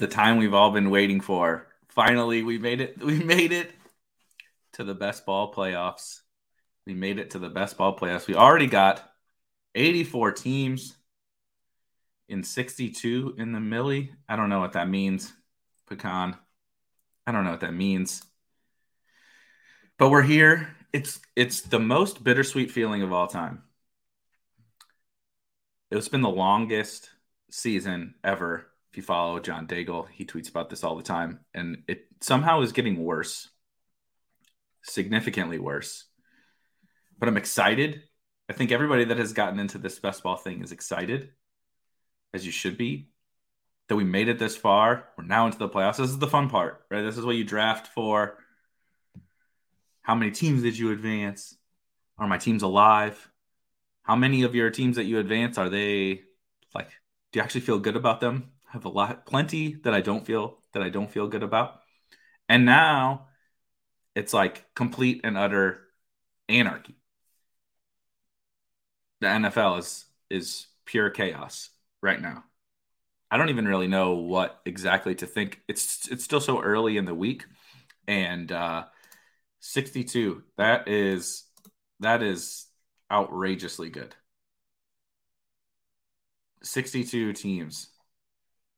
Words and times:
The 0.00 0.08
time 0.08 0.38
we've 0.38 0.54
all 0.54 0.72
been 0.72 0.90
waiting 0.90 1.20
for. 1.20 1.68
Finally, 1.88 2.42
we 2.42 2.58
made 2.58 2.80
it. 2.80 2.98
We 3.04 3.22
made 3.22 3.52
it 3.52 3.70
to 4.72 4.82
the 4.82 4.94
best 4.94 5.26
ball 5.26 5.52
playoffs. 5.52 6.20
We 6.86 6.94
made 6.94 7.18
it 7.18 7.30
to 7.30 7.38
the 7.38 7.50
best 7.50 7.76
ball 7.76 7.96
playoffs. 7.96 8.26
We 8.26 8.34
already 8.34 8.66
got 8.66 9.08
84 9.74 10.32
teams 10.32 10.96
in 12.28 12.42
62 12.42 13.36
in 13.38 13.52
the 13.52 13.60
Millie. 13.60 14.12
I 14.28 14.36
don't 14.36 14.48
know 14.48 14.60
what 14.60 14.72
that 14.72 14.88
means. 14.88 15.32
Pecan. 15.86 16.36
I 17.26 17.32
don't 17.32 17.44
know 17.44 17.50
what 17.50 17.60
that 17.60 17.74
means. 17.74 18.22
But 19.98 20.10
we're 20.10 20.22
here. 20.22 20.74
It's 20.92 21.20
it's 21.36 21.60
the 21.60 21.78
most 21.78 22.24
bittersweet 22.24 22.70
feeling 22.70 23.02
of 23.02 23.12
all 23.12 23.26
time. 23.26 23.62
It's 25.90 26.08
been 26.08 26.22
the 26.22 26.28
longest 26.28 27.10
season 27.50 28.14
ever. 28.24 28.66
If 28.90 28.96
you 28.96 29.02
follow 29.04 29.38
John 29.38 29.68
Daigle, 29.68 30.08
he 30.10 30.24
tweets 30.24 30.50
about 30.50 30.68
this 30.68 30.82
all 30.82 30.96
the 30.96 31.02
time, 31.02 31.40
and 31.54 31.84
it 31.86 32.06
somehow 32.20 32.62
is 32.62 32.72
getting 32.72 33.04
worse, 33.04 33.48
significantly 34.82 35.60
worse. 35.60 36.06
But 37.18 37.28
I'm 37.28 37.36
excited. 37.36 38.02
I 38.48 38.52
think 38.52 38.72
everybody 38.72 39.04
that 39.04 39.18
has 39.18 39.32
gotten 39.32 39.60
into 39.60 39.78
this 39.78 40.00
best 40.00 40.24
ball 40.24 40.36
thing 40.36 40.62
is 40.62 40.72
excited, 40.72 41.30
as 42.34 42.44
you 42.44 42.50
should 42.50 42.76
be, 42.76 43.10
that 43.88 43.94
we 43.94 44.02
made 44.02 44.28
it 44.28 44.40
this 44.40 44.56
far. 44.56 45.08
We're 45.16 45.24
now 45.24 45.46
into 45.46 45.58
the 45.58 45.68
playoffs. 45.68 45.98
This 45.98 46.10
is 46.10 46.18
the 46.18 46.26
fun 46.26 46.50
part, 46.50 46.84
right? 46.90 47.02
This 47.02 47.16
is 47.16 47.24
what 47.24 47.36
you 47.36 47.44
draft 47.44 47.88
for. 47.88 48.38
How 50.02 50.16
many 50.16 50.32
teams 50.32 50.62
did 50.62 50.76
you 50.76 50.90
advance? 50.90 51.56
Are 52.18 52.26
my 52.26 52.38
teams 52.38 52.64
alive? 52.64 53.30
How 54.02 54.16
many 54.16 54.42
of 54.42 54.56
your 54.56 54.70
teams 54.70 54.96
that 54.96 55.04
you 55.04 55.20
advance 55.20 55.58
are 55.58 55.68
they 55.68 56.22
like? 56.74 56.88
Do 57.32 57.38
you 57.38 57.42
actually 57.44 57.60
feel 57.60 57.78
good 57.78 57.94
about 57.94 58.20
them? 58.20 58.50
Have 58.70 58.84
a 58.84 58.88
lot, 58.88 59.26
plenty 59.26 59.74
that 59.82 59.94
I 59.94 60.00
don't 60.00 60.24
feel 60.24 60.58
that 60.72 60.82
I 60.82 60.90
don't 60.90 61.10
feel 61.10 61.26
good 61.28 61.42
about. 61.42 61.80
And 62.48 62.64
now 62.64 63.28
it's 64.14 64.32
like 64.34 64.74
complete 64.74 65.22
and 65.24 65.36
utter 65.38 65.82
anarchy. 66.48 66.96
The 69.20 69.28
NFL 69.28 69.78
is 69.78 70.06
is 70.30 70.66
pure 70.84 71.10
chaos 71.10 71.70
right 72.02 72.20
now. 72.20 72.44
I 73.30 73.36
don't 73.36 73.50
even 73.50 73.66
really 73.68 73.86
know 73.86 74.14
what 74.14 74.60
exactly 74.66 75.14
to 75.16 75.26
think. 75.26 75.60
It's 75.68 76.08
it's 76.10 76.24
still 76.24 76.40
so 76.40 76.60
early 76.60 76.96
in 76.96 77.04
the 77.04 77.14
week, 77.14 77.44
and 78.08 78.50
uh, 78.50 78.86
62. 79.60 80.42
That 80.56 80.88
is 80.88 81.44
that 82.00 82.22
is 82.22 82.66
outrageously 83.10 83.90
good. 83.90 84.14
62 86.62 87.32
teams 87.32 87.89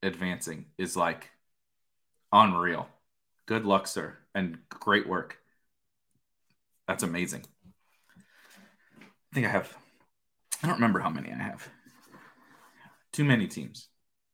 advancing 0.03 0.67
is 0.79 0.97
like 0.97 1.31
unreal. 2.33 2.89
Good 3.47 3.65
luck, 3.65 3.87
sir, 3.87 4.17
and 4.35 4.59
great 4.69 5.09
work. 5.09 5.39
That's 6.89 7.03
amazing. 7.03 7.45
I 8.99 9.35
think 9.35 9.47
I 9.47 9.51
have, 9.51 9.77
I 10.63 10.67
don't 10.67 10.77
remember 10.77 11.01
how 11.01 11.11
many 11.11 11.33
I 11.33 11.37
have. 11.37 11.69
Too 13.13 13.25
many 13.25 13.47
teams. 13.47 13.89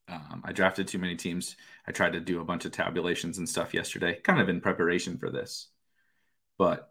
Um, 0.09 0.43
I 0.45 0.53
drafted 0.53 0.89
too 0.89 0.99
many 0.99 1.17
teams. 1.17 1.57
I 1.87 1.93
tried 1.93 2.15
to 2.15 2.21
do 2.21 2.41
a 2.41 2.45
bunch 2.45 2.65
of 2.65 2.73
tabulations 2.73 3.39
and 3.39 3.49
stuff 3.49 3.75
yesterday, 3.75 4.19
kind 4.23 4.41
of 4.41 4.49
in 4.49 4.61
preparation 4.61 5.19
for 5.19 5.31
this. 5.31 5.69
But 6.57 6.91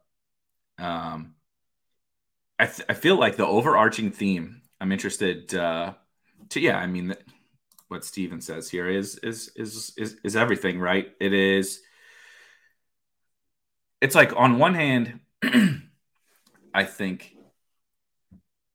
um, 0.78 1.36
I, 2.60 2.68
th- 2.68 2.86
I 2.88 2.94
feel 2.94 3.18
like 3.18 3.36
the 3.36 3.48
overarching 3.48 4.12
theme 4.12 4.62
I'm 4.80 4.92
interested 4.92 5.54
uh, 5.56 5.94
to, 6.50 6.60
yeah, 6.60 6.78
I 6.78 6.88
mean, 6.88 7.16
what 7.88 8.06
Steven 8.06 8.42
says 8.42 8.70
here 8.70 8.90
is, 8.90 9.18
is, 9.24 9.52
is, 9.56 9.94
is, 9.98 10.18
is 10.24 10.36
everything, 10.36 10.80
right? 10.80 11.08
It 11.20 11.34
is, 11.34 11.82
it's 14.02 14.16
like 14.16 14.34
on 14.36 14.60
one 14.60 14.74
hand, 14.74 15.20
I 16.74 16.84
think 16.84 17.36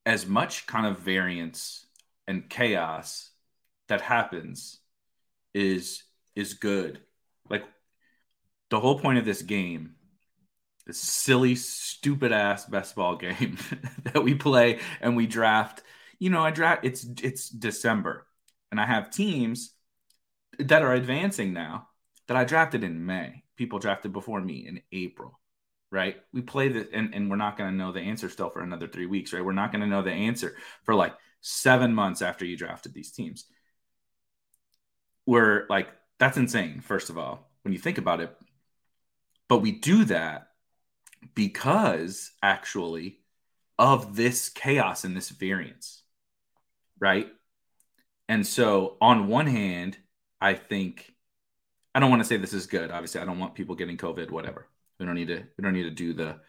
as 0.04 0.26
much 0.26 0.66
kind 0.66 0.86
of 0.86 0.98
variance 0.98 1.86
and 2.26 2.48
chaos 2.48 3.30
that 3.88 4.00
happens 4.00 4.78
is 5.54 6.02
is 6.34 6.54
good. 6.54 7.00
Like 7.48 7.64
the 8.70 8.80
whole 8.80 8.98
point 8.98 9.18
of 9.18 9.24
this 9.24 9.42
game, 9.42 9.94
this 10.86 10.98
silly, 10.98 11.54
stupid 11.54 12.32
ass 12.32 12.64
best 12.66 12.96
ball 12.96 13.16
game 13.16 13.58
that 14.04 14.24
we 14.24 14.34
play 14.34 14.80
and 15.00 15.16
we 15.16 15.26
draft. 15.26 15.82
You 16.18 16.30
know, 16.30 16.42
I 16.42 16.50
draft. 16.50 16.84
It's 16.84 17.04
it's 17.22 17.48
December, 17.48 18.26
and 18.72 18.80
I 18.80 18.86
have 18.86 19.12
teams 19.12 19.72
that 20.58 20.82
are 20.82 20.94
advancing 20.94 21.52
now 21.52 21.86
that 22.26 22.36
I 22.36 22.42
drafted 22.42 22.82
in 22.82 23.06
May. 23.06 23.44
People 23.56 23.78
drafted 23.78 24.12
before 24.12 24.40
me 24.40 24.66
in 24.66 24.80
April 24.90 25.38
right? 25.92 26.16
We 26.32 26.40
play 26.40 26.68
the 26.68 26.88
and, 26.92 27.14
and 27.14 27.30
we're 27.30 27.36
not 27.36 27.56
going 27.58 27.70
to 27.70 27.76
know 27.76 27.92
the 27.92 28.00
answer 28.00 28.28
still 28.30 28.48
for 28.48 28.62
another 28.62 28.88
three 28.88 29.06
weeks, 29.06 29.32
right? 29.32 29.44
We're 29.44 29.52
not 29.52 29.70
going 29.70 29.82
to 29.82 29.86
know 29.86 30.02
the 30.02 30.10
answer 30.10 30.56
for 30.84 30.94
like 30.94 31.14
seven 31.42 31.94
months 31.94 32.22
after 32.22 32.44
you 32.44 32.56
drafted 32.56 32.94
these 32.94 33.12
teams. 33.12 33.44
We're 35.26 35.66
like, 35.68 35.88
that's 36.18 36.38
insane, 36.38 36.80
first 36.80 37.10
of 37.10 37.18
all, 37.18 37.50
when 37.62 37.72
you 37.72 37.78
think 37.78 37.98
about 37.98 38.20
it. 38.20 38.34
But 39.48 39.58
we 39.58 39.70
do 39.70 40.06
that 40.06 40.48
because 41.34 42.32
actually 42.42 43.18
of 43.78 44.16
this 44.16 44.48
chaos 44.48 45.04
and 45.04 45.14
this 45.14 45.28
variance, 45.28 46.02
right? 46.98 47.28
And 48.28 48.46
so, 48.46 48.96
on 49.00 49.28
one 49.28 49.46
hand, 49.46 49.98
I 50.40 50.54
think 50.54 51.12
I 51.94 52.00
don't 52.00 52.10
want 52.10 52.22
to 52.22 52.28
say 52.28 52.36
this 52.36 52.52
is 52.52 52.66
good. 52.66 52.90
Obviously, 52.90 53.20
I 53.20 53.24
don't 53.24 53.38
want 53.38 53.54
people 53.54 53.74
getting 53.74 53.96
COVID, 53.96 54.30
whatever. 54.30 54.68
We 54.98 55.06
don't 55.06 55.14
need 55.14 55.28
to 55.28 55.44
we 55.58 55.62
don't 55.62 55.74
need 55.74 55.84
to 55.84 55.90
do 55.90 56.12
the 56.14 56.40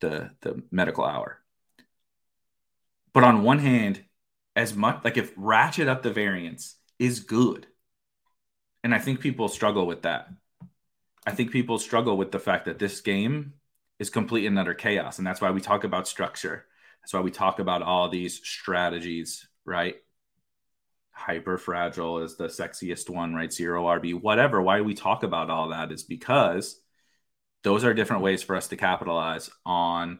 the 0.00 0.30
the 0.40 0.62
medical 0.70 1.04
hour. 1.04 1.40
But 3.12 3.24
on 3.24 3.42
one 3.42 3.58
hand, 3.58 4.04
as 4.56 4.74
much 4.74 5.04
like 5.04 5.16
if 5.16 5.32
ratchet 5.36 5.88
up 5.88 6.02
the 6.02 6.12
variance 6.12 6.76
is 6.98 7.20
good. 7.20 7.66
And 8.84 8.94
I 8.94 8.98
think 8.98 9.20
people 9.20 9.48
struggle 9.48 9.86
with 9.86 10.02
that. 10.02 10.28
I 11.26 11.32
think 11.32 11.52
people 11.52 11.78
struggle 11.78 12.16
with 12.16 12.32
the 12.32 12.38
fact 12.38 12.64
that 12.64 12.78
this 12.78 13.00
game 13.00 13.54
is 13.98 14.10
complete 14.10 14.46
and 14.46 14.58
utter 14.58 14.74
chaos. 14.74 15.18
And 15.18 15.26
that's 15.26 15.40
why 15.40 15.50
we 15.50 15.60
talk 15.60 15.84
about 15.84 16.08
structure. 16.08 16.66
That's 17.00 17.12
why 17.12 17.20
we 17.20 17.30
talk 17.30 17.60
about 17.60 17.82
all 17.82 18.08
these 18.08 18.40
strategies, 18.44 19.46
right? 19.64 19.96
Hyper 21.12 21.58
fragile 21.58 22.18
is 22.18 22.36
the 22.36 22.48
sexiest 22.48 23.08
one, 23.10 23.34
right? 23.34 23.52
Zero 23.52 23.84
RB, 23.84 24.20
whatever. 24.20 24.60
Why 24.60 24.80
we 24.80 24.94
talk 24.94 25.22
about 25.22 25.50
all 25.50 25.68
that 25.68 25.92
is 25.92 26.02
because 26.02 26.80
those 27.62 27.84
are 27.84 27.94
different 27.94 28.22
ways 28.22 28.42
for 28.42 28.56
us 28.56 28.68
to 28.68 28.76
capitalize 28.76 29.50
on 29.64 30.18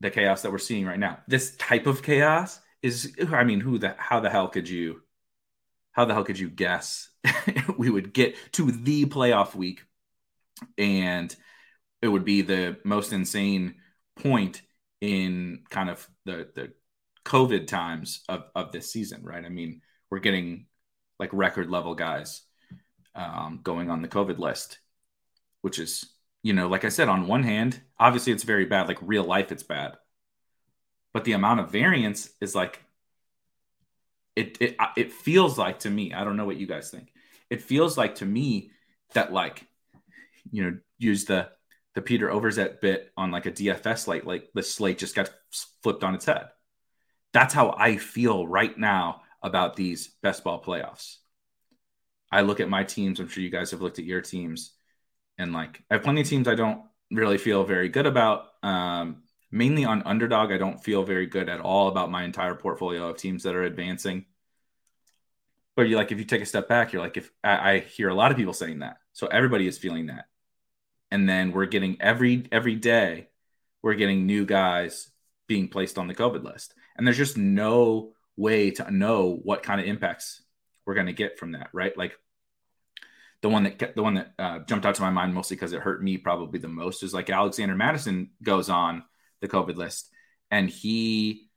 the 0.00 0.10
chaos 0.10 0.42
that 0.42 0.52
we're 0.52 0.58
seeing 0.58 0.86
right 0.86 0.98
now. 0.98 1.18
This 1.28 1.56
type 1.56 1.86
of 1.86 2.02
chaos 2.02 2.60
is, 2.82 3.14
I 3.30 3.44
mean, 3.44 3.60
who 3.60 3.78
the, 3.78 3.94
how 3.98 4.20
the 4.20 4.30
hell 4.30 4.48
could 4.48 4.68
you, 4.68 5.02
how 5.92 6.04
the 6.04 6.14
hell 6.14 6.24
could 6.24 6.38
you 6.38 6.50
guess 6.50 7.08
we 7.76 7.90
would 7.90 8.12
get 8.12 8.36
to 8.52 8.70
the 8.70 9.06
playoff 9.06 9.54
week 9.54 9.82
and 10.78 11.34
it 12.02 12.08
would 12.08 12.24
be 12.24 12.42
the 12.42 12.76
most 12.84 13.12
insane 13.12 13.76
point 14.16 14.62
in 15.00 15.64
kind 15.70 15.90
of 15.90 16.08
the, 16.24 16.48
the 16.54 16.72
COVID 17.24 17.66
times 17.66 18.22
of, 18.28 18.44
of 18.54 18.72
this 18.72 18.90
season, 18.90 19.22
right? 19.22 19.44
I 19.44 19.48
mean, 19.48 19.80
we're 20.10 20.18
getting 20.18 20.66
like 21.18 21.30
record 21.32 21.70
level 21.70 21.94
guys 21.94 22.42
um, 23.14 23.60
going 23.62 23.90
on 23.90 24.02
the 24.02 24.08
COVID 24.08 24.38
list, 24.38 24.78
which 25.62 25.78
is, 25.78 26.04
you 26.42 26.52
know, 26.52 26.68
like 26.68 26.84
I 26.84 26.90
said, 26.90 27.08
on 27.08 27.26
one 27.26 27.42
hand, 27.42 27.80
obviously 27.98 28.32
it's 28.32 28.44
very 28.44 28.66
bad. 28.66 28.88
Like 28.88 28.98
real 29.00 29.24
life, 29.24 29.52
it's 29.52 29.62
bad. 29.62 29.94
But 31.12 31.24
the 31.24 31.32
amount 31.32 31.60
of 31.60 31.70
variance 31.70 32.30
is 32.40 32.54
like, 32.54 32.82
it, 34.36 34.58
it, 34.60 34.76
it 34.96 35.12
feels 35.12 35.56
like 35.56 35.80
to 35.80 35.90
me, 35.90 36.12
I 36.12 36.24
don't 36.24 36.36
know 36.36 36.44
what 36.44 36.56
you 36.56 36.66
guys 36.66 36.90
think. 36.90 37.12
It 37.48 37.62
feels 37.62 37.96
like 37.96 38.16
to 38.16 38.26
me 38.26 38.72
that 39.14 39.32
like, 39.32 39.66
you 40.50 40.64
know, 40.64 40.78
use 40.98 41.24
the, 41.24 41.48
the 41.94 42.02
Peter 42.02 42.28
Overzet 42.28 42.80
bit 42.80 43.12
on 43.16 43.30
like 43.30 43.46
a 43.46 43.52
DFS 43.52 43.98
slate, 44.00 44.26
like 44.26 44.50
the 44.54 44.62
slate 44.62 44.98
just 44.98 45.14
got 45.14 45.30
flipped 45.82 46.02
on 46.02 46.16
its 46.16 46.24
head 46.24 46.48
that's 47.34 47.52
how 47.52 47.74
I 47.76 47.96
feel 47.96 48.46
right 48.46 48.78
now 48.78 49.22
about 49.42 49.76
these 49.76 50.08
best 50.22 50.44
ball 50.44 50.62
playoffs. 50.62 51.16
I 52.32 52.40
look 52.40 52.60
at 52.60 52.70
my 52.70 52.84
teams. 52.84 53.20
I'm 53.20 53.28
sure 53.28 53.42
you 53.42 53.50
guys 53.50 53.72
have 53.72 53.82
looked 53.82 53.98
at 53.98 54.06
your 54.06 54.22
teams, 54.22 54.72
and 55.36 55.52
like 55.52 55.82
I 55.90 55.94
have 55.94 56.04
plenty 56.04 56.22
of 56.22 56.28
teams 56.28 56.48
I 56.48 56.54
don't 56.54 56.82
really 57.10 57.36
feel 57.36 57.64
very 57.64 57.88
good 57.88 58.06
about. 58.06 58.46
Um, 58.62 59.24
mainly 59.50 59.84
on 59.84 60.02
underdog, 60.04 60.52
I 60.52 60.58
don't 60.58 60.82
feel 60.82 61.02
very 61.02 61.26
good 61.26 61.48
at 61.48 61.60
all 61.60 61.88
about 61.88 62.10
my 62.10 62.22
entire 62.24 62.54
portfolio 62.54 63.10
of 63.10 63.18
teams 63.18 63.42
that 63.42 63.54
are 63.54 63.64
advancing. 63.64 64.24
But 65.76 65.88
you 65.88 65.96
like 65.96 66.12
if 66.12 66.18
you 66.18 66.24
take 66.24 66.42
a 66.42 66.46
step 66.46 66.68
back, 66.68 66.92
you're 66.92 67.02
like 67.02 67.16
if 67.16 67.30
I, 67.42 67.72
I 67.72 67.78
hear 67.80 68.08
a 68.08 68.14
lot 68.14 68.30
of 68.30 68.36
people 68.36 68.54
saying 68.54 68.78
that, 68.78 68.98
so 69.12 69.26
everybody 69.26 69.66
is 69.66 69.76
feeling 69.76 70.06
that, 70.06 70.26
and 71.10 71.28
then 71.28 71.50
we're 71.50 71.66
getting 71.66 72.00
every 72.00 72.46
every 72.52 72.76
day, 72.76 73.28
we're 73.82 73.94
getting 73.94 74.24
new 74.24 74.46
guys 74.46 75.10
being 75.48 75.68
placed 75.68 75.98
on 75.98 76.06
the 76.06 76.14
COVID 76.14 76.44
list 76.44 76.74
and 76.96 77.06
there's 77.06 77.16
just 77.16 77.36
no 77.36 78.12
way 78.36 78.70
to 78.72 78.90
know 78.90 79.38
what 79.42 79.62
kind 79.62 79.80
of 79.80 79.86
impacts 79.86 80.42
we're 80.86 80.94
going 80.94 81.06
to 81.06 81.12
get 81.12 81.38
from 81.38 81.52
that, 81.52 81.70
right? 81.72 81.96
Like 81.96 82.16
the 83.42 83.48
one 83.48 83.64
that 83.64 83.94
the 83.94 84.02
one 84.02 84.14
that 84.14 84.32
uh, 84.38 84.58
jumped 84.60 84.86
out 84.86 84.94
to 84.94 85.02
my 85.02 85.10
mind 85.10 85.34
mostly 85.34 85.56
because 85.56 85.72
it 85.72 85.80
hurt 85.80 86.02
me 86.02 86.16
probably 86.16 86.58
the 86.58 86.68
most 86.68 87.02
is 87.02 87.12
like 87.12 87.30
Alexander 87.30 87.74
Mattison 87.74 88.30
goes 88.42 88.70
on 88.70 89.04
the 89.40 89.48
COVID 89.48 89.76
list 89.76 90.10
and 90.50 90.68
he 90.68 91.50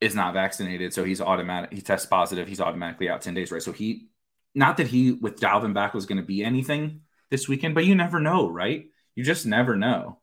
is 0.00 0.14
not 0.14 0.34
vaccinated, 0.34 0.92
so 0.92 1.04
he's 1.04 1.20
automatic. 1.20 1.72
He 1.72 1.80
tests 1.80 2.06
positive. 2.06 2.46
He's 2.46 2.60
automatically 2.60 3.08
out 3.08 3.22
ten 3.22 3.34
days, 3.34 3.50
right? 3.50 3.62
So 3.62 3.72
he, 3.72 4.08
not 4.54 4.76
that 4.76 4.86
he 4.86 5.12
with 5.12 5.40
Dalvin 5.40 5.74
back 5.74 5.94
was 5.94 6.06
going 6.06 6.20
to 6.20 6.26
be 6.26 6.44
anything 6.44 7.00
this 7.30 7.48
weekend, 7.48 7.74
but 7.74 7.84
you 7.84 7.94
never 7.94 8.20
know, 8.20 8.48
right? 8.48 8.86
You 9.14 9.24
just 9.24 9.46
never 9.46 9.76
know 9.76 10.20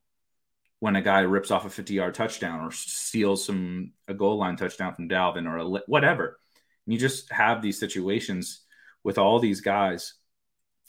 when 0.85 0.95
a 0.95 1.01
guy 1.01 1.21
rips 1.21 1.49
off 1.49 1.65
a 1.65 1.69
50 1.69 1.95
yard 1.95 2.13
touchdown 2.13 2.63
or 2.63 2.69
steals 2.69 3.43
some 3.43 3.93
a 4.07 4.13
goal 4.13 4.37
line 4.37 4.55
touchdown 4.55 4.93
from 4.93 5.09
Dalvin 5.09 5.49
or 5.49 5.57
a, 5.57 5.81
whatever. 5.87 6.39
And 6.85 6.93
you 6.93 6.99
just 6.99 7.31
have 7.31 7.63
these 7.63 7.79
situations 7.79 8.61
with 9.03 9.17
all 9.17 9.39
these 9.39 9.61
guys 9.61 10.13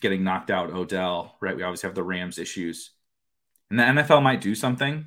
getting 0.03 0.23
knocked 0.23 0.51
out. 0.51 0.71
Odell, 0.71 1.35
right? 1.41 1.57
We 1.57 1.63
always 1.63 1.81
have 1.81 1.95
the 1.95 2.03
Rams 2.03 2.39
issues, 2.39 2.91
and 3.71 3.79
the 3.79 3.85
NFL 3.85 4.23
might 4.23 4.43
do 4.43 4.55
something 4.55 5.07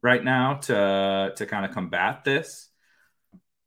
right 0.00 0.22
now 0.22 0.54
to 0.68 1.32
to 1.34 1.46
kind 1.46 1.64
of 1.66 1.72
combat 1.72 2.22
this. 2.22 2.68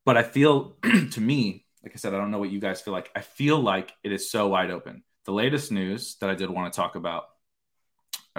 But 0.06 0.16
I 0.16 0.24
feel, 0.24 0.78
to 1.12 1.19
me, 1.19 1.66
like 1.84 1.92
I 1.94 1.98
said, 1.98 2.13
I 2.13 2.18
don't 2.18 2.31
know 2.31 2.40
what 2.40 2.52
you 2.52 2.62
guys 2.62 2.80
feel 2.80 2.94
like. 2.94 3.12
I 3.18 3.19
feel 3.19 3.60
like 3.60 3.92
it 4.06 4.13
is 4.13 4.31
so 4.31 4.48
wide 4.48 4.72
open. 4.72 5.04
The 5.25 5.34
latest 5.34 5.74
news 5.74 6.16
that 6.22 6.30
I 6.30 6.36
did 6.36 6.50
want 6.50 6.72
to 6.72 6.78
talk 6.78 6.95
about 6.95 7.25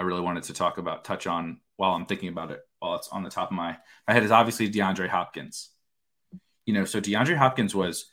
I 0.01 0.03
really 0.03 0.21
wanted 0.21 0.45
to 0.45 0.53
talk 0.53 0.79
about, 0.79 1.03
touch 1.03 1.27
on 1.27 1.59
while 1.75 1.91
I'm 1.91 2.07
thinking 2.07 2.29
about 2.29 2.49
it, 2.49 2.59
while 2.79 2.95
it's 2.95 3.09
on 3.09 3.21
the 3.21 3.29
top 3.29 3.51
of 3.51 3.55
my, 3.55 3.77
my 4.07 4.15
head 4.15 4.23
is 4.23 4.31
obviously 4.31 4.67
DeAndre 4.67 5.07
Hopkins. 5.07 5.69
You 6.65 6.73
know, 6.73 6.85
so 6.85 6.99
DeAndre 6.99 7.37
Hopkins 7.37 7.75
was 7.75 8.09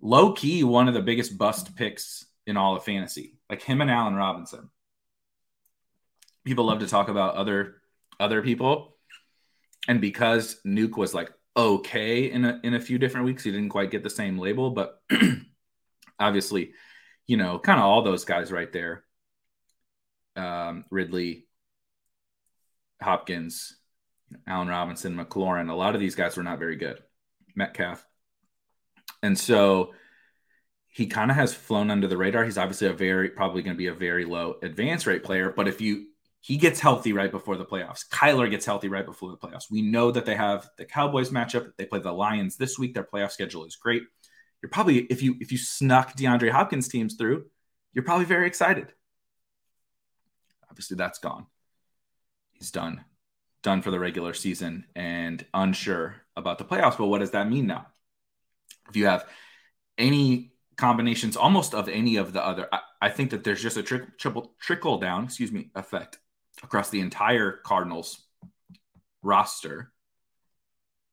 low 0.00 0.32
key 0.32 0.64
one 0.64 0.88
of 0.88 0.94
the 0.94 1.02
biggest 1.02 1.36
bust 1.36 1.76
picks 1.76 2.24
in 2.46 2.56
all 2.56 2.74
of 2.74 2.84
fantasy, 2.84 3.34
like 3.50 3.60
him 3.60 3.82
and 3.82 3.90
Allen 3.90 4.14
Robinson. 4.14 4.70
People 6.46 6.64
love 6.64 6.78
to 6.78 6.86
talk 6.86 7.10
about 7.10 7.34
other 7.34 7.82
other 8.18 8.40
people, 8.40 8.96
and 9.88 10.00
because 10.00 10.58
Nuke 10.66 10.96
was 10.96 11.12
like 11.12 11.30
okay 11.54 12.30
in 12.30 12.46
a 12.46 12.60
in 12.64 12.72
a 12.72 12.80
few 12.80 12.96
different 12.96 13.26
weeks, 13.26 13.44
he 13.44 13.50
didn't 13.50 13.68
quite 13.68 13.90
get 13.90 14.02
the 14.02 14.08
same 14.08 14.38
label, 14.38 14.70
but 14.70 15.02
obviously, 16.18 16.72
you 17.26 17.36
know, 17.36 17.58
kind 17.58 17.78
of 17.78 17.84
all 17.84 18.00
those 18.00 18.24
guys 18.24 18.50
right 18.50 18.72
there 18.72 19.04
um, 20.36 20.84
Ridley, 20.90 21.46
Hopkins, 23.02 23.76
Allen 24.46 24.68
Robinson, 24.68 25.16
McLaurin. 25.16 25.70
A 25.70 25.74
lot 25.74 25.94
of 25.94 26.00
these 26.00 26.14
guys 26.14 26.36
were 26.36 26.42
not 26.42 26.58
very 26.58 26.76
good. 26.76 27.02
Metcalf. 27.54 28.04
And 29.22 29.38
so 29.38 29.92
he 30.88 31.06
kind 31.06 31.30
of 31.30 31.36
has 31.36 31.54
flown 31.54 31.90
under 31.90 32.06
the 32.06 32.16
radar. 32.16 32.44
He's 32.44 32.58
obviously 32.58 32.88
a 32.88 32.92
very, 32.92 33.30
probably 33.30 33.62
going 33.62 33.74
to 33.74 33.78
be 33.78 33.86
a 33.86 33.94
very 33.94 34.24
low 34.24 34.56
advance 34.62 35.06
rate 35.06 35.22
player. 35.22 35.52
But 35.54 35.68
if 35.68 35.80
you, 35.80 36.06
he 36.40 36.56
gets 36.56 36.80
healthy 36.80 37.12
right 37.12 37.30
before 37.30 37.56
the 37.56 37.66
playoffs. 37.66 38.08
Kyler 38.08 38.50
gets 38.50 38.64
healthy 38.64 38.88
right 38.88 39.04
before 39.04 39.30
the 39.30 39.36
playoffs. 39.36 39.70
We 39.70 39.82
know 39.82 40.10
that 40.10 40.24
they 40.24 40.34
have 40.34 40.68
the 40.78 40.84
Cowboys 40.84 41.30
matchup. 41.30 41.72
They 41.76 41.84
play 41.84 42.00
the 42.00 42.12
Lions 42.12 42.56
this 42.56 42.78
week. 42.78 42.94
Their 42.94 43.04
playoff 43.04 43.30
schedule 43.30 43.66
is 43.66 43.76
great. 43.76 44.02
You're 44.62 44.70
probably, 44.70 44.98
if 45.04 45.22
you, 45.22 45.36
if 45.40 45.52
you 45.52 45.58
snuck 45.58 46.16
DeAndre 46.16 46.50
Hopkins 46.50 46.88
teams 46.88 47.14
through, 47.14 47.44
you're 47.92 48.04
probably 48.04 48.24
very 48.26 48.46
excited. 48.46 48.88
Obviously, 50.70 50.96
that's 50.96 51.18
gone. 51.18 51.46
He's 52.52 52.70
done, 52.70 53.04
done 53.62 53.82
for 53.82 53.90
the 53.90 53.98
regular 53.98 54.34
season 54.34 54.86
and 54.94 55.44
unsure 55.52 56.16
about 56.36 56.58
the 56.58 56.64
playoffs. 56.64 56.98
But 56.98 57.06
what 57.06 57.18
does 57.18 57.32
that 57.32 57.48
mean 57.48 57.66
now? 57.66 57.86
If 58.88 58.96
you 58.96 59.06
have 59.06 59.26
any 59.98 60.52
combinations 60.76 61.36
almost 61.36 61.74
of 61.74 61.88
any 61.88 62.16
of 62.16 62.32
the 62.32 62.44
other, 62.44 62.68
I, 62.72 62.80
I 63.02 63.08
think 63.08 63.30
that 63.30 63.44
there's 63.44 63.62
just 63.62 63.76
a 63.76 63.82
tri- 63.82 64.06
triple 64.18 64.52
trickle 64.60 64.98
down, 64.98 65.24
excuse 65.24 65.52
me, 65.52 65.70
effect 65.74 66.18
across 66.62 66.90
the 66.90 67.00
entire 67.00 67.52
Cardinals 67.52 68.22
roster, 69.22 69.92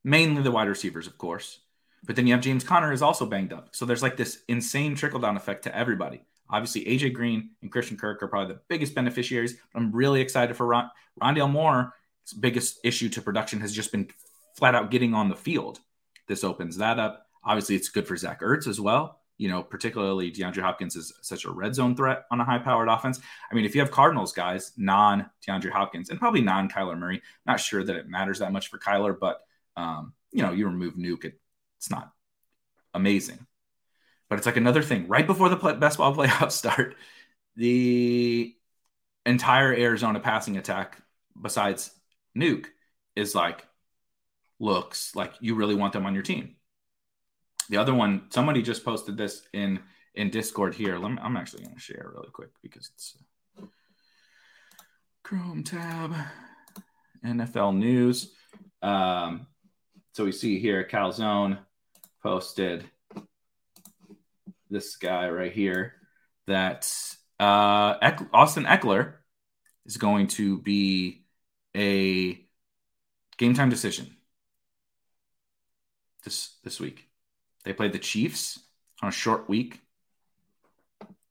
mainly 0.04 0.42
the 0.42 0.52
wide 0.52 0.68
receivers, 0.68 1.08
of 1.08 1.18
course. 1.18 1.60
But 2.04 2.16
then 2.16 2.28
you 2.28 2.34
have 2.34 2.44
James 2.44 2.64
Conner 2.64 2.94
is 2.94 3.02
also 3.02 3.26
banged 3.26 3.54
up. 3.54 3.70
So 3.72 3.86
there's 3.86 4.04
like 4.04 4.18
this 4.18 4.44
insane 4.48 4.96
trickle 4.96 5.20
down 5.20 5.36
effect 5.36 5.64
to 5.64 5.76
everybody. 5.76 6.22
Obviously, 6.50 6.86
AJ 6.86 7.14
Green 7.14 7.52
and 7.62 7.72
Christian 7.72 7.98
Kirk 7.98 8.24
are 8.24 8.28
probably 8.28 8.54
the 8.54 8.62
biggest 8.68 8.96
beneficiaries. 8.96 9.58
I'm 9.76 9.92
really 9.92 10.22
excited 10.22 10.56
for 10.56 10.66
Ron- 10.66 10.90
Rondale 11.22 11.52
Moore. 11.52 11.94
His 12.24 12.34
biggest 12.34 12.80
issue 12.84 13.10
to 13.10 13.22
production 13.22 13.60
has 13.62 13.74
just 13.74 13.92
been 13.92 14.10
flat 14.56 14.76
out 14.76 14.92
getting 14.92 15.14
on 15.14 15.30
the 15.30 15.36
field. 15.36 15.80
This 16.28 16.44
opens 16.44 16.78
that 16.78 17.00
up. 17.00 17.28
Obviously, 17.44 17.76
it's 17.76 17.90
good 17.90 18.08
for 18.08 18.18
Zach 18.18 18.42
Ertz 18.42 18.68
as 18.68 18.80
well. 18.80 19.22
You 19.38 19.50
know, 19.50 19.62
particularly 19.62 20.32
DeAndre 20.32 20.62
Hopkins 20.62 20.96
is 20.96 21.14
such 21.22 21.46
a 21.46 21.52
red 21.52 21.76
zone 21.76 21.96
threat 21.96 22.26
on 22.32 22.42
a 22.42 22.46
high 22.46 22.58
powered 22.58 22.90
offense. 22.90 23.20
I 23.52 23.56
mean, 23.56 23.66
if 23.66 23.76
you 23.76 23.82
have 23.82 23.92
Cardinals 23.92 24.34
guys, 24.34 24.72
non 24.78 25.30
DeAndre 25.48 25.70
Hopkins, 25.70 26.10
and 26.10 26.20
probably 26.20 26.42
non 26.42 26.70
Kyler 26.70 26.98
Murray, 26.98 27.22
not 27.46 27.60
sure 27.60 27.84
that 27.84 27.96
it 27.96 28.10
matters 28.10 28.40
that 28.40 28.52
much 28.52 28.70
for 28.70 28.80
Kyler, 28.80 29.18
but, 29.18 29.42
um, 29.76 30.14
you 30.32 30.42
know, 30.42 30.52
you 30.52 30.66
remove 30.66 30.96
Nuke, 30.96 31.26
it, 31.26 31.40
it's 31.78 31.92
not 31.92 32.12
amazing. 32.94 33.47
But 34.30 34.38
it's 34.38 34.46
like 34.46 34.58
another 34.58 34.82
thing. 34.82 35.08
Right 35.08 35.26
before 35.26 35.50
the 35.50 35.58
play- 35.58 35.76
best 35.76 35.98
ball 35.98 36.16
playoffs 36.16 36.52
start, 36.54 36.96
the 37.56 38.56
entire 39.26 39.74
Arizona 39.74 40.20
passing 40.20 40.58
attack, 40.58 40.98
besides 41.40 41.92
Nuke, 42.38 42.68
is 43.16 43.36
like 43.36 43.66
looks 44.60 45.16
like 45.16 45.34
you 45.40 45.56
really 45.56 45.76
want 45.76 45.94
them 45.94 46.06
on 46.06 46.14
your 46.14 46.24
team. 46.24 46.56
The 47.70 47.78
other 47.78 47.94
one, 47.94 48.28
somebody 48.30 48.62
just 48.62 48.86
posted 48.86 49.18
this 49.18 49.44
in 49.54 49.80
in 50.16 50.30
Discord 50.30 50.74
here. 50.74 50.98
Let 50.98 51.12
me, 51.12 51.18
I'm 51.22 51.38
actually 51.38 51.64
going 51.64 51.76
to 51.76 51.82
share 51.82 52.12
really 52.14 52.30
quick 52.32 52.50
because 52.64 52.90
it's 52.94 53.18
Chrome 55.24 55.64
tab, 55.64 56.14
NFL 57.24 57.78
news. 57.78 58.34
Um, 58.82 59.48
so 60.14 60.24
we 60.24 60.32
see 60.32 60.58
here 60.58 60.88
Calzone 60.90 61.60
posted 62.24 62.90
this 64.70 64.96
guy 64.96 65.30
right 65.30 65.52
here 65.52 65.94
that 66.48 66.90
uh, 67.40 67.96
Austin 68.34 68.66
Ekeler 68.66 69.14
is 69.86 69.98
going 69.98 70.28
to 70.28 70.60
be 70.60 71.24
a 71.76 72.46
game 73.38 73.54
time 73.54 73.70
decision 73.70 74.16
this 76.24 76.56
this 76.64 76.80
week. 76.80 77.08
They 77.64 77.74
played 77.74 77.94
the 77.94 78.00
Chiefs 78.00 78.60
on 79.02 79.10
a 79.10 79.12
short 79.12 79.50
week, 79.50 79.82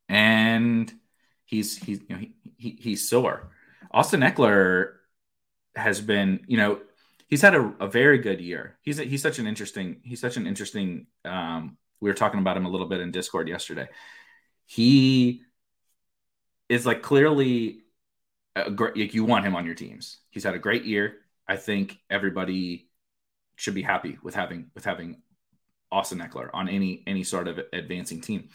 and 0.09 0.93
he's 1.45 1.77
he's 1.77 2.01
you 2.01 2.07
know 2.11 2.19
he, 2.19 2.35
he 2.57 2.79
he's 2.81 3.09
sore. 3.09 3.51
Austin 3.91 4.21
Ekeler 4.21 4.93
has 5.75 6.01
been 6.01 6.41
you 6.47 6.57
know 6.57 6.81
he's 7.29 7.43
had 7.43 7.55
a, 7.55 7.75
a 7.81 7.89
very 7.89 8.19
good 8.19 8.41
year. 8.41 8.79
He's 8.83 8.99
a, 8.99 9.05
he's 9.05 9.23
such 9.23 9.39
an 9.39 9.47
interesting 9.47 10.01
he's 10.03 10.21
such 10.21 10.37
an 10.37 10.47
interesting. 10.47 11.07
Um, 11.25 11.77
we 12.01 12.11
were 12.11 12.15
talking 12.15 12.41
about 12.41 12.57
him 12.57 12.67
a 12.67 12.71
little 12.71 12.87
bit 12.87 13.01
in 13.01 13.11
Discord 13.11 13.49
yesterday. 13.49 13.89
He 14.67 15.43
is 16.69 16.85
like 16.87 17.03
clearly 17.03 17.85
great. 18.75 18.97
Like 18.97 19.15
you 19.15 19.25
want 19.25 19.45
him 19.45 19.57
on 19.57 19.67
your 19.67 19.75
teams. 19.75 20.19
He's 20.31 20.45
had 20.45 20.55
a 20.55 20.59
great 20.59 20.85
year. 20.85 21.19
I 21.49 21.57
think 21.57 21.99
everybody 22.11 22.89
should 23.57 23.75
be 23.75 23.83
happy 23.83 24.19
with 24.23 24.35
having 24.35 24.71
with 24.75 24.85
having 24.85 25.23
Austin 25.91 26.19
Ekeler 26.19 26.51
on 26.53 26.69
any 26.69 27.03
any 27.07 27.25
sort 27.25 27.49
of 27.49 27.61
advancing 27.73 28.21
team. 28.21 28.49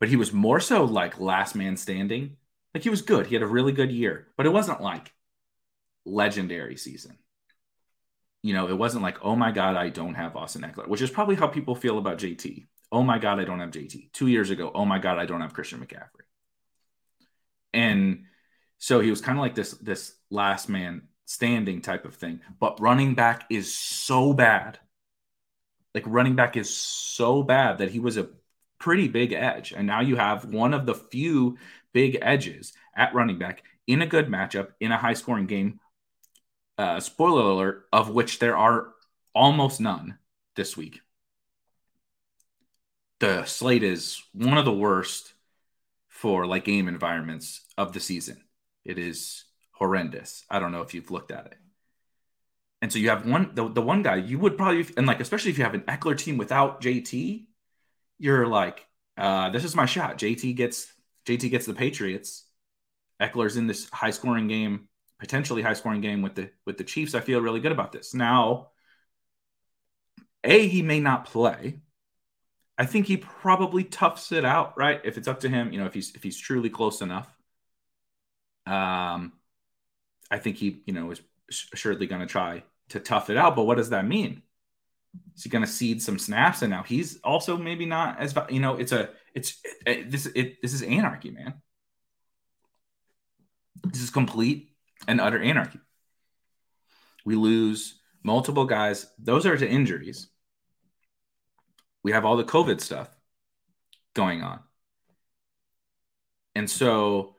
But 0.00 0.08
he 0.08 0.16
was 0.16 0.32
more 0.32 0.60
so 0.60 0.84
like 0.84 1.20
last 1.20 1.54
man 1.54 1.76
standing. 1.76 2.36
Like 2.74 2.82
he 2.82 2.90
was 2.90 3.02
good. 3.02 3.26
He 3.26 3.34
had 3.34 3.42
a 3.42 3.46
really 3.46 3.72
good 3.72 3.92
year, 3.92 4.28
but 4.36 4.46
it 4.46 4.52
wasn't 4.52 4.80
like 4.80 5.12
legendary 6.04 6.76
season. 6.76 7.18
You 8.42 8.52
know, 8.52 8.68
it 8.68 8.76
wasn't 8.76 9.02
like, 9.02 9.24
oh 9.24 9.36
my 9.36 9.52
God, 9.52 9.76
I 9.76 9.88
don't 9.88 10.14
have 10.14 10.36
Austin 10.36 10.62
Ekeler, 10.62 10.88
which 10.88 11.00
is 11.00 11.10
probably 11.10 11.36
how 11.36 11.46
people 11.46 11.74
feel 11.74 11.96
about 11.96 12.18
JT. 12.18 12.66
Oh 12.92 13.02
my 13.02 13.18
God, 13.18 13.40
I 13.40 13.44
don't 13.44 13.60
have 13.60 13.70
JT. 13.70 14.12
Two 14.12 14.28
years 14.28 14.50
ago, 14.50 14.70
oh 14.74 14.84
my 14.84 14.98
God, 14.98 15.18
I 15.18 15.26
don't 15.26 15.40
have 15.40 15.54
Christian 15.54 15.80
McCaffrey. 15.80 16.24
And 17.72 18.24
so 18.78 19.00
he 19.00 19.10
was 19.10 19.20
kind 19.20 19.38
of 19.38 19.42
like 19.42 19.54
this 19.54 19.72
this 19.72 20.14
last 20.30 20.68
man 20.68 21.08
standing 21.24 21.80
type 21.80 22.04
of 22.04 22.14
thing. 22.14 22.40
But 22.60 22.80
running 22.80 23.14
back 23.14 23.46
is 23.50 23.74
so 23.74 24.32
bad. 24.32 24.78
Like 25.94 26.04
running 26.06 26.36
back 26.36 26.56
is 26.56 26.74
so 26.74 27.42
bad 27.42 27.78
that 27.78 27.90
he 27.90 28.00
was 28.00 28.16
a 28.16 28.28
pretty 28.78 29.08
big 29.08 29.32
edge. 29.32 29.72
And 29.72 29.86
now 29.86 30.00
you 30.00 30.16
have 30.16 30.44
one 30.44 30.74
of 30.74 30.86
the 30.86 30.94
few 30.94 31.56
big 31.92 32.18
edges 32.20 32.72
at 32.96 33.14
running 33.14 33.38
back 33.38 33.62
in 33.86 34.02
a 34.02 34.06
good 34.06 34.28
matchup 34.28 34.68
in 34.80 34.92
a 34.92 34.98
high 34.98 35.14
scoring 35.14 35.46
game. 35.46 35.80
Uh, 36.76 36.98
spoiler 37.00 37.42
alert, 37.42 37.86
of 37.92 38.10
which 38.10 38.40
there 38.40 38.56
are 38.56 38.88
almost 39.34 39.80
none 39.80 40.18
this 40.56 40.76
week. 40.76 41.00
The 43.24 43.46
slate 43.46 43.82
is 43.82 44.22
one 44.34 44.58
of 44.58 44.66
the 44.66 44.72
worst 44.72 45.32
for 46.08 46.44
like 46.44 46.66
game 46.66 46.88
environments 46.88 47.62
of 47.78 47.94
the 47.94 48.00
season. 48.00 48.44
It 48.84 48.98
is 48.98 49.44
horrendous. 49.72 50.44
I 50.50 50.58
don't 50.58 50.72
know 50.72 50.82
if 50.82 50.92
you've 50.92 51.10
looked 51.10 51.30
at 51.30 51.46
it. 51.46 51.56
And 52.82 52.92
so 52.92 52.98
you 52.98 53.08
have 53.08 53.24
one 53.24 53.52
the, 53.54 53.66
the 53.66 53.80
one 53.80 54.02
guy 54.02 54.16
you 54.16 54.38
would 54.40 54.58
probably 54.58 54.86
and 54.98 55.06
like 55.06 55.20
especially 55.20 55.52
if 55.52 55.56
you 55.56 55.64
have 55.64 55.72
an 55.72 55.84
Ekeler 55.88 56.18
team 56.18 56.36
without 56.36 56.82
JT, 56.82 57.46
you're 58.18 58.46
like, 58.46 58.86
uh, 59.16 59.48
this 59.48 59.64
is 59.64 59.74
my 59.74 59.86
shot. 59.86 60.18
JT 60.18 60.54
gets 60.54 60.92
JT 61.24 61.50
gets 61.50 61.64
the 61.64 61.72
Patriots. 61.72 62.44
Ekeler's 63.22 63.56
in 63.56 63.66
this 63.66 63.88
high 63.88 64.10
scoring 64.10 64.48
game, 64.48 64.86
potentially 65.18 65.62
high 65.62 65.72
scoring 65.72 66.02
game 66.02 66.20
with 66.20 66.34
the 66.34 66.50
with 66.66 66.76
the 66.76 66.84
Chiefs. 66.84 67.14
I 67.14 67.20
feel 67.20 67.40
really 67.40 67.60
good 67.60 67.72
about 67.72 67.90
this. 67.90 68.12
Now, 68.12 68.68
A, 70.44 70.68
he 70.68 70.82
may 70.82 71.00
not 71.00 71.24
play. 71.24 71.80
I 72.76 72.86
think 72.86 73.06
he 73.06 73.16
probably 73.16 73.84
toughs 73.84 74.32
it 74.32 74.44
out, 74.44 74.76
right? 74.76 75.00
If 75.04 75.16
it's 75.16 75.28
up 75.28 75.40
to 75.40 75.48
him, 75.48 75.72
you 75.72 75.78
know, 75.78 75.86
if 75.86 75.94
he's 75.94 76.14
if 76.14 76.22
he's 76.22 76.38
truly 76.38 76.70
close 76.70 77.00
enough. 77.02 77.28
Um, 78.66 79.32
I 80.30 80.38
think 80.38 80.56
he, 80.56 80.82
you 80.86 80.92
know, 80.92 81.10
is 81.10 81.20
assuredly 81.72 82.06
going 82.06 82.22
to 82.22 82.26
try 82.26 82.64
to 82.88 83.00
tough 83.00 83.30
it 83.30 83.36
out. 83.36 83.54
But 83.54 83.64
what 83.64 83.76
does 83.76 83.90
that 83.90 84.06
mean? 84.06 84.42
Is 85.36 85.44
he 85.44 85.50
going 85.50 85.64
to 85.64 85.70
cede 85.70 86.02
some 86.02 86.18
snaps? 86.18 86.62
And 86.62 86.70
now 86.70 86.82
he's 86.82 87.18
also 87.22 87.56
maybe 87.56 87.86
not 87.86 88.20
as 88.20 88.34
you 88.50 88.60
know. 88.60 88.76
It's 88.76 88.92
a 88.92 89.10
it's 89.34 89.60
it, 89.86 90.10
this 90.10 90.26
it 90.26 90.60
this 90.62 90.72
is 90.72 90.82
anarchy, 90.82 91.30
man. 91.30 91.54
This 93.84 94.02
is 94.02 94.10
complete 94.10 94.70
and 95.06 95.20
utter 95.20 95.40
anarchy. 95.40 95.80
We 97.24 97.36
lose 97.36 98.00
multiple 98.22 98.64
guys. 98.64 99.06
Those 99.18 99.46
are 99.46 99.56
to 99.56 99.68
injuries. 99.68 100.28
We 102.04 102.12
have 102.12 102.24
all 102.24 102.36
the 102.36 102.44
COVID 102.44 102.80
stuff 102.80 103.08
going 104.14 104.42
on. 104.42 104.60
And 106.54 106.70
so 106.70 107.34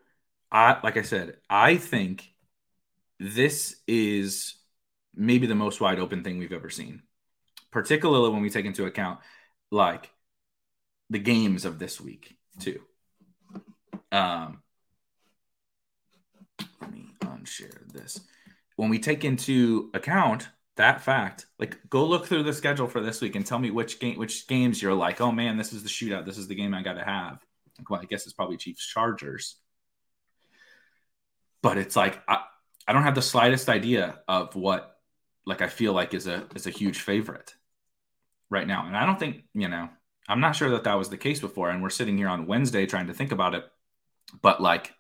I 0.52 0.80
like 0.84 0.98
I 0.98 1.04
said, 1.04 1.38
I 1.50 1.78
think 1.78 2.34
this 3.20 3.78
is 3.88 4.56
maybe 5.16 5.48
the 5.48 5.56
most 5.56 5.80
wide 5.80 6.00
open 6.00 6.24
thing 6.24 6.38
we've 6.38 6.52
ever 6.52 6.70
seen, 6.70 7.04
particularly 7.72 8.32
when 8.32 8.42
we 8.42 8.50
take 8.50 8.66
into 8.66 8.86
account 8.86 9.20
like 9.72 10.12
the 11.10 11.20
games 11.20 11.64
of 11.66 11.80
this 11.80 12.02
week 12.02 12.36
too. 12.60 12.82
Um, 14.12 14.62
let 16.82 16.92
me 16.92 17.06
unshare 17.22 17.92
this. 17.94 18.20
When 18.76 18.90
we 18.90 19.00
take 19.00 19.24
into 19.24 19.90
account 19.94 20.50
that 20.78 21.02
fact, 21.02 21.46
like 21.58 21.78
go 21.90 22.06
look 22.06 22.26
through 22.26 22.44
the 22.44 22.54
schedule 22.54 22.88
for 22.88 23.02
this 23.02 23.22
week 23.22 23.36
and 23.36 23.46
tell 23.46 23.60
me 23.60 23.72
which 23.72 24.00
game, 24.00 24.18
which 24.18 24.48
games 24.48 24.82
you're 24.82 24.94
like, 24.94 25.22
oh 25.22 25.32
man, 25.32 25.58
this 25.58 25.74
is 25.74 25.84
the 25.84 25.90
shootout. 25.90 26.26
This 26.26 26.38
is 26.38 26.48
the 26.48 26.56
game 26.56 26.74
I 26.74 26.84
got 26.84 26.94
to 26.94 27.04
have. 27.04 27.40
Well, 27.90 28.02
I 28.02 28.06
guess 28.06 28.26
it's 28.26 28.34
probably 28.34 28.58
Chiefs 28.58 28.86
Chargers. 28.86 29.56
But 31.62 31.78
it's 31.78 31.96
like 31.96 32.22
I, 32.28 32.40
I 32.88 32.94
don't 32.94 33.04
have 33.04 33.16
the 33.16 33.22
slightest 33.22 33.70
idea 33.70 34.20
of 34.28 34.56
what 34.56 34.98
like 35.46 35.62
I 35.62 35.68
feel 35.68 35.94
like 35.94 36.14
is 36.14 36.28
a 36.28 36.46
is 36.56 36.68
a 36.68 36.72
huge 36.72 37.00
favorite 37.00 37.56
right 38.50 38.68
now. 38.68 38.86
And 38.86 38.98
I 38.98 39.06
don't 39.06 39.20
think, 39.20 39.44
you 39.54 39.68
know, 39.68 39.90
I'm 40.28 40.40
not 40.40 40.56
sure 40.56 40.70
that 40.72 40.84
that 40.84 40.98
was 40.98 41.10
the 41.10 41.18
case 41.18 41.40
before 41.40 41.70
and 41.70 41.82
we're 41.82 41.90
sitting 41.90 42.18
here 42.18 42.30
on 42.30 42.48
Wednesday 42.48 42.86
trying 42.86 43.08
to 43.08 43.14
think 43.14 43.32
about 43.32 43.56
it. 43.56 43.66
But 44.42 44.62
like 44.62 44.94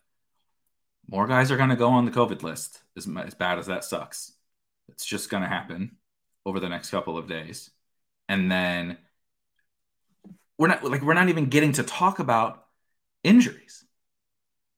more 1.08 1.27
guys 1.27 1.51
are 1.51 1.58
going 1.58 1.70
to 1.70 1.75
go 1.75 1.89
on 1.89 2.05
the 2.05 2.12
COVID 2.12 2.44
list 2.44 2.82
as, 2.96 3.08
as 3.25 3.34
bad 3.34 3.60
as 3.60 3.67
that 3.67 3.84
sucks. 3.84 4.35
It's 4.89 5.06
just 5.06 5.30
going 5.30 5.44
to 5.44 5.50
happen 5.50 5.98
over 6.46 6.60
the 6.60 6.70
next 6.70 6.89
couple 6.89 7.18
of 7.18 7.27
days. 7.27 7.72
And 8.30 8.51
then 8.51 8.98
we're 10.58 10.68
not 10.68 10.84
like 10.84 11.01
we're 11.01 11.13
not 11.13 11.30
even 11.30 11.48
getting 11.48 11.74
to 11.74 11.84
talk 11.84 12.20
about 12.20 12.65
injuries 13.24 13.84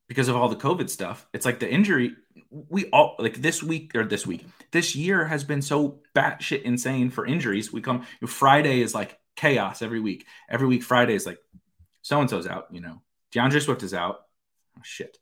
because 0.08 0.28
of 0.28 0.36
all 0.36 0.50
the 0.50 0.56
COVID 0.56 0.90
stuff. 0.90 1.28
It's 1.34 1.46
like 1.46 1.60
the 1.60 1.70
injury 1.70 2.16
we 2.50 2.86
all 2.88 3.16
like 3.20 3.42
this 3.42 3.62
week 3.62 3.96
or 3.96 4.06
this 4.06 4.26
week, 4.26 4.46
this 4.72 4.96
year 4.96 5.26
has 5.26 5.44
been 5.44 5.62
so 5.62 6.00
batshit 6.16 6.64
insane 6.64 7.10
for 7.10 7.26
injuries. 7.26 7.72
We 7.72 7.82
come 7.82 8.06
Friday 8.26 8.82
is 8.82 8.96
like 8.96 9.20
chaos 9.36 9.82
every 9.82 10.00
week. 10.00 10.26
Every 10.50 10.68
week 10.68 10.84
Friday 10.84 11.14
is 11.14 11.26
like 11.26 11.40
so 12.02 12.20
and 12.20 12.30
so's 12.30 12.48
out. 12.48 12.68
You 12.72 12.82
know, 12.82 13.02
DeAndre 13.34 13.62
Swift 13.62 13.84
is 13.84 13.94
out. 13.94 14.22
Oh, 14.78 14.82
shit. 14.84 15.18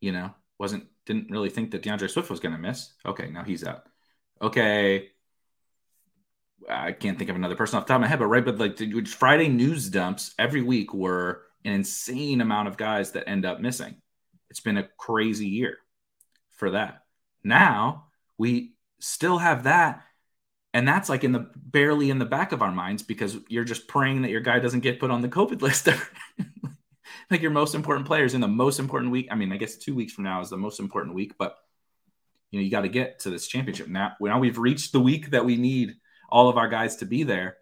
You 0.00 0.12
know, 0.12 0.34
wasn't 0.58 0.86
didn't 1.06 1.30
really 1.30 1.50
think 1.50 1.70
that 1.70 1.82
DeAndre 1.82 2.10
Swift 2.10 2.30
was 2.30 2.40
going 2.40 2.54
to 2.54 2.60
miss. 2.60 2.92
Okay, 3.04 3.30
now 3.30 3.44
he's 3.44 3.64
out. 3.64 3.86
Okay. 4.40 5.10
I 6.68 6.92
can't 6.92 7.16
think 7.16 7.30
of 7.30 7.36
another 7.36 7.56
person 7.56 7.78
off 7.78 7.86
the 7.86 7.88
top 7.88 7.96
of 7.96 8.02
my 8.02 8.08
head, 8.08 8.18
but 8.18 8.26
right, 8.26 8.44
but 8.44 8.58
like 8.58 9.08
Friday 9.08 9.48
news 9.48 9.88
dumps 9.88 10.34
every 10.38 10.62
week 10.62 10.92
were 10.92 11.42
an 11.64 11.72
insane 11.72 12.40
amount 12.40 12.68
of 12.68 12.76
guys 12.76 13.12
that 13.12 13.28
end 13.28 13.46
up 13.46 13.60
missing. 13.60 13.96
It's 14.50 14.60
been 14.60 14.76
a 14.76 14.88
crazy 14.98 15.48
year 15.48 15.78
for 16.52 16.70
that. 16.70 17.04
Now 17.42 18.08
we 18.36 18.74
still 19.00 19.38
have 19.38 19.64
that. 19.64 20.02
And 20.74 20.86
that's 20.86 21.08
like 21.08 21.24
in 21.24 21.32
the 21.32 21.50
barely 21.56 22.10
in 22.10 22.18
the 22.18 22.26
back 22.26 22.52
of 22.52 22.62
our 22.62 22.70
minds 22.70 23.02
because 23.02 23.36
you're 23.48 23.64
just 23.64 23.88
praying 23.88 24.22
that 24.22 24.30
your 24.30 24.40
guy 24.40 24.58
doesn't 24.58 24.80
get 24.80 25.00
put 25.00 25.10
on 25.10 25.22
the 25.22 25.28
COVID 25.28 25.62
list. 25.62 25.88
like 27.30 27.40
your 27.40 27.50
most 27.50 27.74
important 27.74 28.06
players 28.06 28.34
in 28.34 28.40
the 28.40 28.48
most 28.48 28.78
important 28.78 29.10
week. 29.10 29.28
I 29.30 29.34
mean, 29.34 29.52
I 29.52 29.56
guess 29.56 29.76
two 29.76 29.94
weeks 29.94 30.12
from 30.12 30.24
now 30.24 30.40
is 30.40 30.50
the 30.50 30.56
most 30.56 30.80
important 30.80 31.14
week, 31.14 31.34
but 31.38 31.56
you 32.50 32.58
know, 32.58 32.64
you 32.64 32.70
got 32.70 32.82
to 32.82 32.88
get 32.88 33.20
to 33.20 33.30
this 33.30 33.46
championship. 33.46 33.88
Now, 33.88 34.14
now 34.20 34.38
we've 34.38 34.58
reached 34.58 34.92
the 34.92 35.00
week 35.00 35.30
that 35.30 35.44
we 35.44 35.56
need 35.56 35.94
all 36.30 36.48
of 36.48 36.56
our 36.56 36.68
guys 36.68 36.96
to 36.96 37.06
be 37.06 37.22
there. 37.22 37.56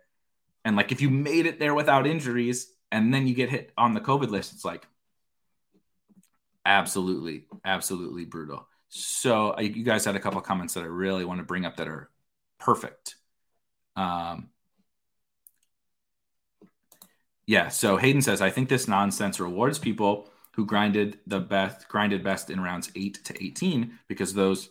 And 0.64 0.76
like 0.76 0.93
if 0.93 1.00
you 1.00 1.11
made 1.11 1.47
it 1.47 1.59
there 1.59 1.75
without 1.75 2.07
injuries 2.07 2.73
and 2.90 3.12
then 3.12 3.26
you 3.26 3.35
get 3.35 3.50
hit 3.50 3.73
on 3.76 3.95
the 3.95 4.00
COVID 4.00 4.31
list, 4.31 4.52
it's 4.52 4.64
like 4.64 4.87
absolutely, 6.64 7.45
absolutely 7.64 8.25
brutal. 8.25 8.66
So 8.88 9.59
you 9.59 9.83
guys 9.83 10.05
had 10.05 10.16
a 10.16 10.21
couple 10.21 10.40
comments 10.40 10.75
that 10.75 10.83
I 10.83 10.87
really 10.87 11.25
want 11.25 11.40
to 11.40 11.45
bring 11.45 11.64
up 11.64 11.76
that 11.76 11.88
are 11.88 12.11
perfect. 12.59 13.16
Um, 13.97 14.50
yeah. 17.47 17.69
So 17.69 17.97
Hayden 17.97 18.23
says, 18.23 18.40
I 18.40 18.50
think 18.50 18.69
this 18.69 18.88
nonsense 18.88 19.38
rewards 19.40 19.78
people 19.78 20.31
who 20.55 20.66
grinded 20.66 21.19
the 21.26 21.38
best, 21.40 21.88
grinded 21.88 22.25
best 22.25 22.50
in 22.50 22.61
rounds 22.61 22.90
eight 22.97 23.25
to 23.25 23.45
18 23.45 23.99
because 24.09 24.35
those, 24.35 24.69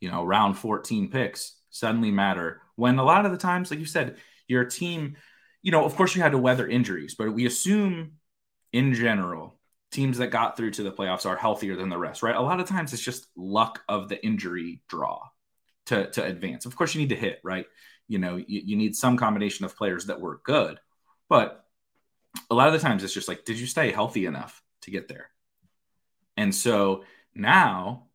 you 0.00 0.10
know, 0.10 0.24
round 0.24 0.58
14 0.58 1.10
picks 1.10 1.56
suddenly 1.70 2.10
matter 2.10 2.60
when 2.76 2.98
a 2.98 3.04
lot 3.04 3.26
of 3.26 3.32
the 3.32 3.38
times, 3.38 3.70
like 3.70 3.80
you 3.80 3.86
said, 3.86 4.16
your 4.48 4.64
team, 4.64 5.16
you 5.62 5.70
know, 5.70 5.84
of 5.84 5.94
course 5.94 6.16
you 6.16 6.22
had 6.22 6.32
to 6.32 6.38
weather 6.38 6.66
injuries, 6.66 7.14
but 7.14 7.32
we 7.32 7.46
assume 7.46 8.12
in 8.72 8.94
general 8.94 9.58
teams 9.92 10.18
that 10.18 10.28
got 10.28 10.56
through 10.56 10.70
to 10.70 10.82
the 10.82 10.92
playoffs 10.92 11.26
are 11.26 11.36
healthier 11.36 11.76
than 11.76 11.88
the 11.88 11.98
rest, 11.98 12.22
right? 12.22 12.36
A 12.36 12.40
lot 12.40 12.60
of 12.60 12.68
times 12.68 12.92
it's 12.92 13.02
just 13.02 13.26
luck 13.36 13.82
of 13.88 14.08
the 14.08 14.24
injury 14.24 14.82
draw 14.88 15.20
to, 15.86 16.10
to 16.10 16.24
advance. 16.24 16.64
Of 16.64 16.76
course, 16.76 16.94
you 16.94 17.00
need 17.00 17.10
to 17.10 17.16
hit, 17.16 17.40
right? 17.42 17.66
You 18.08 18.18
know, 18.18 18.36
you, 18.36 18.62
you 18.64 18.76
need 18.76 18.96
some 18.96 19.16
combination 19.16 19.64
of 19.64 19.76
players 19.76 20.06
that 20.06 20.20
were 20.20 20.40
good. 20.44 20.78
But 21.28 21.64
a 22.50 22.54
lot 22.54 22.68
of 22.68 22.72
the 22.72 22.78
times 22.78 23.02
it's 23.02 23.14
just 23.14 23.28
like, 23.28 23.44
did 23.44 23.58
you 23.58 23.66
stay 23.66 23.90
healthy 23.90 24.26
enough 24.26 24.62
to 24.82 24.90
get 24.90 25.08
there? 25.08 25.30
And 26.36 26.54
so 26.54 27.04
now 27.34 28.06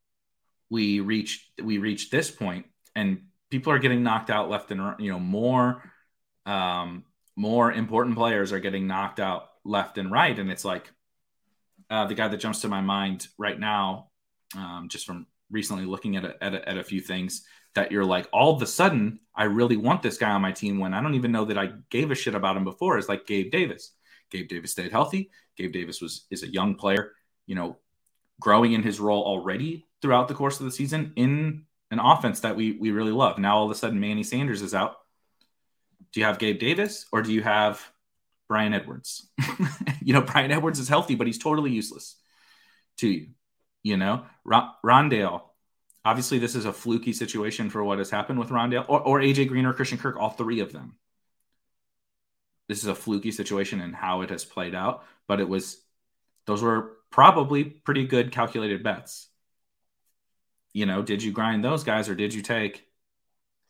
we 0.70 1.00
reach 1.00 1.50
we 1.62 1.78
reach 1.78 2.10
this 2.10 2.32
point 2.32 2.66
and 2.96 3.22
people 3.50 3.72
are 3.72 3.80
getting 3.80 4.04
knocked 4.04 4.30
out 4.30 4.50
left 4.50 4.72
and 4.72 4.84
right. 4.84 5.00
you 5.00 5.12
know 5.12 5.20
more 5.20 5.84
um 6.46 7.04
more 7.36 7.72
important 7.72 8.16
players 8.16 8.52
are 8.52 8.60
getting 8.60 8.88
knocked 8.88 9.20
out 9.20 9.50
left 9.64 9.98
and 9.98 10.12
right 10.12 10.38
and 10.38 10.52
it's 10.52 10.66
like 10.66 10.92
uh, 11.90 12.06
the 12.08 12.16
guy 12.16 12.28
that 12.28 12.38
jumps 12.38 12.62
to 12.62 12.68
my 12.68 12.82
mind 12.82 13.28
right 13.38 13.60
now 13.60 14.10
um, 14.58 14.88
just 14.90 15.06
from 15.06 15.28
recently 15.52 15.86
looking 15.86 16.16
at 16.16 16.26
a, 16.26 16.44
at 16.44 16.56
a, 16.56 16.70
at 16.70 16.78
a 16.78 16.84
few 16.84 17.00
things 17.00 17.46
that 17.76 17.92
you're 17.92 18.06
like 18.06 18.28
all 18.34 18.56
of 18.56 18.62
a 18.62 18.66
sudden 18.66 19.20
I 19.36 19.44
really 19.46 19.78
want 19.78 20.02
this 20.02 20.18
guy 20.18 20.32
on 20.32 20.42
my 20.42 20.52
team 20.52 20.80
when 20.80 20.94
I 20.94 21.02
don't 21.02 21.16
even 21.16 21.32
know 21.32 21.46
that 21.46 21.58
I 21.58 21.72
gave 21.90 22.10
a 22.10 22.16
shit 22.16 22.36
about 22.36 22.56
him 22.56 22.64
before 22.64 22.98
is 22.98 23.10
like 23.10 23.28
Gabe 23.28 23.52
Davis. 23.52 23.92
Gabe 24.32 24.48
Davis 24.48 24.72
stayed 24.72 24.92
healthy. 24.92 25.30
Gabe 25.58 25.74
Davis 25.74 26.02
was 26.02 26.26
is 26.32 26.44
a 26.44 26.52
young 26.52 26.76
player, 26.76 27.12
you 27.46 27.56
know, 27.56 27.78
growing 28.40 28.74
in 28.74 28.84
his 28.84 29.00
role 29.00 29.24
already 29.24 29.86
throughout 30.02 30.28
the 30.28 30.34
course 30.34 30.60
of 30.60 30.66
the 30.66 30.72
season 30.72 31.14
in 31.16 31.66
an 31.92 32.00
offense 32.00 32.42
that 32.42 32.56
we 32.56 32.74
we 32.74 32.92
really 32.92 33.12
love. 33.12 33.38
Now 33.38 33.58
all 33.58 33.66
of 33.66 33.72
a 33.72 33.76
sudden 33.76 34.00
Manny 34.00 34.24
Sanders 34.24 34.62
is 34.62 34.74
out. 34.74 34.98
Do 36.14 36.20
you 36.20 36.26
have 36.26 36.40
Gabe 36.40 36.60
Davis 36.60 37.06
or 37.12 37.22
do 37.22 37.32
you 37.32 37.42
have 37.44 37.82
Bryan 38.48 38.74
Edwards? 38.74 39.28
you 40.02 40.14
know, 40.14 40.22
Bryan 40.22 40.52
Edwards 40.52 40.80
is 40.80 40.90
healthy, 40.90 41.16
but 41.16 41.28
he's 41.28 41.38
totally 41.38 41.72
useless 41.72 42.16
to 42.98 43.08
you. 43.08 43.28
You 43.84 43.98
know, 43.98 44.26
Rondale. 44.46 45.44
Obviously, 46.04 46.38
this 46.38 46.56
is 46.56 46.66
a 46.66 46.74
fluky 46.74 47.14
situation 47.14 47.70
for 47.70 47.84
what 47.84 47.98
has 47.98 48.12
happened 48.12 48.38
with 48.38 48.50
Rondale 48.50 48.86
or, 48.88 49.02
or 49.02 49.20
AJ 49.20 49.48
Green 49.48 49.66
or 49.66 49.74
Christian 49.74 49.98
Kirk, 49.98 50.18
all 50.18 50.30
three 50.30 50.60
of 50.60 50.72
them. 50.72 50.96
This 52.68 52.80
is 52.80 52.88
a 52.88 52.96
fluky 52.96 53.32
situation 53.32 53.80
and 53.80 53.96
how 53.96 54.22
it 54.22 54.30
has 54.32 54.44
played 54.44 54.74
out, 54.74 55.04
but 55.28 55.40
it 55.40 55.48
was 55.48 55.80
those 56.46 56.62
were 56.62 56.95
probably 57.12 57.64
pretty 57.64 58.06
good 58.06 58.32
calculated 58.32 58.84
bets. 58.84 59.30
You 60.74 60.86
know, 60.86 61.02
did 61.02 61.24
you 61.24 61.32
grind 61.32 61.64
those 61.64 61.84
guys 61.84 62.10
or 62.10 62.16
did 62.16 62.34
you 62.34 62.42
take? 62.42 62.84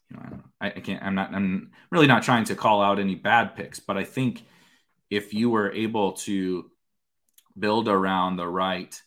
You 0.10 0.18
know, 0.18 0.24
I, 0.26 0.30
don't 0.30 0.38
know. 0.38 0.44
I, 0.62 0.68
I 0.68 0.80
can't. 0.80 1.04
I'm 1.04 1.16
not. 1.16 1.34
I'm 1.34 1.72
really 1.92 2.08
not 2.08 2.24
trying 2.24 2.46
to 2.46 2.56
call 2.56 2.82
out 2.82 3.00
any 3.00 3.16
bad 3.16 3.56
picks, 3.56 3.80
but 3.80 3.98
I 3.98 4.04
think 4.04 4.44
if 5.10 5.34
you 5.34 5.50
were 5.50 5.72
able 5.72 6.14
to 6.14 6.72
build 7.58 7.88
around 7.88 8.36
the 8.36 8.48
right 8.48 9.00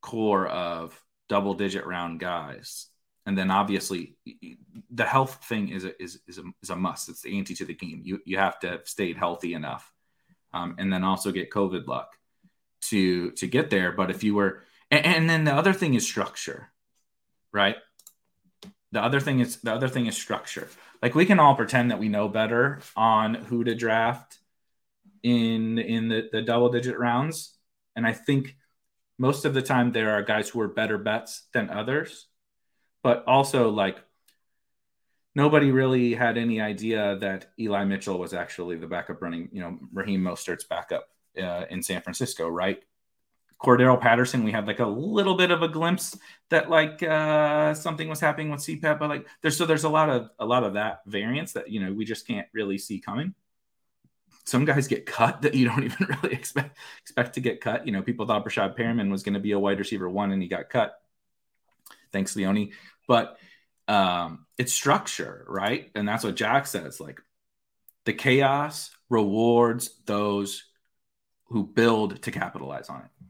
core 0.00 0.46
of 0.46 0.98
double 1.28 1.54
digit 1.54 1.86
round 1.86 2.20
guys, 2.20 2.86
and 3.26 3.36
then 3.36 3.50
obviously 3.50 4.16
the 4.90 5.04
health 5.04 5.44
thing 5.44 5.68
is 5.68 5.84
a, 5.84 6.02
is 6.02 6.20
is 6.26 6.38
a, 6.38 6.42
is 6.62 6.70
a 6.70 6.76
must. 6.76 7.08
It's 7.08 7.22
the 7.22 7.36
ante 7.36 7.54
to 7.56 7.64
the 7.64 7.74
game. 7.74 8.00
You 8.04 8.20
you 8.24 8.38
have 8.38 8.58
to 8.60 8.70
have 8.70 8.88
stayed 8.88 9.16
healthy 9.16 9.54
enough, 9.54 9.92
um, 10.52 10.76
and 10.78 10.92
then 10.92 11.04
also 11.04 11.32
get 11.32 11.50
COVID 11.50 11.86
luck 11.86 12.16
to 12.88 13.30
to 13.32 13.46
get 13.46 13.70
there. 13.70 13.92
But 13.92 14.10
if 14.10 14.24
you 14.24 14.34
were, 14.34 14.62
and, 14.90 15.04
and 15.04 15.30
then 15.30 15.44
the 15.44 15.54
other 15.54 15.72
thing 15.72 15.94
is 15.94 16.06
structure, 16.06 16.70
right? 17.52 17.76
The 18.92 19.02
other 19.02 19.20
thing 19.20 19.40
is 19.40 19.60
the 19.60 19.72
other 19.72 19.88
thing 19.88 20.06
is 20.06 20.16
structure. 20.16 20.68
Like 21.02 21.14
we 21.14 21.26
can 21.26 21.40
all 21.40 21.54
pretend 21.54 21.90
that 21.90 21.98
we 21.98 22.08
know 22.08 22.28
better 22.28 22.80
on 22.96 23.34
who 23.34 23.64
to 23.64 23.74
draft 23.74 24.38
in 25.22 25.78
in 25.78 26.08
the, 26.08 26.28
the 26.30 26.42
double 26.42 26.68
digit 26.68 26.98
rounds. 26.98 27.56
And 27.96 28.06
I 28.06 28.12
think 28.12 28.56
most 29.18 29.44
of 29.44 29.54
the 29.54 29.62
time 29.62 29.92
there 29.92 30.12
are 30.12 30.22
guys 30.22 30.48
who 30.48 30.60
are 30.60 30.68
better 30.68 30.98
bets 30.98 31.42
than 31.52 31.70
others. 31.70 32.26
But 33.02 33.24
also 33.26 33.70
like 33.70 33.98
nobody 35.34 35.72
really 35.72 36.14
had 36.14 36.38
any 36.38 36.60
idea 36.60 37.16
that 37.20 37.46
Eli 37.58 37.84
Mitchell 37.84 38.18
was 38.18 38.32
actually 38.32 38.76
the 38.76 38.86
backup 38.86 39.20
running, 39.20 39.48
you 39.52 39.60
know, 39.60 39.78
Raheem 39.92 40.22
Mostert's 40.22 40.64
backup 40.64 41.08
uh, 41.40 41.64
in 41.70 41.82
San 41.82 42.02
Francisco, 42.02 42.48
right? 42.48 42.82
Cordarrelle 43.64 44.00
Patterson, 44.00 44.44
we 44.44 44.52
had 44.52 44.66
like 44.66 44.80
a 44.80 44.86
little 44.86 45.36
bit 45.36 45.50
of 45.50 45.62
a 45.62 45.68
glimpse 45.68 46.16
that 46.50 46.68
like 46.68 47.02
uh, 47.02 47.72
something 47.74 48.08
was 48.08 48.20
happening 48.20 48.50
with 48.50 48.60
CPAP, 48.60 48.98
but 48.98 49.08
like 49.08 49.26
there's 49.40 49.56
so 49.56 49.64
there's 49.64 49.84
a 49.84 49.88
lot 49.88 50.10
of 50.10 50.28
a 50.38 50.44
lot 50.44 50.64
of 50.64 50.74
that 50.74 51.00
variance 51.06 51.52
that 51.52 51.70
you 51.70 51.80
know 51.80 51.92
we 51.92 52.04
just 52.04 52.26
can't 52.26 52.46
really 52.52 52.78
see 52.78 53.00
coming. 53.00 53.34
Some 54.44 54.66
guys 54.66 54.88
get 54.88 55.06
cut 55.06 55.42
that 55.42 55.54
you 55.54 55.66
don't 55.66 55.84
even 55.84 56.06
really 56.08 56.34
expect 56.34 56.76
expect 57.00 57.34
to 57.34 57.40
get 57.40 57.60
cut. 57.60 57.86
You 57.86 57.92
know, 57.92 58.02
people 58.02 58.26
thought 58.26 58.44
Breshad 58.44 58.76
Perriman 58.76 59.10
was 59.10 59.22
going 59.22 59.34
to 59.34 59.40
be 59.40 59.52
a 59.52 59.58
wide 59.58 59.78
receiver 59.78 60.10
one, 60.10 60.32
and 60.32 60.42
he 60.42 60.48
got 60.48 60.68
cut. 60.68 61.00
Thanks, 62.12 62.36
Leone. 62.36 62.72
But 63.08 63.38
um, 63.88 64.46
it's 64.58 64.72
structure, 64.72 65.44
right? 65.48 65.90
And 65.94 66.06
that's 66.06 66.24
what 66.24 66.36
Jack 66.36 66.66
says. 66.66 67.00
Like 67.00 67.20
the 68.04 68.12
chaos 68.12 68.90
rewards 69.08 69.90
those 70.04 70.64
who 71.54 71.62
build 71.62 72.20
to 72.20 72.32
capitalize 72.32 72.88
on 72.88 73.02
it. 73.02 73.26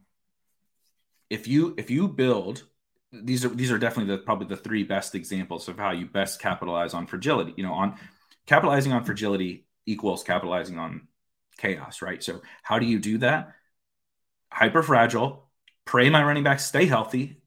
If 1.28 1.46
you 1.46 1.74
if 1.76 1.90
you 1.90 2.08
build 2.08 2.64
these 3.12 3.44
are 3.44 3.50
these 3.50 3.70
are 3.70 3.76
definitely 3.76 4.16
the 4.16 4.22
probably 4.22 4.46
the 4.46 4.56
three 4.56 4.82
best 4.82 5.14
examples 5.14 5.68
of 5.68 5.76
how 5.76 5.90
you 5.90 6.06
best 6.06 6.40
capitalize 6.40 6.94
on 6.94 7.06
fragility. 7.06 7.52
You 7.58 7.64
know, 7.64 7.74
on 7.74 7.96
capitalizing 8.46 8.94
on 8.94 9.04
fragility 9.04 9.66
equals 9.84 10.22
capitalizing 10.22 10.78
on 10.78 11.06
chaos, 11.58 12.00
right? 12.00 12.22
So 12.22 12.40
how 12.62 12.78
do 12.78 12.86
you 12.86 12.98
do 12.98 13.18
that? 13.18 13.52
Hyper 14.50 14.82
fragile, 14.82 15.50
pray 15.84 16.08
my 16.08 16.24
running 16.24 16.44
backs 16.44 16.64
stay 16.64 16.86
healthy, 16.86 17.42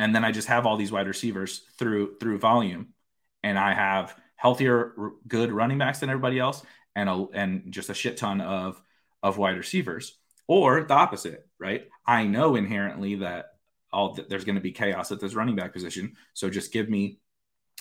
and 0.00 0.12
then 0.12 0.24
I 0.24 0.32
just 0.32 0.48
have 0.48 0.66
all 0.66 0.76
these 0.76 0.90
wide 0.90 1.06
receivers 1.06 1.62
through 1.78 2.16
through 2.18 2.38
volume, 2.38 2.88
and 3.44 3.56
I 3.56 3.72
have 3.72 4.16
healthier, 4.34 5.12
good 5.28 5.52
running 5.52 5.78
backs 5.78 6.00
than 6.00 6.10
everybody 6.10 6.40
else, 6.40 6.60
and 6.96 7.08
a, 7.08 7.26
and 7.34 7.70
just 7.72 7.88
a 7.88 7.94
shit 7.94 8.16
ton 8.16 8.40
of 8.40 8.82
of 9.22 9.38
wide 9.38 9.56
receivers, 9.56 10.16
or 10.46 10.84
the 10.84 10.94
opposite, 10.94 11.46
right? 11.58 11.88
I 12.06 12.24
know 12.24 12.56
inherently 12.56 13.16
that 13.16 13.46
all 13.92 14.14
th- 14.14 14.28
there's 14.28 14.44
going 14.44 14.56
to 14.56 14.60
be 14.60 14.72
chaos 14.72 15.12
at 15.12 15.20
this 15.20 15.34
running 15.34 15.56
back 15.56 15.72
position, 15.72 16.16
so 16.34 16.50
just 16.50 16.72
give 16.72 16.88
me, 16.88 17.20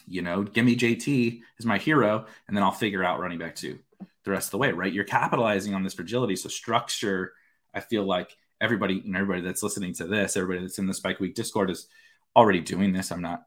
you 0.08 0.22
know, 0.22 0.44
give 0.44 0.66
me 0.66 0.76
JT 0.76 1.42
as 1.60 1.66
my 1.66 1.78
hero, 1.78 2.26
and 2.48 2.56
then 2.56 2.64
I'll 2.64 2.72
figure 2.72 3.04
out 3.04 3.20
running 3.20 3.40
back 3.40 3.56
two 3.56 3.80
the 4.28 4.32
rest 4.32 4.48
of 4.48 4.52
the 4.52 4.58
way, 4.58 4.72
right? 4.72 4.92
You're 4.92 5.06
capitalizing 5.06 5.74
on 5.74 5.84
this 5.84 5.94
fragility, 5.94 6.36
so 6.36 6.50
structure. 6.50 7.34
I 7.74 7.80
feel 7.80 8.04
like 8.04 8.36
everybody, 8.60 8.96
you 8.96 9.12
know, 9.12 9.20
everybody 9.20 9.42
that's 9.42 9.64
listening 9.64 9.94
to 9.96 10.06
this, 10.06 10.36
everybody 10.36 10.62
that's 10.62 10.80
in 10.80 10.88
the 10.88 10.94
Spike 10.94 11.20
Week 11.20 11.34
Discord 11.34 11.70
is 11.70 11.88
already 12.36 12.60
doing 12.60 12.94
this. 12.94 13.12
I'm 13.12 13.22
not 13.22 13.44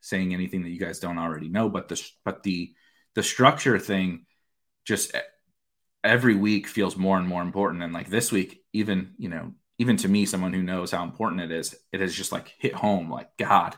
saying 0.00 0.32
anything 0.32 0.62
that 0.62 0.70
you 0.70 0.78
guys 0.78 1.00
don't 1.00 1.18
already 1.18 1.48
know, 1.48 1.68
but 1.68 1.88
the 1.88 2.10
but 2.24 2.42
the 2.42 2.72
the 3.14 3.22
structure 3.22 3.78
thing 3.78 4.26
just 4.84 5.14
every 6.04 6.34
week 6.34 6.66
feels 6.66 6.96
more 6.96 7.18
and 7.18 7.26
more 7.26 7.42
important. 7.42 7.82
And 7.82 7.92
like 7.92 8.08
this 8.08 8.32
week, 8.32 8.62
even, 8.72 9.14
you 9.18 9.28
know, 9.28 9.52
even 9.78 9.96
to 9.98 10.08
me, 10.08 10.26
someone 10.26 10.52
who 10.52 10.62
knows 10.62 10.90
how 10.90 11.04
important 11.04 11.42
it 11.42 11.52
is, 11.52 11.74
it 11.92 12.00
has 12.00 12.14
just 12.14 12.32
like 12.32 12.54
hit 12.58 12.74
home 12.74 13.10
like, 13.10 13.36
God, 13.36 13.76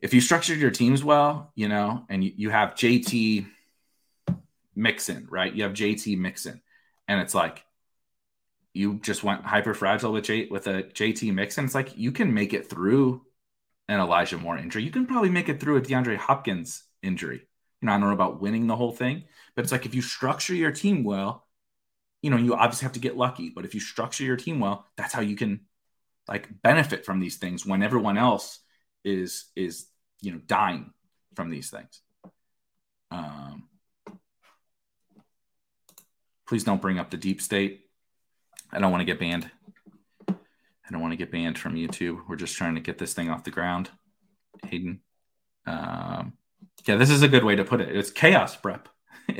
if 0.00 0.14
you 0.14 0.20
structured 0.20 0.58
your 0.58 0.70
teams 0.70 1.02
well, 1.02 1.52
you 1.54 1.68
know, 1.68 2.04
and 2.08 2.22
you, 2.22 2.32
you 2.36 2.50
have 2.50 2.74
JT 2.74 3.46
Mixon, 4.74 5.26
right? 5.30 5.52
You 5.52 5.64
have 5.64 5.72
JT 5.72 6.16
Mixon, 6.18 6.62
and 7.08 7.20
it's 7.20 7.34
like 7.34 7.64
you 8.74 9.00
just 9.00 9.24
went 9.24 9.44
hyper 9.44 9.74
fragile 9.74 10.12
with 10.12 10.24
J 10.24 10.46
with 10.46 10.66
a 10.68 10.84
JT 10.84 11.34
Mixon. 11.34 11.64
It's 11.64 11.74
like 11.74 11.96
you 11.96 12.12
can 12.12 12.32
make 12.32 12.54
it 12.54 12.70
through 12.70 13.22
an 13.88 13.98
Elijah 13.98 14.38
Moore 14.38 14.58
injury. 14.58 14.84
You 14.84 14.90
can 14.90 15.06
probably 15.06 15.30
make 15.30 15.48
it 15.48 15.58
through 15.60 15.78
a 15.78 15.80
DeAndre 15.80 16.16
Hopkins 16.16 16.84
injury. 17.02 17.42
You 17.80 17.86
know, 17.86 17.92
I 17.92 17.98
don't 17.98 18.08
know 18.08 18.14
about 18.14 18.40
winning 18.40 18.66
the 18.66 18.76
whole 18.76 18.92
thing, 18.92 19.24
but 19.54 19.64
it's 19.64 19.72
like 19.72 19.86
if 19.86 19.94
you 19.94 20.02
structure 20.02 20.54
your 20.54 20.72
team 20.72 21.04
well, 21.04 21.46
you 22.22 22.30
know, 22.30 22.36
you 22.36 22.54
obviously 22.54 22.84
have 22.84 22.92
to 22.92 23.00
get 23.00 23.16
lucky, 23.16 23.50
but 23.50 23.64
if 23.64 23.74
you 23.74 23.80
structure 23.80 24.24
your 24.24 24.36
team 24.36 24.60
well, 24.60 24.86
that's 24.96 25.12
how 25.12 25.20
you 25.20 25.36
can 25.36 25.60
like 26.26 26.48
benefit 26.62 27.04
from 27.04 27.20
these 27.20 27.36
things 27.36 27.64
when 27.64 27.82
everyone 27.82 28.18
else 28.18 28.60
is 29.04 29.46
is 29.56 29.86
you 30.20 30.32
know 30.32 30.40
dying 30.46 30.92
from 31.34 31.48
these 31.48 31.70
things. 31.70 32.00
Um, 33.10 33.68
please 36.46 36.64
don't 36.64 36.82
bring 36.82 36.98
up 36.98 37.10
the 37.10 37.16
deep 37.16 37.40
state. 37.40 37.86
I 38.72 38.80
don't 38.80 38.90
want 38.90 39.00
to 39.00 39.06
get 39.06 39.20
banned. 39.20 39.50
I 40.28 40.90
don't 40.90 41.00
want 41.00 41.12
to 41.12 41.16
get 41.16 41.30
banned 41.30 41.58
from 41.58 41.74
YouTube. 41.74 42.22
We're 42.28 42.36
just 42.36 42.56
trying 42.56 42.74
to 42.74 42.80
get 42.80 42.98
this 42.98 43.14
thing 43.14 43.30
off 43.30 43.44
the 43.44 43.50
ground. 43.50 43.90
Hayden. 44.66 45.00
Um, 45.66 46.32
yeah, 46.86 46.96
this 46.96 47.10
is 47.10 47.22
a 47.22 47.28
good 47.28 47.44
way 47.44 47.56
to 47.56 47.64
put 47.64 47.80
it. 47.80 47.94
It's 47.94 48.10
chaos 48.10 48.56
prep. 48.56 48.88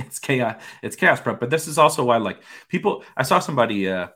It's 0.09 0.19
chaos. 0.19 0.61
It's 0.83 0.97
chaos 0.97 1.21
prep. 1.21 1.41
But 1.41 1.51
this 1.51 1.69
is 1.69 1.79
also 1.79 2.05
why, 2.05 2.17
like, 2.19 2.43
people. 2.69 3.05
I 3.17 3.23
saw 3.23 3.39
somebody. 3.39 3.89
Uh, 3.89 4.09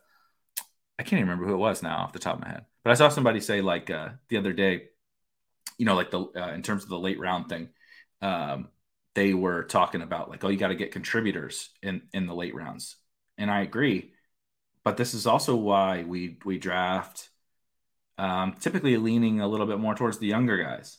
I 0.98 1.02
can't 1.02 1.14
even 1.14 1.28
remember 1.28 1.46
who 1.46 1.54
it 1.54 1.58
was 1.58 1.82
now 1.82 1.98
off 1.98 2.12
the 2.12 2.18
top 2.18 2.34
of 2.36 2.42
my 2.42 2.48
head. 2.48 2.64
But 2.84 2.90
I 2.90 2.94
saw 2.94 3.08
somebody 3.08 3.40
say 3.40 3.60
like 3.60 3.90
uh, 3.90 4.10
the 4.28 4.36
other 4.36 4.52
day, 4.52 4.88
you 5.78 5.86
know, 5.86 5.94
like 5.94 6.10
the 6.10 6.20
uh, 6.20 6.52
in 6.52 6.62
terms 6.62 6.82
of 6.84 6.88
the 6.90 6.98
late 6.98 7.18
round 7.18 7.48
thing, 7.48 7.70
um, 8.20 8.68
they 9.14 9.34
were 9.34 9.64
talking 9.64 10.02
about 10.02 10.30
like, 10.30 10.44
oh, 10.44 10.48
you 10.48 10.58
got 10.58 10.68
to 10.68 10.74
get 10.74 10.92
contributors 10.92 11.70
in 11.82 12.02
in 12.12 12.26
the 12.26 12.34
late 12.34 12.54
rounds, 12.54 12.96
and 13.38 13.50
I 13.50 13.62
agree. 13.62 14.12
But 14.84 14.96
this 14.96 15.14
is 15.14 15.26
also 15.26 15.56
why 15.56 16.02
we 16.04 16.38
we 16.44 16.58
draft 16.58 17.30
um, 18.18 18.54
typically 18.60 18.96
leaning 18.96 19.40
a 19.40 19.48
little 19.48 19.66
bit 19.66 19.78
more 19.78 19.94
towards 19.94 20.18
the 20.18 20.26
younger 20.26 20.62
guys, 20.62 20.98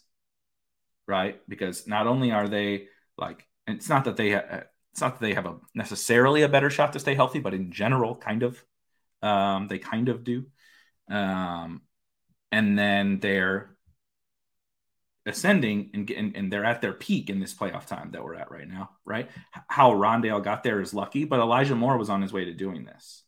right? 1.08 1.40
Because 1.48 1.88
not 1.88 2.08
only 2.08 2.32
are 2.32 2.48
they 2.48 2.88
like, 3.18 3.46
it's 3.68 3.90
not 3.90 4.06
that 4.06 4.18
they 4.18 4.32
ha- 4.34 4.64
it's 4.94 5.02
not 5.02 5.20
that 5.20 5.26
they 5.26 5.34
have 5.34 5.48
a 5.48 5.56
necessarily 5.74 6.44
a 6.44 6.50
better 6.50 6.70
shot 6.70 6.94
to 6.94 7.00
stay 7.00 7.16
healthy, 7.16 7.40
but 7.40 7.56
in 7.56 7.72
general, 7.72 8.16
kind 8.16 8.44
of, 8.44 8.64
um, 9.24 9.68
they 9.68 9.80
kind 9.80 10.08
of 10.08 10.24
do. 10.24 10.46
Um, 11.10 11.82
and 12.52 12.78
then 12.78 13.20
they're 13.20 13.76
ascending 15.26 15.90
and, 15.96 16.12
and, 16.12 16.36
and 16.36 16.54
they're 16.54 16.64
at 16.64 16.82
their 16.82 16.94
peak 16.94 17.32
in 17.32 17.40
this 17.40 17.56
playoff 17.56 17.88
time 17.88 18.12
that 18.12 18.24
we're 18.24 18.36
at 18.36 18.52
right 18.52 18.68
now, 18.68 18.92
right? 19.04 19.30
How 19.68 19.94
Rondale 19.94 20.44
got 20.44 20.64
there 20.64 20.80
is 20.80 20.94
lucky, 20.94 21.26
but 21.26 21.40
Elijah 21.40 21.76
Moore 21.76 21.98
was 21.98 22.12
on 22.12 22.22
his 22.22 22.32
way 22.32 22.46
to 22.46 22.54
doing 22.54 22.86
this, 22.86 23.24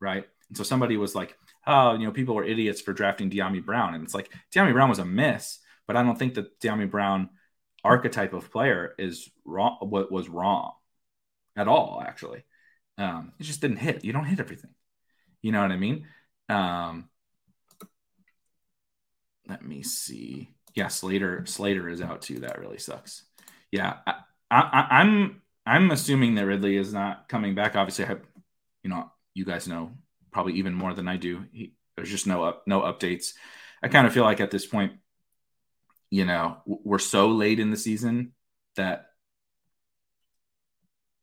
right? 0.00 0.24
And 0.48 0.56
so 0.56 0.62
somebody 0.62 0.96
was 0.96 1.16
like, 1.16 1.36
oh, 1.66 1.94
you 1.94 2.06
know, 2.06 2.12
people 2.12 2.36
were 2.36 2.44
idiots 2.44 2.80
for 2.80 2.92
drafting 2.92 3.30
Dyami 3.30 3.64
Brown. 3.64 3.94
And 3.94 4.04
it's 4.04 4.14
like, 4.14 4.30
Dyami 4.54 4.74
Brown 4.74 4.90
was 4.90 5.00
a 5.00 5.04
miss, 5.04 5.58
but 5.88 5.96
I 5.96 6.04
don't 6.04 6.18
think 6.18 6.34
that 6.34 6.60
Dyami 6.60 6.88
Brown 6.88 7.30
archetype 7.84 8.32
of 8.32 8.50
player 8.50 8.94
is 8.98 9.28
wrong, 9.44 9.78
what 9.80 10.12
was 10.12 10.28
wrong 10.28 10.72
at 11.56 11.68
all, 11.68 12.02
actually. 12.04 12.44
Um, 12.98 13.32
it 13.38 13.44
just 13.44 13.60
didn't 13.60 13.78
hit. 13.78 14.04
You 14.04 14.12
don't 14.12 14.24
hit 14.24 14.40
everything. 14.40 14.70
You 15.40 15.52
know 15.52 15.62
what 15.62 15.72
I 15.72 15.76
mean? 15.76 16.06
Um, 16.48 17.08
let 19.48 19.64
me 19.64 19.82
see. 19.82 20.50
Yeah, 20.74 20.88
Slater 20.88 21.44
Slater 21.46 21.88
is 21.88 22.00
out 22.00 22.22
too. 22.22 22.40
That 22.40 22.58
really 22.58 22.78
sucks. 22.78 23.24
Yeah, 23.70 23.96
I, 24.06 24.14
I, 24.50 24.86
I'm 24.90 25.42
I'm 25.66 25.90
assuming 25.90 26.34
that 26.36 26.46
Ridley 26.46 26.76
is 26.76 26.92
not 26.92 27.28
coming 27.28 27.54
back. 27.54 27.76
Obviously, 27.76 28.04
I 28.04 28.08
have, 28.08 28.20
you 28.82 28.90
know, 28.90 29.10
you 29.34 29.44
guys 29.44 29.68
know 29.68 29.92
probably 30.30 30.54
even 30.54 30.74
more 30.74 30.94
than 30.94 31.08
I 31.08 31.16
do. 31.16 31.44
He, 31.52 31.74
there's 31.96 32.10
just 32.10 32.26
no 32.26 32.44
up, 32.44 32.62
no 32.66 32.80
updates. 32.80 33.34
I 33.82 33.88
kind 33.88 34.06
of 34.06 34.12
feel 34.12 34.24
like 34.24 34.40
at 34.40 34.50
this 34.50 34.66
point, 34.66 34.92
you 36.12 36.26
know, 36.26 36.58
we're 36.66 36.98
so 36.98 37.28
late 37.28 37.58
in 37.58 37.70
the 37.70 37.76
season 37.76 38.34
that, 38.76 39.06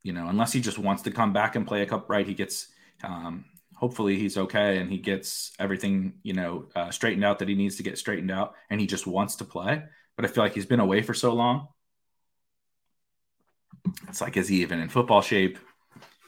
you 0.02 0.14
know, 0.14 0.28
unless 0.28 0.52
he 0.52 0.62
just 0.62 0.80
wants 0.80 1.04
to 1.04 1.12
come 1.12 1.32
back 1.32 1.56
and 1.56 1.68
play 1.68 1.84
a 1.84 1.86
cup 1.86 2.10
right, 2.10 2.26
he 2.26 2.34
gets. 2.34 2.68
Um, 3.04 3.46
hopefully 3.76 4.18
he's 4.18 4.36
okay 4.38 4.80
and 4.80 4.92
he 4.92 4.98
gets 4.98 5.54
everything 5.58 6.16
you 6.22 6.34
know 6.34 6.68
uh, 6.76 6.92
straightened 6.92 7.24
out 7.24 7.40
that 7.40 7.48
he 7.48 7.56
needs 7.56 7.78
to 7.78 7.84
get 7.84 8.00
straightened 8.00 8.32
out, 8.32 8.56
and 8.72 8.82
he 8.82 8.88
just 8.88 9.06
wants 9.06 9.36
to 9.36 9.46
play. 9.46 9.84
But 10.16 10.26
I 10.26 10.28
feel 10.28 10.44
like 10.44 10.56
he's 10.56 10.66
been 10.66 10.80
away 10.80 11.04
for 11.04 11.14
so 11.14 11.34
long. 11.34 11.68
It's 14.08 14.22
like, 14.22 14.38
is 14.38 14.48
he 14.48 14.64
even 14.64 14.80
in 14.80 14.90
football 14.90 15.22
shape? 15.22 15.60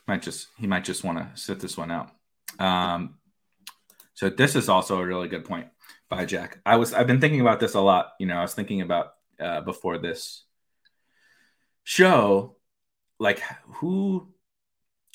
Might 0.08 0.22
just 0.22 0.50
he 0.60 0.68
might 0.68 0.84
just 0.84 1.04
want 1.04 1.18
to 1.18 1.42
sit 1.42 1.60
this 1.60 1.76
one 1.76 1.90
out. 1.90 2.12
Um, 2.60 3.16
so 4.14 4.30
this 4.30 4.56
is 4.56 4.70
also 4.70 5.00
a 5.00 5.06
really 5.06 5.30
good 5.30 5.46
point 5.46 5.68
by 6.12 6.26
Jack. 6.26 6.60
I 6.64 6.76
was 6.76 6.94
I've 6.94 7.08
been 7.08 7.22
thinking 7.22 7.42
about 7.42 7.60
this 7.60 7.74
a 7.74 7.82
lot. 7.82 8.12
You 8.20 8.28
know, 8.28 8.36
I 8.36 8.42
was 8.42 8.54
thinking 8.54 8.82
about 8.82 9.14
uh, 9.40 9.62
before 9.62 9.98
this 9.98 10.44
show, 11.84 12.58
like 13.18 13.42
who, 13.76 14.32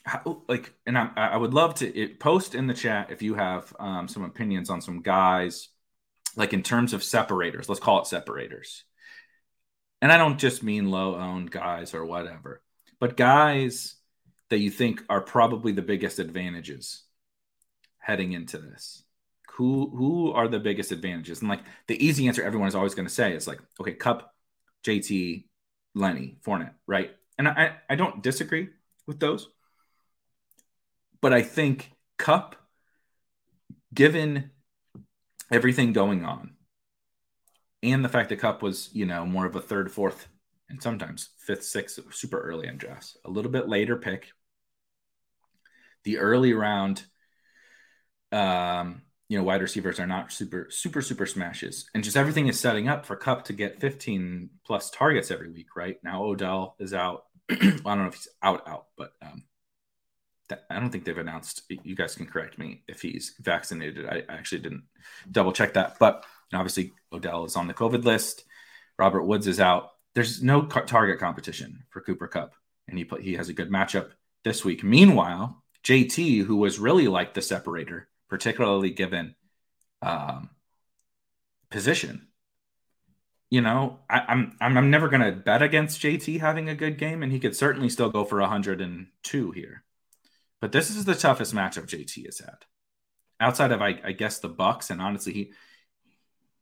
how, 0.03 0.43
like, 0.49 0.73
and 0.87 0.99
I, 0.99 1.11
I 1.15 1.37
would 1.37 1.55
love 1.55 1.77
to 1.77 1.97
it, 1.97 2.19
post 2.19 2.57
in 2.57 2.67
the 2.67 2.75
chat 2.75 3.13
if 3.13 3.23
you 3.23 3.35
have 3.35 3.73
um, 3.79 4.09
some 4.09 4.25
opinions 4.25 4.71
on 4.71 4.81
some 4.81 5.03
guys, 5.03 5.69
like 6.35 6.53
in 6.53 6.63
terms 6.63 6.95
of 6.95 7.05
separators. 7.05 7.69
Let's 7.69 7.81
call 7.81 8.01
it 8.01 8.07
separators. 8.07 8.83
And 10.03 10.11
I 10.11 10.19
don't 10.19 10.39
just 10.39 10.63
mean 10.63 10.91
low 10.91 11.15
owned 11.15 11.51
guys 11.51 11.95
or 11.95 12.05
whatever, 12.05 12.63
but 12.99 13.17
guys 13.17 13.97
that 14.49 14.59
you 14.59 14.71
think 14.71 15.03
are 15.09 15.21
probably 15.21 15.73
the 15.73 15.83
biggest 15.83 16.19
advantages 16.19 17.03
heading 17.99 18.33
into 18.33 18.59
this? 18.59 19.03
Who 19.57 19.91
who 19.97 20.33
are 20.33 20.49
the 20.49 20.61
biggest 20.61 20.93
advantages? 20.93 21.41
And 21.41 21.49
like 21.49 21.63
the 21.87 22.05
easy 22.05 22.29
answer 22.29 22.43
everyone 22.43 22.69
is 22.69 22.75
always 22.75 22.95
going 22.95 23.09
to 23.09 23.15
say 23.15 23.35
is 23.35 23.47
like, 23.47 23.61
okay, 23.81 23.95
Kupp, 23.95 24.35
JT, 24.85 25.47
Lenny, 25.95 26.37
Fournette, 26.45 26.75
right? 26.87 27.11
And 27.39 27.49
I 27.49 27.77
I 27.89 27.95
don't 27.95 28.23
disagree 28.23 28.69
with 29.07 29.19
those, 29.19 29.49
but 31.23 31.33
I 31.33 31.41
think 31.41 31.91
Kupp, 32.19 32.57
given 33.95 34.51
everything 35.51 35.95
going 35.95 36.27
on, 36.27 36.57
and 37.83 38.05
the 38.05 38.11
fact 38.11 38.29
that 38.29 38.41
Kupp 38.41 38.61
was 38.61 38.91
you 38.93 39.07
know 39.07 39.25
more 39.25 39.47
of 39.47 39.57
a 39.57 39.61
third, 39.63 39.91
fourth, 39.91 40.29
and 40.69 40.83
sometimes 40.83 41.31
fifth, 41.39 41.65
sixth, 41.65 41.99
super 42.15 42.41
early 42.41 42.69
in 42.69 42.77
drafts, 42.77 43.17
a 43.25 43.31
little 43.31 43.51
bit 43.51 43.69
later 43.69 43.97
pick. 43.97 44.33
The 46.05 46.19
early 46.19 46.53
round 46.53 47.05
um, 48.33 49.03
you 49.29 49.37
know, 49.37 49.45
wide 49.45 49.63
receivers 49.63 49.99
are 49.99 50.07
not 50.07 50.33
super, 50.33 50.69
super, 50.71 51.03
super 51.03 51.27
smashes. 51.27 51.91
And 51.95 52.05
just 52.05 52.17
everything 52.17 52.47
is 52.47 52.61
setting 52.61 52.89
up 52.89 53.05
for 53.05 53.17
Kupp 53.17 53.45
to 53.47 53.53
get 53.53 53.81
15 53.81 54.51
plus 54.65 54.91
targets 54.91 55.31
every 55.31 55.51
week, 55.51 55.75
right? 55.75 55.99
Now 56.05 56.23
Odell 56.23 56.77
is 56.79 56.95
out. 56.95 57.25
well, 57.51 57.59
I 57.61 57.95
don't 57.95 58.03
know 58.03 58.07
if 58.07 58.15
he's 58.15 58.29
out, 58.43 58.69
out, 58.69 58.87
but 58.97 59.13
um, 59.23 59.45
that, 60.49 60.65
I 60.71 60.79
don't 60.79 60.91
think 60.91 61.05
they've 61.05 61.19
announced. 61.19 61.63
You 61.69 61.97
guys 61.97 62.15
can 62.15 62.27
correct 62.27 62.59
me 62.59 62.85
if 62.87 63.03
he's 63.03 63.35
vaccinated. 63.41 64.07
I, 64.07 64.23
I 64.29 64.35
actually 64.35 64.61
didn't 64.61 64.85
double 65.31 65.53
check 65.53 65.75
that. 65.75 65.99
But 65.99 66.25
obviously, 66.55 66.93
Odell 67.13 67.45
is 67.45 67.57
on 67.57 67.67
the 67.67 67.75
COVID 67.75 68.05
list. 68.05 68.45
Robert 68.99 69.25
Woods 69.25 69.49
is 69.49 69.61
out. 69.61 69.91
There's 70.15 70.43
no 70.43 70.63
target 70.67 71.19
competition 71.19 71.85
for 71.91 72.01
Cooper 72.01 72.29
Kupp, 72.29 72.55
and 72.89 72.97
he 72.97 73.05
put, 73.05 73.23
he 73.23 73.35
has 73.35 73.49
a 73.49 73.53
good 73.55 73.71
matchup 73.71 74.11
this 74.45 74.65
week. 74.65 74.83
Meanwhile, 74.83 75.63
JT, 75.85 76.45
who 76.45 76.57
was 76.57 76.79
really 76.79 77.07
like 77.07 77.35
the 77.35 77.43
separator 77.43 78.09
particularly 78.29 78.91
given 78.91 79.35
um, 80.03 80.51
position. 81.71 82.29
You 83.51 83.61
know, 83.61 84.01
I, 84.11 84.25
am 84.29 84.57
I'm 84.61 84.77
I'm 84.77 84.91
never 84.91 85.09
going 85.09 85.23
to 85.23 85.33
bet 85.33 85.63
against 85.63 86.01
JT 86.01 86.41
having 86.41 86.69
a 86.69 86.75
good 86.75 86.99
game, 86.99 87.23
and 87.23 87.31
he 87.31 87.39
could 87.39 87.57
certainly 87.57 87.89
still 87.89 88.11
go 88.11 88.25
for 88.25 88.41
102 88.41 89.51
here. 89.53 89.85
But 90.61 90.73
this 90.73 90.91
is 90.91 91.05
the 91.05 91.15
toughest 91.15 91.55
matchup 91.55 91.87
JT 91.87 92.27
has 92.27 92.41
had, 92.41 92.65
outside 93.39 93.71
of 93.71 93.81
I, 93.81 94.01
I 94.03 94.13
guess 94.13 94.41
the 94.41 94.49
Bucks, 94.49 94.91
and 94.91 95.01
honestly, 95.01 95.33
he 95.33 95.53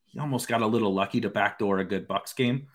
he 0.04 0.18
almost 0.18 0.46
got 0.46 0.62
a 0.62 0.66
little 0.66 0.92
lucky 0.92 1.22
to 1.22 1.30
backdoor 1.30 1.78
a 1.78 1.84
good 1.84 2.06
Bucks 2.06 2.34
game. 2.34 2.68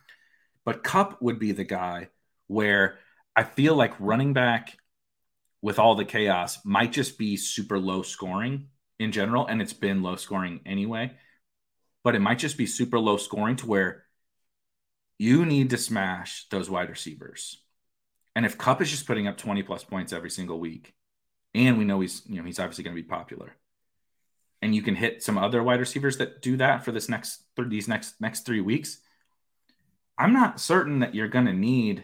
But 0.66 0.84
Kupp 0.84 1.22
would 1.22 1.40
be 1.40 1.52
the 1.52 1.64
guy 1.64 2.10
where 2.48 2.98
I 3.36 3.44
feel 3.44 3.76
like 3.76 3.94
running 4.00 4.34
back 4.34 4.76
with 5.62 5.80
all 5.80 5.96
the 5.96 6.06
chaos 6.06 6.60
might 6.66 6.92
just 6.92 7.18
be 7.18 7.38
super 7.38 7.80
low 7.80 8.02
scoring 8.02 8.68
in 9.00 9.12
general, 9.12 9.48
and 9.48 9.62
it's 9.62 9.74
been 9.74 10.04
low 10.04 10.18
scoring 10.18 10.60
anyway. 10.66 11.12
But 12.04 12.16
it 12.16 12.20
might 12.20 12.40
just 12.40 12.58
be 12.58 12.66
super 12.66 13.00
low 13.00 13.18
scoring 13.18 13.56
to 13.58 13.68
where 13.68 14.04
you 15.18 15.46
need 15.46 15.72
to 15.72 15.78
smash 15.78 16.48
those 16.50 16.70
wide 16.70 16.90
receivers. 16.90 17.62
And 18.36 18.46
if 18.46 18.58
Kupp 18.58 18.82
is 18.82 18.90
just 18.90 19.08
putting 19.08 19.28
up 19.28 19.38
20 19.38 19.64
plus 19.64 19.84
points 19.84 20.14
every 20.14 20.30
single 20.30 20.60
week, 20.60 20.94
and 21.54 21.78
we 21.78 21.84
know 21.84 22.00
he's, 22.00 22.22
you 22.28 22.38
know, 22.38 22.46
he's 22.46 22.60
obviously 22.60 22.84
going 22.84 22.96
to 22.96 23.02
be 23.02 23.08
popular. 23.08 23.56
And 24.62 24.76
you 24.76 24.82
can 24.82 24.96
hit 24.96 25.24
some 25.24 25.38
other 25.38 25.64
wide 25.64 25.80
receivers 25.80 26.18
that 26.18 26.42
do 26.42 26.58
that 26.58 26.84
for 26.84 26.92
this 26.92 27.10
next 27.10 27.44
these 27.58 27.88
next 27.88 28.20
next 28.20 28.46
three 28.46 28.62
weeks. 28.62 29.00
I'm 30.18 30.34
not 30.34 30.60
certain 30.60 31.00
that 31.00 31.16
you're 31.16 31.30
going 31.30 31.46
to 31.46 31.54
need 31.54 32.04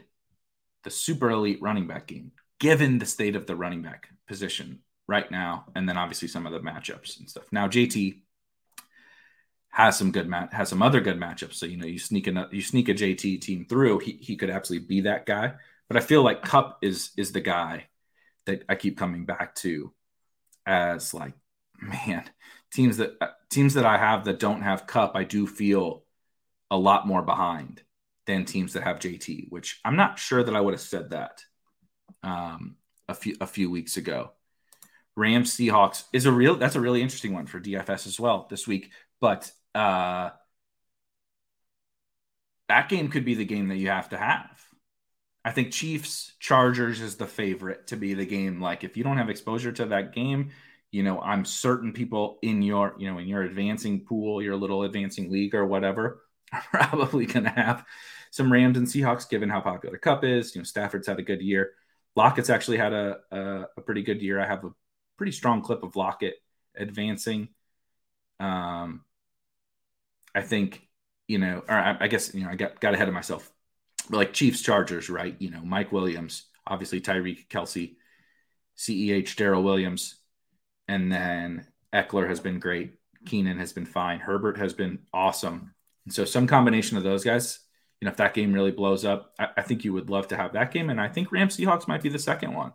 the 0.83 0.89
super 0.89 1.29
elite 1.29 1.61
running 1.61 1.87
back 1.87 2.07
game, 2.07 2.31
given 2.59 2.97
the 2.97 3.05
state 3.05 3.35
of 3.35 3.45
the 3.45 3.55
running 3.55 3.81
back 3.81 4.07
position 4.27 4.79
right 5.07 5.29
now, 5.29 5.65
and 5.75 5.87
then 5.87 5.97
obviously 5.97 6.27
some 6.27 6.45
of 6.45 6.53
the 6.53 6.59
matchups 6.59 7.19
and 7.19 7.29
stuff. 7.29 7.45
Now 7.51 7.67
JT 7.67 8.21
has 9.69 9.97
some 9.97 10.11
good 10.11 10.27
mat 10.27 10.53
has 10.53 10.69
some 10.69 10.81
other 10.81 11.01
good 11.01 11.19
matchups. 11.19 11.55
So 11.55 11.65
you 11.65 11.77
know 11.77 11.87
you 11.87 11.99
sneak 11.99 12.27
a 12.27 12.47
you 12.51 12.61
sneak 12.61 12.89
a 12.89 12.93
JT 12.93 13.41
team 13.41 13.65
through, 13.67 13.99
he 13.99 14.13
he 14.21 14.35
could 14.35 14.49
absolutely 14.49 14.87
be 14.87 15.01
that 15.01 15.25
guy. 15.25 15.53
But 15.87 15.97
I 15.97 15.99
feel 15.99 16.23
like 16.23 16.43
Kupp 16.43 16.79
is 16.81 17.11
is 17.17 17.31
the 17.31 17.41
guy 17.41 17.87
that 18.45 18.63
I 18.69 18.75
keep 18.75 18.97
coming 18.97 19.25
back 19.25 19.55
to 19.55 19.93
as 20.65 21.13
like 21.13 21.33
man 21.81 22.23
teams 22.71 22.97
that 22.97 23.15
uh, 23.21 23.27
teams 23.49 23.75
that 23.75 23.85
I 23.85 23.97
have 23.97 24.25
that 24.25 24.39
don't 24.39 24.61
have 24.61 24.87
Kupp, 24.87 25.15
I 25.15 25.23
do 25.23 25.47
feel 25.47 26.03
a 26.69 26.77
lot 26.77 27.07
more 27.07 27.21
behind 27.21 27.81
than 28.27 28.45
teams 28.45 28.73
that 28.73 28.83
have 28.83 28.99
JT, 28.99 29.47
which 29.49 29.79
I'm 29.85 29.95
not 29.95 30.19
sure 30.19 30.43
that 30.43 30.55
I 30.55 30.61
would 30.61 30.73
have 30.73 30.81
said 30.81 31.11
that 31.11 31.41
um, 32.23 32.75
a 33.07 33.13
few 33.13 33.35
a 33.39 33.47
few 33.47 33.69
weeks 33.69 33.97
ago. 33.97 34.31
Rams 35.15 35.55
Seahawks 35.55 36.03
is 36.13 36.25
a 36.25 36.31
real 36.31 36.55
that's 36.55 36.75
a 36.75 36.81
really 36.81 37.01
interesting 37.01 37.33
one 37.33 37.47
for 37.47 37.59
DFS 37.59 38.07
as 38.07 38.19
well 38.19 38.47
this 38.49 38.67
week. 38.67 38.91
But 39.21 39.51
uh 39.73 40.31
that 42.69 42.89
game 42.89 43.09
could 43.09 43.25
be 43.25 43.35
the 43.35 43.45
game 43.45 43.67
that 43.69 43.77
you 43.77 43.89
have 43.89 44.09
to 44.09 44.17
have. 44.17 44.49
I 45.43 45.51
think 45.51 45.71
Chiefs 45.71 46.33
Chargers 46.39 47.01
is 47.01 47.17
the 47.17 47.27
favorite 47.27 47.87
to 47.87 47.97
be 47.97 48.13
the 48.13 48.25
game. 48.25 48.59
Like 48.61 48.83
if 48.83 48.97
you 48.97 49.03
don't 49.03 49.17
have 49.17 49.29
exposure 49.29 49.71
to 49.73 49.85
that 49.87 50.13
game, 50.13 50.51
you 50.91 51.03
know, 51.03 51.19
I'm 51.21 51.45
certain 51.45 51.93
people 51.93 52.39
in 52.41 52.61
your, 52.61 52.95
you 52.97 53.11
know, 53.11 53.19
in 53.19 53.27
your 53.27 53.43
advancing 53.43 54.05
pool, 54.05 54.41
your 54.41 54.55
little 54.55 54.83
advancing 54.83 55.31
league 55.31 55.53
or 55.53 55.65
whatever, 55.65 56.21
are 56.53 56.63
probably 56.71 57.27
to 57.27 57.41
have 57.47 57.85
some 58.31 58.51
Rams 58.51 58.77
and 58.77 58.87
Seahawks 58.87 59.29
given 59.29 59.49
how 59.49 59.61
popular 59.61 59.97
Kupp 59.97 60.23
is. 60.23 60.55
You 60.55 60.61
know, 60.61 60.65
Stafford's 60.65 61.07
had 61.07 61.19
a 61.19 61.23
good 61.23 61.41
year. 61.41 61.73
Lockett's 62.15 62.49
actually 62.49 62.77
had 62.77 62.93
a, 62.93 63.17
a, 63.31 63.65
a 63.77 63.81
pretty 63.81 64.01
good 64.01 64.21
year. 64.21 64.39
I 64.39 64.47
have 64.47 64.63
a 64.63 64.71
pretty 65.17 65.31
strong 65.31 65.61
clip 65.61 65.83
of 65.83 65.95
Lockett 65.95 66.35
advancing. 66.75 67.49
Um, 68.39 69.03
I 70.33 70.41
think, 70.41 70.87
you 71.27 71.37
know, 71.39 71.63
or 71.67 71.75
I, 71.75 71.97
I 72.01 72.07
guess, 72.07 72.33
you 72.33 72.43
know, 72.43 72.49
I 72.49 72.55
got, 72.55 72.79
got 72.79 72.93
ahead 72.93 73.07
of 73.07 73.13
myself. 73.13 73.51
like 74.09 74.33
Chiefs 74.33 74.61
Chargers, 74.61 75.09
right? 75.09 75.35
You 75.39 75.51
know, 75.51 75.61
Mike 75.61 75.91
Williams, 75.91 76.45
obviously 76.67 77.01
Tyreek 77.01 77.47
Kelce, 77.47 77.95
CEH 78.77 79.35
Darrel 79.35 79.63
Williams, 79.63 80.15
and 80.87 81.11
then 81.11 81.65
Ekeler 81.93 82.27
has 82.27 82.39
been 82.39 82.59
great. 82.59 82.95
Keenan 83.25 83.57
has 83.57 83.73
been 83.73 83.85
fine. 83.85 84.19
Herbert 84.19 84.57
has 84.57 84.73
been 84.73 84.99
awesome. 85.13 85.73
And 86.05 86.13
so 86.13 86.25
some 86.25 86.45
combination 86.45 86.97
of 86.97 87.03
those 87.03 87.23
guys, 87.23 87.59
you 87.99 88.05
know, 88.05 88.11
if 88.11 88.17
that 88.17 88.33
game 88.33 88.53
really 88.53 88.71
blows 88.71 89.05
up, 89.05 89.33
I, 89.39 89.47
I 89.57 89.61
think 89.63 89.83
you 89.83 89.93
would 89.93 90.09
love 90.09 90.27
to 90.27 90.37
have 90.37 90.53
that 90.53 90.71
game. 90.71 90.89
And 90.89 91.01
I 91.01 91.07
think 91.07 91.31
Rams 91.31 91.57
Seahawks 91.57 91.87
might 91.87 92.03
be 92.03 92.09
the 92.09 92.19
second 92.19 92.53
one 92.53 92.73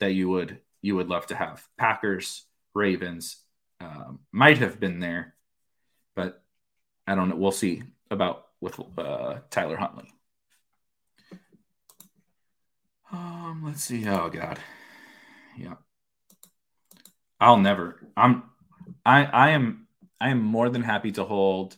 that 0.00 0.12
you 0.12 0.28
would 0.28 0.58
you 0.82 0.96
would 0.96 1.08
love 1.08 1.26
to 1.28 1.34
have. 1.34 1.66
Packers, 1.78 2.44
Ravens 2.74 3.36
um, 3.80 4.20
might 4.32 4.58
have 4.58 4.78
been 4.78 5.00
there, 5.00 5.34
but 6.14 6.42
I 7.06 7.14
don't 7.14 7.28
know. 7.28 7.36
We'll 7.36 7.52
see 7.52 7.82
about 8.10 8.46
with 8.60 8.78
uh, 8.98 9.38
Tyler 9.50 9.76
Huntley. 9.76 10.12
Um, 13.12 13.62
let's 13.64 13.84
see. 13.84 14.06
Oh 14.08 14.28
God, 14.30 14.58
yeah. 15.56 15.74
I'll 17.40 17.58
never. 17.58 18.00
I'm. 18.16 18.44
I. 19.04 19.24
I 19.24 19.50
am. 19.50 19.86
I 20.20 20.30
am 20.30 20.40
more 20.40 20.68
than 20.68 20.82
happy 20.82 21.12
to 21.12 21.24
hold 21.24 21.76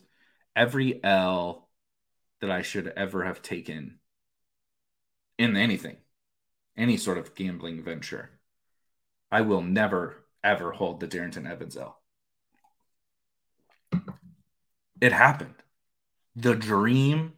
every 0.55 1.03
L 1.03 1.67
that 2.41 2.51
I 2.51 2.61
should 2.61 2.87
ever 2.95 3.25
have 3.25 3.41
taken 3.41 3.99
in 5.37 5.57
anything, 5.57 5.97
any 6.77 6.95
sort 6.95 7.17
of 7.17 7.35
gambling 7.35 7.83
venture. 7.83 8.29
I 9.31 9.41
will 9.41 9.61
never 9.61 10.25
ever 10.43 10.71
hold 10.71 10.99
the 10.99 11.07
Darrynton 11.07 11.49
Evans 11.49 11.75
L. 11.75 11.99
It 15.01 15.11
happened. 15.11 15.55
The 16.35 16.55
dream 16.55 17.33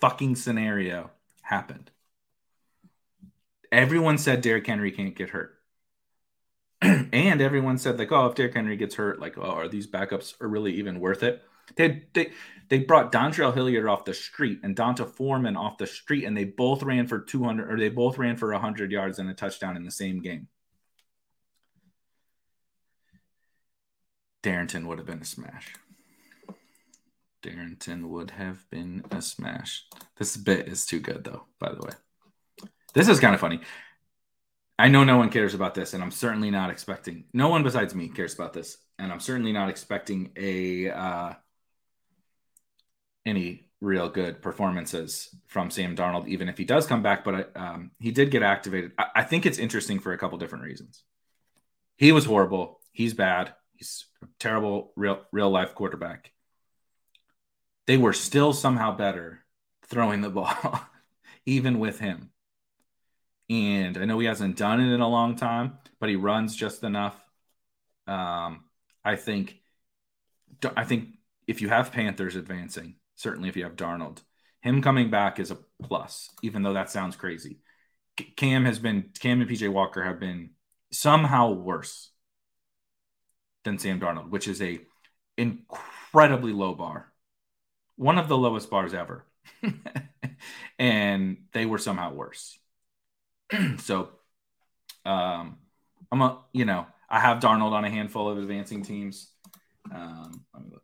fucking 0.00 0.36
scenario 0.36 1.10
happened. 1.42 1.90
Everyone 3.72 4.18
said 4.18 4.40
Derrick 4.40 4.66
Henry 4.66 4.90
can't 4.90 5.14
get 5.14 5.30
hurt. 5.30 5.56
and 6.82 7.40
everyone 7.40 7.78
said, 7.78 7.98
like, 7.98 8.10
oh, 8.10 8.26
if 8.26 8.34
Derrick 8.34 8.54
Henry 8.54 8.76
gets 8.76 8.94
hurt, 8.94 9.20
like, 9.20 9.36
oh, 9.38 9.42
are 9.42 9.68
these 9.68 9.86
backups 9.86 10.34
are 10.40 10.48
really 10.48 10.72
even 10.74 11.00
worth 11.00 11.22
it? 11.22 11.42
They 11.76 12.04
they 12.14 12.32
they 12.68 12.80
brought 12.80 13.12
Dontrell 13.12 13.54
Hilliard 13.54 13.86
off 13.86 14.04
the 14.04 14.14
street 14.14 14.60
and 14.62 14.74
D'Onta 14.74 15.06
Foreman 15.06 15.56
off 15.56 15.78
the 15.78 15.86
street, 15.86 16.24
and 16.24 16.36
they 16.36 16.44
both 16.44 16.82
ran 16.82 17.06
for 17.06 17.20
200 17.20 17.70
or 17.70 17.78
they 17.78 17.90
both 17.90 18.18
ran 18.18 18.36
for 18.36 18.50
100 18.50 18.90
yards 18.90 19.18
and 19.18 19.30
a 19.30 19.34
touchdown 19.34 19.76
in 19.76 19.84
the 19.84 19.90
same 19.90 20.20
game. 20.20 20.48
Darrynton 24.42 24.86
would 24.86 24.98
have 24.98 25.06
been 25.06 25.22
a 25.22 25.24
smash. 25.24 25.74
Darrynton 27.42 28.08
would 28.08 28.32
have 28.32 28.68
been 28.70 29.04
a 29.10 29.22
smash. 29.22 29.84
This 30.16 30.36
bit 30.36 30.68
is 30.68 30.86
too 30.86 31.00
good, 31.00 31.24
though, 31.24 31.44
by 31.58 31.72
the 31.72 31.80
way. 31.80 31.92
This 32.94 33.08
is 33.08 33.20
kind 33.20 33.34
of 33.34 33.40
funny. 33.40 33.60
I 34.78 34.88
know 34.88 35.04
no 35.04 35.18
one 35.18 35.30
cares 35.30 35.54
about 35.54 35.74
this, 35.74 35.92
and 35.94 36.02
I'm 36.02 36.10
certainly 36.10 36.50
not 36.50 36.70
expecting. 36.70 37.24
No 37.32 37.48
one 37.48 37.62
besides 37.62 37.94
me 37.94 38.08
cares 38.08 38.34
about 38.34 38.52
this, 38.52 38.78
and 38.98 39.12
I'm 39.12 39.20
certainly 39.20 39.52
not 39.52 39.68
expecting 39.68 40.32
a 40.36 40.90
uh, 40.90 41.32
any 43.26 43.68
real 43.82 44.08
good 44.08 44.42
performances 44.42 45.28
from 45.48 45.70
Sam 45.70 45.96
Darnold, 45.96 46.28
even 46.28 46.48
if 46.48 46.56
he 46.56 46.64
does 46.64 46.86
come 46.86 47.02
back. 47.02 47.24
But 47.24 47.54
um, 47.56 47.90
he 48.00 48.10
did 48.10 48.30
get 48.30 48.42
activated. 48.42 48.92
I, 48.98 49.06
I 49.16 49.22
think 49.22 49.44
it's 49.44 49.58
interesting 49.58 49.98
for 50.00 50.12
a 50.12 50.18
couple 50.18 50.38
different 50.38 50.64
reasons. 50.64 51.02
He 51.96 52.12
was 52.12 52.24
horrible. 52.24 52.80
He's 52.92 53.12
bad. 53.12 53.54
He's 53.74 54.06
terrible 54.38 54.92
real 54.96 55.22
real 55.32 55.50
life 55.50 55.74
quarterback. 55.74 56.32
They 57.86 57.96
were 57.96 58.12
still 58.12 58.52
somehow 58.52 58.96
better 58.96 59.44
throwing 59.86 60.20
the 60.20 60.30
ball, 60.30 60.80
even 61.46 61.78
with 61.78 61.98
him. 61.98 62.30
And 63.48 63.98
I 63.98 64.04
know 64.04 64.18
he 64.20 64.26
hasn't 64.26 64.56
done 64.56 64.80
it 64.80 64.94
in 64.94 65.00
a 65.00 65.08
long 65.08 65.34
time, 65.34 65.78
but 65.98 66.08
he 66.08 66.14
runs 66.14 66.54
just 66.54 66.84
enough. 66.84 67.16
Um, 68.06 68.64
I 69.04 69.16
think, 69.16 69.56
I 70.76 70.84
think 70.84 71.08
if 71.48 71.60
you 71.60 71.68
have 71.68 71.90
Panthers 71.90 72.36
advancing, 72.36 72.94
certainly 73.16 73.48
if 73.48 73.56
you 73.56 73.64
have 73.64 73.74
Darnold, 73.74 74.22
him 74.60 74.82
coming 74.82 75.10
back 75.10 75.40
is 75.40 75.50
a 75.50 75.58
plus, 75.82 76.30
even 76.42 76.62
though 76.62 76.74
that 76.74 76.90
sounds 76.90 77.16
crazy. 77.16 77.58
Cam 78.36 78.66
has 78.66 78.78
been, 78.78 79.10
Cam 79.18 79.40
and 79.40 79.50
PJ 79.50 79.68
Walker 79.68 80.04
have 80.04 80.20
been 80.20 80.50
somehow 80.92 81.50
worse 81.50 82.10
than 83.64 83.78
Sam 83.78 84.00
Darnold, 84.00 84.30
which 84.30 84.48
is 84.48 84.60
a 84.62 84.80
incredibly 85.36 86.52
low 86.52 86.74
bar, 86.74 87.12
one 87.96 88.18
of 88.18 88.28
the 88.28 88.36
lowest 88.36 88.70
bars 88.70 88.94
ever. 88.94 89.24
and 90.78 91.36
they 91.52 91.66
were 91.66 91.78
somehow 91.78 92.12
worse. 92.12 92.58
so 93.78 94.10
um, 95.04 95.58
I'm 96.10 96.22
a, 96.22 96.38
you 96.52 96.64
know, 96.64 96.86
I 97.08 97.20
have 97.20 97.40
Darnold 97.40 97.72
on 97.72 97.84
a 97.84 97.90
handful 97.90 98.28
of 98.28 98.38
advancing 98.38 98.82
teams. 98.82 99.30
Um, 99.92 100.44
let 100.54 100.62
me 100.62 100.70
look. 100.72 100.82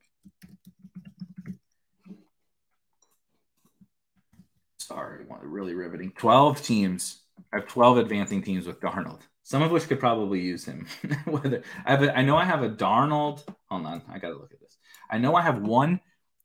Sorry, 4.79 5.25
really 5.43 5.75
riveting. 5.75 6.13
12 6.17 6.63
teams. 6.63 7.21
I 7.53 7.57
have 7.57 7.69
12 7.69 7.99
advancing 7.99 8.43
teams 8.43 8.67
with 8.67 8.81
Darnold. 8.81 9.21
Some 9.47 9.63
of 9.63 9.71
which 9.71 9.87
could 9.87 10.01
probably 10.01 10.41
use 10.41 10.65
him. 10.65 10.89
Whether 11.25 11.63
I 11.85 11.93
have, 11.93 12.03
a, 12.03 12.19
I 12.19 12.23
know 12.23 12.37
I 12.37 12.45
have 12.45 12.65
a 12.65 12.69
Darnold. 12.69 13.45
Hold 13.67 13.87
on, 13.87 14.03
I 14.11 14.19
got 14.19 14.31
to 14.31 14.35
look 14.35 14.53
at 14.53 14.59
this. 14.59 14.77
I 15.09 15.19
know 15.19 15.37
I 15.37 15.43
have 15.43 15.63
one, 15.63 16.01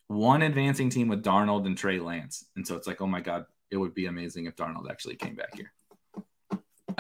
one 0.06 0.44
advancing 0.44 0.92
team 0.92 1.08
with 1.08 1.24
Darnold 1.24 1.66
and 1.66 1.76
Trey 1.76 2.00
Lance, 2.00 2.46
and 2.56 2.68
so 2.68 2.76
it's 2.76 2.86
like, 2.86 3.02
oh 3.02 3.08
my 3.08 3.20
god, 3.20 3.46
it 3.72 3.78
would 3.78 3.96
be 3.96 4.06
amazing 4.06 4.46
if 4.46 4.56
Darnold 4.56 4.88
actually 4.88 5.16
came 5.16 5.36
back 5.36 5.50
here. 5.56 5.74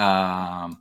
Um, 0.03 0.79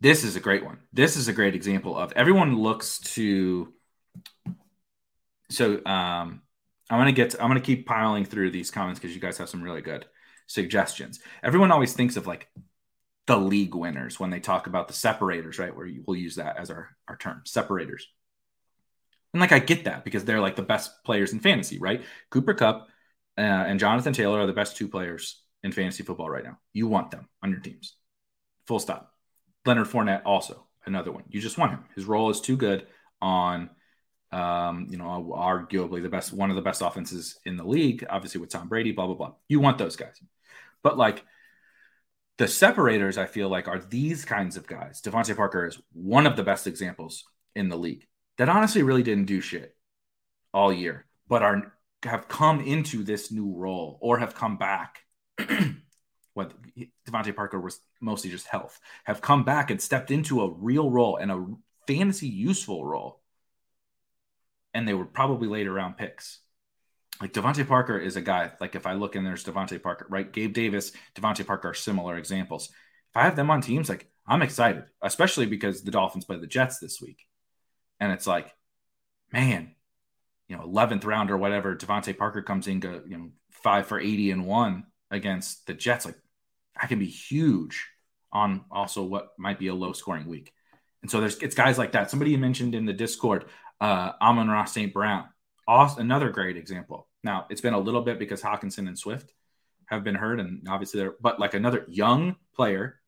this 0.00 0.22
is 0.22 0.36
a 0.36 0.40
great 0.40 0.64
one. 0.64 0.78
This 0.92 1.16
is 1.16 1.26
a 1.26 1.32
great 1.32 1.56
example 1.56 1.98
of 1.98 2.12
everyone 2.12 2.58
looks 2.58 3.00
to. 3.14 3.72
So 5.50 5.84
um, 5.84 6.42
I'm 6.88 7.00
gonna 7.00 7.10
get. 7.10 7.30
To, 7.30 7.42
I'm 7.42 7.48
gonna 7.48 7.60
keep 7.60 7.88
piling 7.88 8.24
through 8.24 8.52
these 8.52 8.70
comments 8.70 9.00
because 9.00 9.16
you 9.16 9.20
guys 9.20 9.38
have 9.38 9.48
some 9.48 9.64
really 9.64 9.82
good 9.82 10.04
suggestions. 10.46 11.18
Everyone 11.42 11.72
always 11.72 11.92
thinks 11.92 12.16
of 12.16 12.28
like 12.28 12.48
the 13.26 13.36
league 13.36 13.74
winners 13.74 14.20
when 14.20 14.30
they 14.30 14.40
talk 14.40 14.66
about 14.66 14.88
the 14.88 14.94
separators, 14.94 15.58
right? 15.58 15.74
Where 15.74 15.88
we'll 16.06 16.16
use 16.16 16.36
that 16.36 16.56
as 16.56 16.70
our 16.70 16.90
our 17.08 17.16
term, 17.16 17.42
separators. 17.44 18.06
And 19.32 19.40
like 19.40 19.52
I 19.52 19.58
get 19.58 19.84
that 19.84 20.04
because 20.04 20.24
they're 20.24 20.40
like 20.40 20.56
the 20.56 20.62
best 20.62 21.04
players 21.04 21.32
in 21.32 21.40
fantasy, 21.40 21.78
right? 21.78 22.02
Cooper 22.30 22.54
Kupp 22.54 22.88
uh, 23.36 23.40
and 23.40 23.80
Jonathan 23.80 24.12
Taylor 24.12 24.40
are 24.40 24.46
the 24.46 24.52
best 24.52 24.76
two 24.76 24.88
players 24.88 25.42
in 25.62 25.72
fantasy 25.72 26.02
football 26.02 26.30
right 26.30 26.44
now. 26.44 26.58
You 26.72 26.86
want 26.86 27.10
them 27.10 27.28
on 27.42 27.50
your 27.50 27.60
teams. 27.60 27.96
Full 28.66 28.78
stop. 28.78 29.12
Leonard 29.66 29.88
Fournette 29.88 30.22
also 30.24 30.66
another 30.86 31.10
one. 31.10 31.24
You 31.28 31.40
just 31.40 31.58
want 31.58 31.72
him. 31.72 31.84
His 31.96 32.04
role 32.04 32.30
is 32.30 32.40
too 32.40 32.56
good 32.56 32.86
on 33.20 33.70
um, 34.34 34.88
you 34.90 34.98
know, 34.98 35.32
arguably 35.36 36.02
the 36.02 36.08
best 36.08 36.32
one 36.32 36.50
of 36.50 36.56
the 36.56 36.62
best 36.62 36.82
offenses 36.82 37.38
in 37.44 37.56
the 37.56 37.64
league, 37.64 38.04
obviously 38.10 38.40
with 38.40 38.50
Tom 38.50 38.68
Brady, 38.68 38.90
blah 38.90 39.06
blah 39.06 39.14
blah. 39.14 39.32
You 39.48 39.60
want 39.60 39.78
those 39.78 39.96
guys. 39.96 40.20
But 40.82 40.98
like 40.98 41.24
the 42.38 42.48
separators, 42.48 43.16
I 43.18 43.26
feel 43.26 43.48
like 43.48 43.68
are 43.68 43.78
these 43.78 44.24
kinds 44.24 44.56
of 44.56 44.66
guys. 44.66 45.00
DeVante 45.00 45.36
Parker 45.36 45.66
is 45.66 45.80
one 45.92 46.26
of 46.26 46.36
the 46.36 46.42
best 46.42 46.66
examples 46.66 47.24
in 47.54 47.68
the 47.68 47.76
league 47.76 48.06
that 48.38 48.48
honestly 48.48 48.82
really 48.82 49.02
didn't 49.02 49.26
do 49.26 49.40
shit 49.40 49.76
all 50.52 50.72
year, 50.72 51.06
but 51.28 51.42
are 51.42 51.72
have 52.02 52.28
come 52.28 52.60
into 52.60 53.02
this 53.02 53.32
new 53.32 53.54
role 53.54 53.98
or 54.02 54.18
have 54.18 54.34
come 54.34 54.58
back 54.58 54.98
what 56.34 56.52
DeVante 57.08 57.34
Parker 57.34 57.60
was 57.60 57.80
mostly 58.00 58.30
just 58.30 58.46
health, 58.46 58.78
have 59.04 59.20
come 59.20 59.44
back 59.44 59.70
and 59.70 59.80
stepped 59.80 60.10
into 60.10 60.42
a 60.42 60.50
real 60.50 60.90
role 60.90 61.16
and 61.16 61.30
a 61.30 61.46
fantasy 61.86 62.28
useful 62.28 62.84
role. 62.84 63.20
And 64.74 64.86
they 64.86 64.94
were 64.94 65.04
probably 65.04 65.48
later 65.48 65.72
round 65.72 65.96
picks. 65.96 66.40
Like 67.20 67.32
DeVante 67.32 67.66
Parker 67.66 67.98
is 67.98 68.16
a 68.16 68.20
guy, 68.20 68.52
like 68.60 68.74
if 68.74 68.86
I 68.86 68.94
look 68.94 69.16
in 69.16 69.24
there's 69.24 69.44
DeVante 69.44 69.82
Parker, 69.82 70.06
right? 70.10 70.30
Gabe 70.30 70.52
Davis, 70.52 70.92
DeVante 71.14 71.46
Parker 71.46 71.70
are 71.70 71.74
similar 71.74 72.16
examples. 72.16 72.68
If 73.10 73.16
I 73.16 73.22
have 73.22 73.36
them 73.36 73.50
on 73.50 73.60
teams, 73.60 73.88
like 73.88 74.10
I'm 74.26 74.42
excited, 74.42 74.84
especially 75.00 75.46
because 75.46 75.82
the 75.82 75.90
Dolphins 75.90 76.24
play 76.24 76.38
the 76.38 76.46
Jets 76.46 76.78
this 76.78 77.00
week. 77.00 77.24
And 78.00 78.10
it's 78.10 78.26
like, 78.26 78.52
man, 79.32 79.74
you 80.48 80.56
know, 80.56 80.64
11th 80.64 81.04
round 81.04 81.30
or 81.30 81.36
whatever, 81.36 81.76
DeVante 81.76 82.16
Parker 82.18 82.42
comes 82.42 82.66
in, 82.66 82.80
go, 82.80 83.00
you 83.06 83.16
know, 83.16 83.30
five 83.50 83.86
for 83.86 83.98
80 84.00 84.32
and 84.32 84.46
one 84.46 84.84
against 85.10 85.66
the 85.66 85.74
Jets, 85.74 86.04
like 86.04 86.18
that 86.80 86.88
can 86.88 86.98
be 86.98 87.06
huge 87.06 87.86
on 88.32 88.64
also 88.70 89.04
what 89.04 89.28
might 89.38 89.58
be 89.58 89.68
a 89.68 89.74
low 89.74 89.92
scoring 89.92 90.26
week. 90.26 90.52
And 91.02 91.10
so 91.10 91.20
there's 91.20 91.38
it's 91.38 91.54
guys 91.54 91.78
like 91.78 91.92
that. 91.92 92.10
Somebody 92.10 92.36
mentioned 92.36 92.74
in 92.74 92.86
the 92.86 92.92
Discord, 92.92 93.44
uh, 93.80 94.12
Amon-Ra 94.20 94.64
St. 94.64 94.92
Brown, 94.92 95.28
also, 95.66 96.00
another 96.00 96.30
great 96.30 96.56
example. 96.56 97.08
Now 97.22 97.46
it's 97.50 97.60
been 97.60 97.74
a 97.74 97.78
little 97.78 98.02
bit 98.02 98.18
because 98.18 98.42
Hockenson 98.42 98.88
and 98.88 98.98
Swift 98.98 99.32
have 99.86 100.04
been 100.04 100.14
hurt, 100.14 100.40
and 100.40 100.66
obviously 100.68 101.00
they're 101.00 101.14
but 101.20 101.40
like 101.40 101.54
another 101.54 101.84
young 101.88 102.36
player 102.54 103.00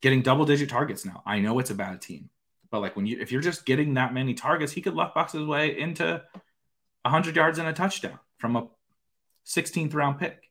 getting 0.00 0.22
double 0.22 0.44
digit 0.44 0.68
targets 0.68 1.04
now. 1.04 1.22
I 1.26 1.40
know 1.40 1.58
it's 1.58 1.70
a 1.70 1.74
bad 1.74 2.00
team, 2.00 2.30
but 2.70 2.80
like 2.80 2.96
when 2.96 3.06
you 3.06 3.18
if 3.20 3.32
you're 3.32 3.40
just 3.40 3.66
getting 3.66 3.94
that 3.94 4.14
many 4.14 4.34
targets, 4.34 4.72
he 4.72 4.80
could 4.80 4.94
luck 4.94 5.14
box 5.14 5.32
his 5.32 5.44
way 5.44 5.78
into 5.78 6.22
hundred 7.04 7.36
yards 7.36 7.58
and 7.58 7.68
a 7.68 7.72
touchdown 7.72 8.18
from 8.38 8.56
a 8.56 8.68
16th 9.46 9.94
round 9.94 10.18
pick. 10.18 10.44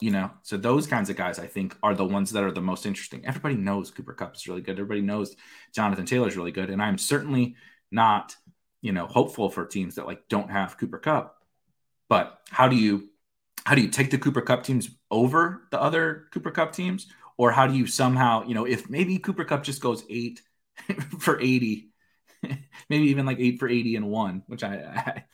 You 0.00 0.10
know, 0.10 0.30
so 0.42 0.56
those 0.56 0.86
kinds 0.86 1.10
of 1.10 1.16
guys 1.16 1.38
I 1.38 1.46
think 1.46 1.76
are 1.82 1.94
the 1.94 2.06
ones 2.06 2.30
that 2.30 2.42
are 2.42 2.52
the 2.52 2.62
most 2.62 2.86
interesting. 2.86 3.26
Everybody 3.26 3.56
knows 3.56 3.90
Cooper 3.90 4.14
Kupp 4.14 4.34
is 4.34 4.48
really 4.48 4.62
good. 4.62 4.72
Everybody 4.72 5.02
knows 5.02 5.36
Jonathan 5.74 6.06
Taylor 6.06 6.28
is 6.28 6.38
really 6.38 6.52
good. 6.52 6.70
And 6.70 6.82
I'm 6.82 6.96
certainly 6.96 7.54
not, 7.90 8.34
you 8.82 8.92
know, 8.92 9.06
hopeful 9.06 9.50
for 9.50 9.66
teams 9.66 9.96
that 9.96 10.06
like 10.06 10.28
don't 10.28 10.50
have 10.50 10.78
Cooper 10.78 10.98
Kupp. 10.98 11.36
But 12.08 12.38
how 12.50 12.68
do 12.68 12.76
you 12.76 13.08
how 13.64 13.74
do 13.74 13.82
you 13.82 13.88
take 13.88 14.10
the 14.10 14.18
Cooper 14.18 14.40
Kupp 14.40 14.64
teams 14.64 14.90
over 15.10 15.62
the 15.70 15.80
other 15.80 16.26
Cooper 16.32 16.50
Kupp 16.50 16.72
teams? 16.72 17.06
Or 17.36 17.50
how 17.52 17.66
do 17.66 17.74
you 17.74 17.86
somehow, 17.86 18.44
you 18.46 18.54
know, 18.54 18.66
if 18.66 18.90
maybe 18.90 19.18
Cooper 19.18 19.44
Kupp 19.44 19.62
just 19.62 19.80
goes 19.80 20.04
eight 20.10 20.42
for 21.20 21.40
80, 21.40 21.90
maybe 22.42 23.06
even 23.06 23.24
like 23.24 23.38
eight 23.38 23.58
for 23.58 23.68
80 23.68 23.96
and 23.96 24.10
one, 24.10 24.42
which 24.46 24.62
I, 24.62 24.74
I, 24.74 25.24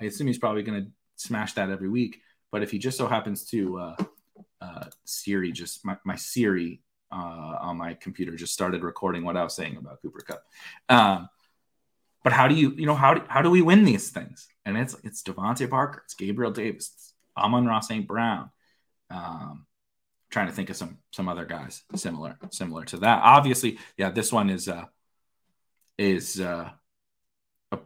I 0.00 0.04
assume 0.04 0.28
he's 0.28 0.38
probably 0.38 0.62
going 0.62 0.84
to 0.84 0.90
smash 1.16 1.54
that 1.54 1.70
every 1.70 1.88
week. 1.88 2.20
But 2.52 2.62
if 2.62 2.70
he 2.70 2.78
just 2.78 2.96
so 2.96 3.08
happens 3.08 3.44
to, 3.46 3.78
uh, 3.78 3.96
uh, 4.60 4.84
Siri 5.04 5.52
just 5.52 5.84
my, 5.84 5.96
my 6.04 6.16
Siri 6.16 6.82
uh, 7.12 7.56
on 7.60 7.76
my 7.76 7.94
computer 7.94 8.36
just 8.36 8.52
started 8.52 8.82
recording 8.82 9.24
what 9.24 9.36
I 9.36 9.42
was 9.42 9.54
saying 9.54 9.76
about 9.76 10.00
Cooper 10.02 10.20
Kupp. 10.20 10.44
Um, 10.88 11.28
but 12.26 12.32
how 12.32 12.48
do 12.48 12.56
you, 12.56 12.72
you 12.76 12.86
know, 12.86 12.96
how 12.96 13.14
do, 13.14 13.22
how 13.28 13.40
do 13.40 13.48
we 13.48 13.62
win 13.62 13.84
these 13.84 14.10
things? 14.10 14.48
And 14.64 14.76
it's 14.76 14.96
it's 15.04 15.22
DeVante 15.22 15.70
Parker, 15.70 16.02
it's 16.04 16.14
Gabriel 16.14 16.50
Davis, 16.50 16.90
it's 16.92 17.14
Amon-Ra 17.36 17.78
St. 17.78 18.04
Brown. 18.04 18.50
Um, 19.10 19.64
trying 20.28 20.48
to 20.48 20.52
think 20.52 20.68
of 20.68 20.74
some 20.74 20.98
some 21.12 21.28
other 21.28 21.44
guys 21.44 21.84
similar 21.94 22.36
similar 22.50 22.84
to 22.86 22.96
that. 22.96 23.20
Obviously, 23.22 23.78
yeah, 23.96 24.10
this 24.10 24.32
one 24.32 24.50
is 24.50 24.68
uh 24.68 24.86
is 25.98 26.40
uh 26.40 26.68
a 27.70 27.78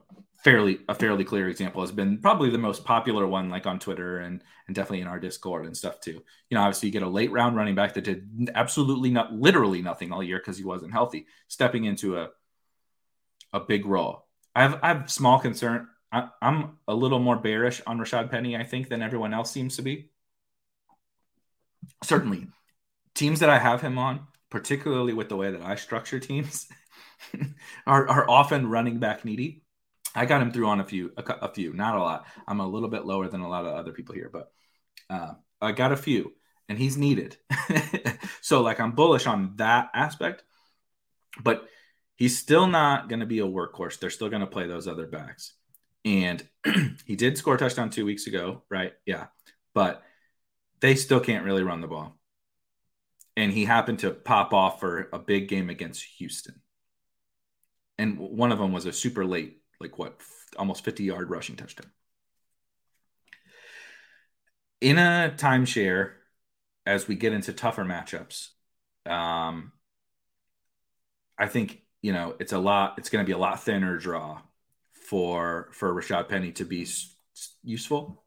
fairly 0.42 0.78
a 0.88 0.94
fairly 0.94 1.24
clear 1.24 1.50
example 1.50 1.82
has 1.82 1.92
been 1.92 2.16
probably 2.16 2.48
the 2.48 2.56
most 2.56 2.82
popular 2.82 3.26
one 3.26 3.50
like 3.50 3.66
on 3.66 3.78
Twitter 3.78 4.20
and 4.20 4.42
and 4.66 4.74
definitely 4.74 5.02
in 5.02 5.06
our 5.06 5.20
Discord 5.20 5.66
and 5.66 5.76
stuff 5.76 6.00
too. 6.00 6.22
You 6.48 6.54
know, 6.54 6.62
obviously 6.62 6.88
you 6.88 6.94
get 6.94 7.02
a 7.02 7.08
late 7.10 7.30
round 7.30 7.56
running 7.56 7.74
back 7.74 7.92
that 7.92 8.04
did 8.04 8.50
absolutely 8.54 9.10
not 9.10 9.34
literally 9.34 9.82
nothing 9.82 10.12
all 10.12 10.22
year 10.22 10.38
because 10.38 10.56
he 10.56 10.64
wasn't 10.64 10.94
healthy, 10.94 11.26
stepping 11.46 11.84
into 11.84 12.16
a 12.16 12.30
a 13.52 13.60
big 13.60 13.84
role. 13.84 14.29
I 14.54 14.62
have 14.62 14.80
I 14.82 14.88
have 14.88 15.10
small 15.10 15.38
concern. 15.38 15.88
I, 16.12 16.28
I'm 16.42 16.78
a 16.88 16.94
little 16.94 17.20
more 17.20 17.36
bearish 17.36 17.80
on 17.86 17.98
Rashad 17.98 18.30
Penny, 18.30 18.56
I 18.56 18.64
think, 18.64 18.88
than 18.88 19.02
everyone 19.02 19.32
else 19.32 19.50
seems 19.50 19.76
to 19.76 19.82
be 19.82 20.10
certainly 22.02 22.46
teams 23.14 23.40
that 23.40 23.50
I 23.50 23.58
have 23.58 23.80
him 23.80 23.98
on, 23.98 24.26
particularly 24.50 25.12
with 25.12 25.28
the 25.28 25.36
way 25.36 25.50
that 25.50 25.62
I 25.62 25.74
structure 25.74 26.20
teams, 26.20 26.68
are, 27.86 28.08
are 28.08 28.28
often 28.28 28.68
running 28.68 28.98
back 28.98 29.24
needy. 29.24 29.62
I 30.14 30.26
got 30.26 30.42
him 30.42 30.50
through 30.50 30.66
on 30.66 30.80
a 30.80 30.84
few, 30.84 31.12
a, 31.16 31.22
a, 31.22 31.52
few, 31.52 31.72
not 31.72 31.94
a 31.94 32.00
lot. 32.00 32.26
I'm 32.48 32.60
a 32.60 32.66
little 32.66 32.88
bit 32.88 33.04
lower 33.04 33.28
than 33.28 33.42
a 33.42 33.48
lot 33.48 33.64
of 33.64 33.74
other 33.74 33.92
people 33.92 34.14
here, 34.14 34.30
but 34.32 34.52
uh, 35.08 35.34
I 35.60 35.72
got 35.72 35.92
a 35.92 35.96
few, 35.96 36.32
and 36.68 36.76
he's 36.76 36.96
needed. 36.96 37.36
so, 38.40 38.62
like, 38.62 38.80
I'm 38.80 38.92
bullish 38.92 39.26
on 39.26 39.54
that 39.56 39.90
aspect, 39.94 40.42
but 41.42 41.68
he's 42.20 42.38
still 42.38 42.66
not 42.68 43.08
going 43.08 43.20
to 43.20 43.26
be 43.26 43.40
a 43.40 43.46
workhorse. 43.46 43.98
They're 43.98 44.10
still 44.10 44.28
going 44.28 44.42
to 44.42 44.46
play 44.46 44.68
those 44.68 44.86
other 44.86 45.06
backs, 45.06 45.54
and 46.04 46.46
he 47.04 47.16
did 47.16 47.36
score 47.36 47.56
a 47.56 47.58
touchdown 47.58 47.90
two 47.90 48.04
weeks 48.04 48.28
ago, 48.28 48.62
right? 48.70 48.92
Yeah, 49.04 49.26
but 49.74 50.04
they 50.80 50.94
still 50.94 51.18
can't 51.18 51.44
really 51.44 51.64
run 51.64 51.80
the 51.80 51.88
ball. 51.88 52.16
And 53.36 53.50
he 53.52 53.64
happened 53.64 54.00
to 54.00 54.10
pop 54.10 54.52
off 54.52 54.80
for 54.80 55.08
a 55.12 55.18
big 55.18 55.48
game 55.48 55.70
against 55.70 56.04
Houston. 56.18 56.60
And 57.98 58.18
one 58.18 58.52
of 58.52 58.58
them 58.58 58.72
was 58.72 58.86
a 58.86 58.92
super 58.92 59.24
late, 59.24 59.62
like 59.80 59.98
what, 59.98 60.20
almost 60.58 60.84
50 60.84 61.04
yard 61.04 61.30
rushing 61.30 61.56
touchdown. 61.56 61.90
In 64.80 64.98
a 64.98 65.32
timeshare, 65.36 66.12
as 66.84 67.08
we 67.08 67.14
get 67.14 67.32
into 67.32 67.52
tougher 67.52 67.84
matchups, 67.84 68.48
um, 69.06 69.72
I 71.38 71.46
think 71.46 71.82
you 72.02 72.12
know 72.12 72.34
it's 72.38 72.52
a 72.52 72.58
lot. 72.58 72.94
It's 72.98 73.10
going 73.10 73.24
to 73.24 73.26
be 73.26 73.32
a 73.32 73.38
lot 73.38 73.62
thinner 73.62 73.96
draw 73.98 74.40
for 74.92 75.68
for 75.72 75.94
Rashad 75.94 76.28
Penny 76.28 76.52
to 76.52 76.64
be 76.64 76.86
useful 77.62 78.22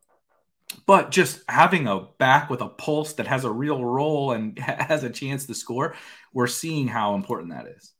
but 0.85 1.11
just 1.11 1.41
having 1.47 1.87
a 1.87 1.99
back 2.17 2.49
with 2.49 2.61
a 2.61 2.67
pulse 2.67 3.13
that 3.13 3.27
has 3.27 3.45
a 3.45 3.51
real 3.51 3.83
role 3.83 4.31
and 4.31 4.57
has 4.59 5.03
a 5.03 5.09
chance 5.09 5.45
to 5.45 5.55
score, 5.55 5.95
we're 6.33 6.47
seeing 6.47 6.87
how 6.87 7.15
important 7.15 7.51
that 7.51 7.67
is. 7.67 7.93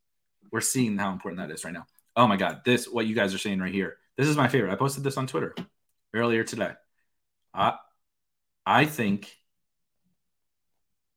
We're 0.52 0.62
seeing 0.62 0.98
how 0.98 1.12
important 1.12 1.42
that 1.42 1.54
is 1.54 1.64
right 1.64 1.74
now. 1.74 1.88
Oh 2.16 2.28
my 2.28 2.38
God, 2.38 2.62
this, 2.64 2.88
what 2.88 3.06
you 3.08 3.16
guys 3.16 3.34
are 3.34 3.40
saying 3.40 3.60
right 3.60 3.74
here, 3.74 3.98
this 4.18 4.28
is 4.28 4.38
my 4.38 4.48
favorite. 4.48 4.72
I 4.72 4.76
posted 4.76 5.04
this 5.04 5.18
on 5.18 5.28
Twitter 5.28 5.56
earlier 6.14 6.44
today. 6.44 6.74
I, 7.54 7.78
I 8.66 8.86
think 8.86 9.36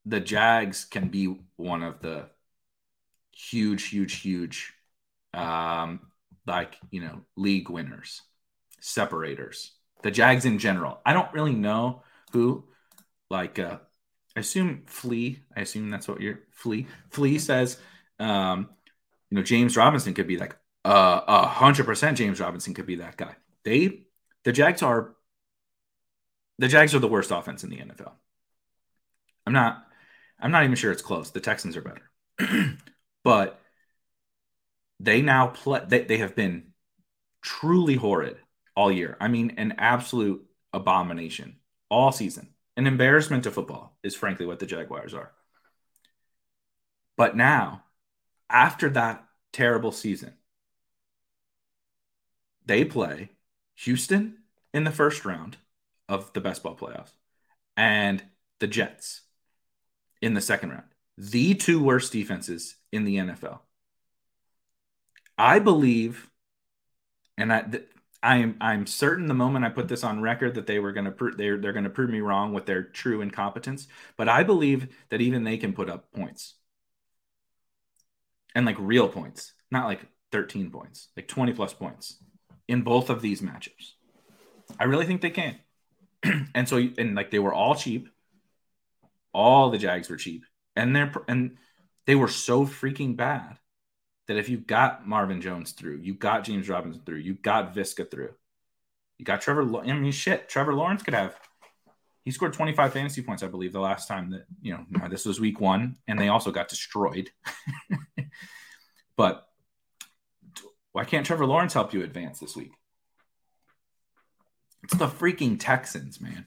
the 0.06 0.20
Jags 0.20 0.84
can 0.84 1.08
be 1.08 1.36
one 1.56 1.82
of 1.82 2.00
the 2.00 2.26
huge, 3.36 3.88
huge, 3.88 4.14
huge, 4.20 4.72
um, 5.34 6.00
like, 6.46 6.76
you 6.90 7.00
know, 7.02 7.20
league 7.36 7.68
winners, 7.68 8.22
separators 8.80 9.72
the 10.02 10.10
Jags 10.10 10.44
in 10.44 10.58
general. 10.58 11.00
I 11.04 11.12
don't 11.12 11.32
really 11.32 11.54
know 11.54 12.02
who, 12.32 12.64
like, 13.30 13.58
uh, 13.58 13.78
I 14.36 14.40
assume 14.40 14.82
Flea. 14.86 15.42
I 15.56 15.60
assume 15.62 15.90
that's 15.90 16.08
what 16.08 16.20
you're 16.20 16.40
Flea. 16.52 16.86
Flea 17.10 17.38
says, 17.38 17.78
um, 18.18 18.68
you 19.30 19.36
know, 19.36 19.42
James 19.42 19.76
Robinson 19.76 20.14
could 20.14 20.28
be 20.28 20.38
like 20.38 20.56
uh, 20.84 21.22
a 21.26 21.46
hundred 21.46 21.86
percent. 21.86 22.18
James 22.18 22.40
Robinson 22.40 22.72
could 22.72 22.86
be 22.86 22.96
that 22.96 23.16
guy. 23.16 23.34
They, 23.64 24.02
the 24.44 24.52
Jags 24.52 24.82
are, 24.82 25.16
the 26.58 26.68
Jags 26.68 26.94
are 26.94 27.00
the 27.00 27.08
worst 27.08 27.30
offense 27.30 27.64
in 27.64 27.70
the 27.70 27.78
NFL. 27.78 28.12
I'm 29.46 29.52
not, 29.52 29.84
I'm 30.38 30.52
not 30.52 30.64
even 30.64 30.76
sure 30.76 30.92
it's 30.92 31.02
close. 31.02 31.30
The 31.30 31.40
Texans 31.40 31.76
are 31.76 31.82
better, 31.82 32.10
but 33.26 33.60
they 35.00 35.20
now 35.20 35.48
play. 35.48 35.80
They, 35.84 36.04
they 36.04 36.18
have 36.18 36.36
been 36.36 36.68
truly 37.42 37.96
horrid 37.96 38.36
all 38.76 38.92
year. 38.92 39.16
I 39.20 39.26
mean, 39.26 39.54
an 39.56 39.74
absolute 39.78 40.46
abomination 40.72 41.56
all 41.90 42.12
season. 42.12 42.50
An 42.76 42.86
embarrassment 42.86 43.42
to 43.42 43.50
football 43.50 43.98
is 44.04 44.14
frankly 44.14 44.46
what 44.46 44.60
the 44.60 44.66
Jaguars 44.66 45.12
are. 45.12 45.32
But 47.16 47.36
now, 47.36 47.82
after 48.48 48.90
that 48.90 49.26
terrible 49.52 49.90
season, 49.90 50.34
they 52.64 52.84
play 52.84 53.30
Houston 53.74 54.36
in 54.72 54.84
the 54.84 54.92
first 54.92 55.24
round 55.24 55.56
of 56.08 56.32
the 56.32 56.40
best 56.40 56.62
ball 56.62 56.76
playoffs 56.76 57.16
and 57.76 58.22
the 58.60 58.68
Jets 58.68 59.22
in 60.22 60.34
the 60.34 60.40
second 60.40 60.70
round. 60.70 60.95
The 61.18 61.54
two 61.54 61.82
worst 61.82 62.12
defenses 62.12 62.76
in 62.92 63.04
the 63.04 63.16
NFL. 63.16 63.60
I 65.38 65.58
believe, 65.58 66.30
and 67.36 67.52
I, 67.52 67.62
th- 67.62 67.88
I'm 68.22 68.56
I'm 68.60 68.86
certain 68.86 69.26
the 69.26 69.34
moment 69.34 69.64
I 69.64 69.68
put 69.68 69.88
this 69.88 70.04
on 70.04 70.20
record 70.20 70.54
that 70.54 70.66
they 70.66 70.78
were 70.78 70.92
going 70.92 71.04
to 71.04 71.12
pr- 71.12 71.36
they're 71.36 71.58
they're 71.58 71.72
going 71.72 71.84
to 71.84 71.90
prove 71.90 72.10
me 72.10 72.20
wrong 72.20 72.52
with 72.52 72.66
their 72.66 72.82
true 72.82 73.20
incompetence. 73.20 73.86
But 74.16 74.28
I 74.28 74.42
believe 74.42 74.88
that 75.10 75.20
even 75.20 75.44
they 75.44 75.58
can 75.58 75.72
put 75.72 75.90
up 75.90 76.12
points 76.12 76.54
and 78.54 78.66
like 78.66 78.76
real 78.78 79.08
points, 79.08 79.52
not 79.70 79.86
like 79.86 80.00
13 80.32 80.70
points, 80.70 81.08
like 81.16 81.28
20 81.28 81.52
plus 81.52 81.72
points 81.74 82.16
in 82.66 82.82
both 82.82 83.10
of 83.10 83.22
these 83.22 83.42
matchups. 83.42 83.92
I 84.80 84.84
really 84.84 85.06
think 85.06 85.20
they 85.20 85.30
can. 85.30 85.56
and 86.54 86.68
so 86.68 86.78
and 86.98 87.14
like 87.14 87.30
they 87.30 87.38
were 87.38 87.54
all 87.54 87.74
cheap. 87.74 88.08
All 89.32 89.70
the 89.70 89.78
Jags 89.78 90.08
were 90.08 90.16
cheap, 90.16 90.44
and 90.76 90.94
they're 90.94 91.12
and 91.28 91.56
they 92.06 92.14
were 92.14 92.28
so 92.28 92.66
freaking 92.66 93.16
bad 93.16 93.58
that 94.28 94.36
if 94.36 94.48
you 94.48 94.58
got 94.58 95.06
Marvin 95.06 95.40
Jones 95.40 95.72
through, 95.72 95.98
you 95.98 96.14
got 96.14 96.44
James 96.44 96.68
Robinson 96.68 97.02
through, 97.04 97.18
you 97.18 97.34
got 97.34 97.74
Viska 97.74 98.10
through, 98.10 98.34
you 99.18 99.24
got 99.24 99.40
Trevor. 99.40 99.62
I 99.78 99.92
mean, 99.92 100.12
shit, 100.12 100.48
Trevor 100.48 100.74
Lawrence 100.74 101.02
could 101.02 101.14
have. 101.14 101.34
He 102.24 102.32
scored 102.32 102.54
25 102.54 102.92
fantasy 102.92 103.22
points, 103.22 103.44
I 103.44 103.46
believe, 103.46 103.72
the 103.72 103.80
last 103.80 104.08
time 104.08 104.30
that 104.30 104.46
you 104.60 104.72
know 104.72 105.08
this 105.08 105.26
was 105.26 105.40
week 105.40 105.60
one, 105.60 105.96
and 106.08 106.18
they 106.18 106.28
also 106.28 106.50
got 106.50 106.68
destroyed. 106.68 107.30
but 109.16 109.46
why 110.92 111.04
can't 111.04 111.26
Trevor 111.26 111.46
Lawrence 111.46 111.74
help 111.74 111.94
you 111.94 112.02
advance 112.02 112.40
this 112.40 112.56
week? 112.56 112.72
It's 114.82 114.96
the 114.96 115.08
freaking 115.08 115.56
Texans, 115.58 116.20
man. 116.20 116.46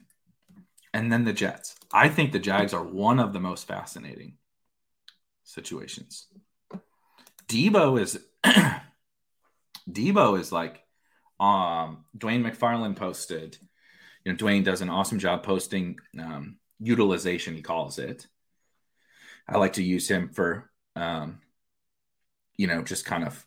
And 0.92 1.12
then 1.12 1.24
the 1.24 1.32
Jets. 1.32 1.76
I 1.92 2.08
think 2.08 2.32
the 2.32 2.38
Jags 2.38 2.74
are 2.74 2.84
one 2.84 3.20
of 3.20 3.32
the 3.32 3.40
most 3.40 3.66
fascinating 3.66 4.34
situations. 5.44 6.26
Deebo 7.48 8.00
is 8.00 8.18
Deebo 9.90 10.38
is 10.38 10.52
like 10.52 10.82
um 11.38 12.04
Dwain 12.16 12.42
McFarland 12.42 12.96
posted. 12.96 13.56
You 14.24 14.32
know, 14.32 14.36
Dwain 14.36 14.64
does 14.64 14.82
an 14.82 14.90
awesome 14.90 15.18
job 15.18 15.42
posting 15.42 15.98
um, 16.18 16.56
utilization, 16.78 17.54
he 17.54 17.62
calls 17.62 17.98
it. 17.98 18.26
I 19.48 19.58
like 19.58 19.74
to 19.74 19.82
use 19.82 20.08
him 20.08 20.28
for 20.28 20.70
um, 20.96 21.40
you 22.56 22.66
know, 22.66 22.82
just 22.82 23.06
kind 23.06 23.24
of 23.24 23.46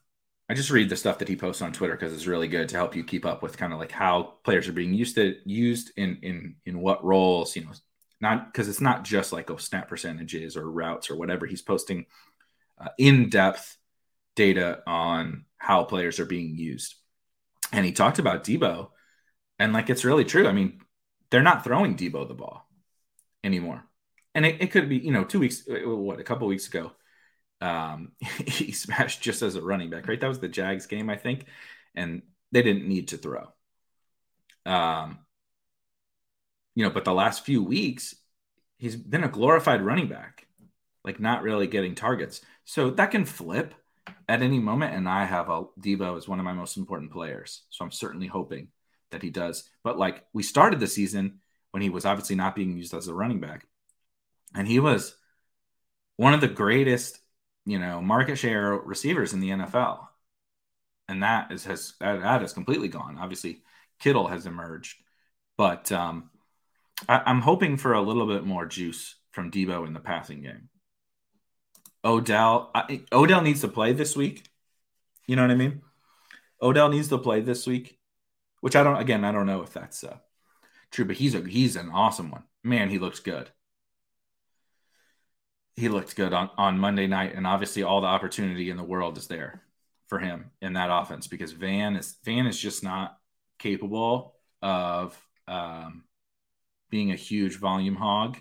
I 0.49 0.53
just 0.53 0.69
read 0.69 0.89
the 0.89 0.97
stuff 0.97 1.19
that 1.19 1.27
he 1.27 1.35
posts 1.35 1.61
on 1.61 1.71
Twitter 1.71 1.95
because 1.95 2.13
it's 2.13 2.27
really 2.27 2.47
good 2.47 2.67
to 2.69 2.75
help 2.75 2.95
you 2.95 3.03
keep 3.03 3.25
up 3.25 3.41
with 3.41 3.57
kind 3.57 3.71
of 3.71 3.79
like 3.79 3.91
how 3.91 4.35
players 4.43 4.67
are 4.67 4.73
being 4.73 4.93
used 4.93 5.15
to 5.15 5.35
used 5.45 5.91
in 5.95 6.19
in 6.21 6.55
in 6.65 6.79
what 6.79 7.03
roles. 7.03 7.55
You 7.55 7.65
know, 7.65 7.71
not 8.19 8.51
because 8.51 8.67
it's 8.67 8.81
not 8.81 9.03
just 9.03 9.31
like 9.31 9.49
oh 9.49 9.57
snap 9.57 9.87
percentages 9.87 10.57
or 10.57 10.69
routes 10.69 11.09
or 11.09 11.15
whatever. 11.15 11.45
He's 11.45 11.61
posting 11.61 12.05
uh, 12.79 12.89
in 12.97 13.29
depth 13.29 13.77
data 14.35 14.81
on 14.85 15.45
how 15.57 15.85
players 15.85 16.19
are 16.19 16.25
being 16.25 16.57
used, 16.57 16.95
and 17.71 17.85
he 17.85 17.93
talked 17.93 18.19
about 18.19 18.43
Deebo, 18.43 18.89
and 19.59 19.71
like 19.71 19.89
it's 19.89 20.05
really 20.05 20.25
true. 20.25 20.47
I 20.47 20.51
mean, 20.51 20.81
they're 21.29 21.41
not 21.41 21.63
throwing 21.63 21.95
Deebo 21.95 22.27
the 22.27 22.33
ball 22.33 22.67
anymore, 23.45 23.85
and 24.35 24.45
it, 24.45 24.61
it 24.61 24.71
could 24.71 24.89
be 24.89 24.97
you 24.97 25.13
know 25.13 25.23
two 25.23 25.39
weeks 25.39 25.63
what 25.67 26.19
a 26.19 26.23
couple 26.23 26.47
weeks 26.47 26.67
ago 26.67 26.91
um, 27.61 28.11
he 28.47 28.71
smashed 28.71 29.21
just 29.21 29.41
as 29.41 29.55
a 29.55 29.61
running 29.61 29.89
back, 29.89 30.07
right? 30.07 30.19
That 30.19 30.27
was 30.27 30.39
the 30.39 30.47
Jags 30.47 30.85
game, 30.85 31.09
I 31.09 31.15
think, 31.15 31.45
and 31.95 32.21
they 32.51 32.61
didn't 32.61 32.87
need 32.87 33.09
to 33.09 33.17
throw. 33.17 33.47
Um, 34.65 35.19
you 36.75 36.83
know, 36.83 36.89
but 36.89 37.05
the 37.05 37.13
last 37.13 37.45
few 37.45 37.63
weeks, 37.63 38.15
he's 38.77 38.95
been 38.95 39.23
a 39.23 39.29
glorified 39.29 39.81
running 39.81 40.07
back, 40.07 40.47
like 41.03 41.19
not 41.19 41.43
really 41.43 41.67
getting 41.67 41.95
targets. 41.95 42.41
So 42.65 42.89
that 42.91 43.11
can 43.11 43.25
flip 43.25 43.73
at 44.27 44.41
any 44.41 44.59
moment. 44.59 44.95
And 44.95 45.07
I 45.07 45.25
have 45.25 45.49
a 45.49 45.65
Deebo 45.79 46.17
as 46.17 46.27
one 46.27 46.39
of 46.39 46.45
my 46.45 46.53
most 46.53 46.77
important 46.77 47.11
players. 47.11 47.63
So 47.69 47.83
I'm 47.85 47.91
certainly 47.91 48.27
hoping 48.27 48.69
that 49.11 49.21
he 49.21 49.29
does. 49.29 49.69
But 49.83 49.97
like 49.97 50.25
we 50.33 50.43
started 50.43 50.79
the 50.79 50.87
season 50.87 51.39
when 51.71 51.81
he 51.81 51.89
was 51.89 52.05
obviously 52.05 52.35
not 52.35 52.55
being 52.55 52.75
used 52.75 52.93
as 52.93 53.07
a 53.07 53.13
running 53.13 53.39
back, 53.39 53.65
and 54.55 54.67
he 54.67 54.79
was 54.79 55.15
one 56.17 56.33
of 56.33 56.41
the 56.41 56.47
greatest 56.47 57.19
you 57.65 57.79
know, 57.79 58.01
market 58.01 58.37
share 58.37 58.73
receivers 58.73 59.33
in 59.33 59.39
the 59.39 59.49
NFL. 59.49 60.07
And 61.07 61.23
that 61.23 61.51
is 61.51 61.65
has 61.65 61.93
that, 61.99 62.21
that 62.21 62.41
has 62.41 62.53
completely 62.53 62.87
gone. 62.87 63.17
Obviously, 63.19 63.61
Kittle 63.99 64.27
has 64.27 64.45
emerged, 64.45 64.97
but 65.57 65.91
um, 65.91 66.29
I, 67.07 67.29
am 67.29 67.41
hoping 67.41 67.77
for 67.77 67.93
a 67.93 68.01
little 68.01 68.25
bit 68.25 68.45
more 68.45 68.65
juice 68.65 69.15
from 69.31 69.51
Deebo 69.51 69.85
in 69.85 69.93
the 69.93 69.99
passing 69.99 70.41
game. 70.41 70.69
Odell, 72.05 72.71
I, 72.73 73.01
Odell 73.11 73.41
needs 73.41 73.61
to 73.61 73.67
play 73.67 73.93
this 73.93 74.15
week. 74.15 74.49
You 75.27 75.35
know 75.35 75.41
what 75.41 75.51
I 75.51 75.55
mean? 75.55 75.81
Odell 76.61 76.89
needs 76.89 77.09
to 77.09 77.17
play 77.17 77.41
this 77.41 77.67
week, 77.67 77.97
which 78.61 78.75
I 78.75 78.83
don't. 78.83 78.97
Again, 78.97 79.25
I 79.25 79.31
don't 79.31 79.45
know 79.45 79.61
if 79.61 79.73
that's 79.73 80.03
uh, 80.03 80.17
true, 80.91 81.05
but 81.05 81.17
he's 81.17 81.35
a 81.35 81.41
he's 81.41 81.75
an 81.75 81.89
awesome 81.89 82.31
one. 82.31 82.43
Man, 82.63 82.89
he 82.89 82.99
looks 82.99 83.19
good 83.19 83.49
he 85.75 85.89
looked 85.89 86.15
good 86.15 86.33
on, 86.33 86.49
on 86.57 86.77
Monday 86.77 87.07
night, 87.07 87.35
and 87.35 87.47
obviously 87.47 87.83
all 87.83 88.01
the 88.01 88.07
opportunity 88.07 88.69
in 88.69 88.77
the 88.77 88.83
world 88.83 89.17
is 89.17 89.27
there 89.27 89.63
for 90.07 90.19
him 90.19 90.51
in 90.61 90.73
that 90.73 90.89
offense 90.91 91.27
because 91.27 91.51
Van 91.51 91.95
is 91.95 92.17
Van 92.23 92.45
is 92.45 92.59
just 92.59 92.83
not 92.83 93.17
capable 93.57 94.35
of 94.61 95.19
um, 95.47 96.03
being 96.89 97.11
a 97.11 97.15
huge 97.15 97.57
volume 97.57 97.95
hog. 97.95 98.37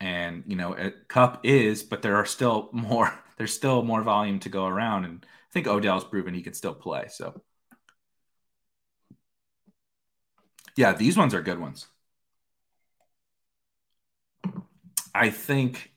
And 0.00 0.42
you 0.48 0.56
know, 0.56 0.90
Kupp 1.06 1.40
is, 1.44 1.84
but 1.84 2.02
there 2.02 2.16
are 2.16 2.26
still 2.26 2.68
more. 2.72 3.12
There's 3.36 3.54
still 3.54 3.82
more 3.82 4.02
volume 4.02 4.40
to 4.40 4.48
go 4.48 4.66
around, 4.66 5.04
and 5.04 5.24
I 5.24 5.52
think 5.52 5.66
Odell's 5.66 6.04
proven 6.04 6.34
he 6.34 6.42
can 6.42 6.54
still 6.54 6.74
play. 6.74 7.06
So, 7.08 7.40
yeah, 10.76 10.92
these 10.92 11.16
ones 11.16 11.34
are 11.34 11.42
good 11.42 11.58
ones. 11.58 11.86
I 15.14 15.30
think 15.30 15.91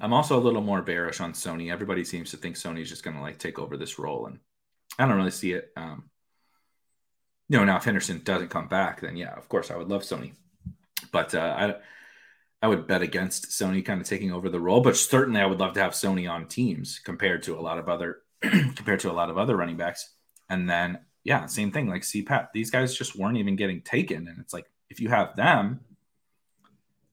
I'm 0.00 0.12
also 0.12 0.38
a 0.38 0.42
little 0.42 0.62
more 0.62 0.82
bearish 0.82 1.20
on 1.20 1.32
Sony. 1.32 1.70
Everybody 1.70 2.04
seems 2.04 2.30
to 2.30 2.36
think 2.36 2.56
Sony's 2.56 2.88
just 2.88 3.04
going 3.04 3.16
to 3.16 3.22
like 3.22 3.38
take 3.38 3.58
over 3.58 3.76
this 3.76 3.98
role, 3.98 4.26
and 4.26 4.38
I 4.98 5.06
don't 5.06 5.16
really 5.16 5.30
see 5.30 5.52
it. 5.52 5.70
Um, 5.76 6.10
you 7.48 7.58
know, 7.58 7.64
now 7.64 7.76
if 7.76 7.84
Henderson 7.84 8.22
doesn't 8.24 8.48
come 8.50 8.68
back, 8.68 9.00
then 9.00 9.16
yeah, 9.16 9.34
of 9.34 9.48
course 9.48 9.70
I 9.70 9.76
would 9.76 9.88
love 9.88 10.02
Sony, 10.02 10.32
but 11.12 11.34
uh, 11.34 11.54
I 11.58 11.74
I 12.64 12.68
would 12.68 12.86
bet 12.86 13.02
against 13.02 13.50
Sony 13.50 13.84
kind 13.84 14.00
of 14.00 14.06
taking 14.06 14.32
over 14.32 14.48
the 14.48 14.60
role. 14.60 14.80
But 14.80 14.96
certainly, 14.96 15.40
I 15.40 15.46
would 15.46 15.60
love 15.60 15.74
to 15.74 15.80
have 15.80 15.92
Sony 15.92 16.28
on 16.30 16.48
teams 16.48 16.98
compared 16.98 17.42
to 17.44 17.58
a 17.58 17.62
lot 17.62 17.78
of 17.78 17.88
other 17.88 18.22
compared 18.40 19.00
to 19.00 19.10
a 19.10 19.12
lot 19.12 19.30
of 19.30 19.38
other 19.38 19.56
running 19.56 19.76
backs. 19.76 20.12
And 20.50 20.68
then 20.68 20.98
yeah, 21.22 21.46
same 21.46 21.70
thing 21.70 21.88
like 21.88 22.02
CPAT. 22.02 22.48
These 22.52 22.70
guys 22.70 22.96
just 22.96 23.16
weren't 23.16 23.38
even 23.38 23.56
getting 23.56 23.80
taken, 23.80 24.26
and 24.26 24.40
it's 24.40 24.52
like 24.52 24.66
if 24.90 25.00
you 25.00 25.08
have 25.08 25.36
them 25.36 25.80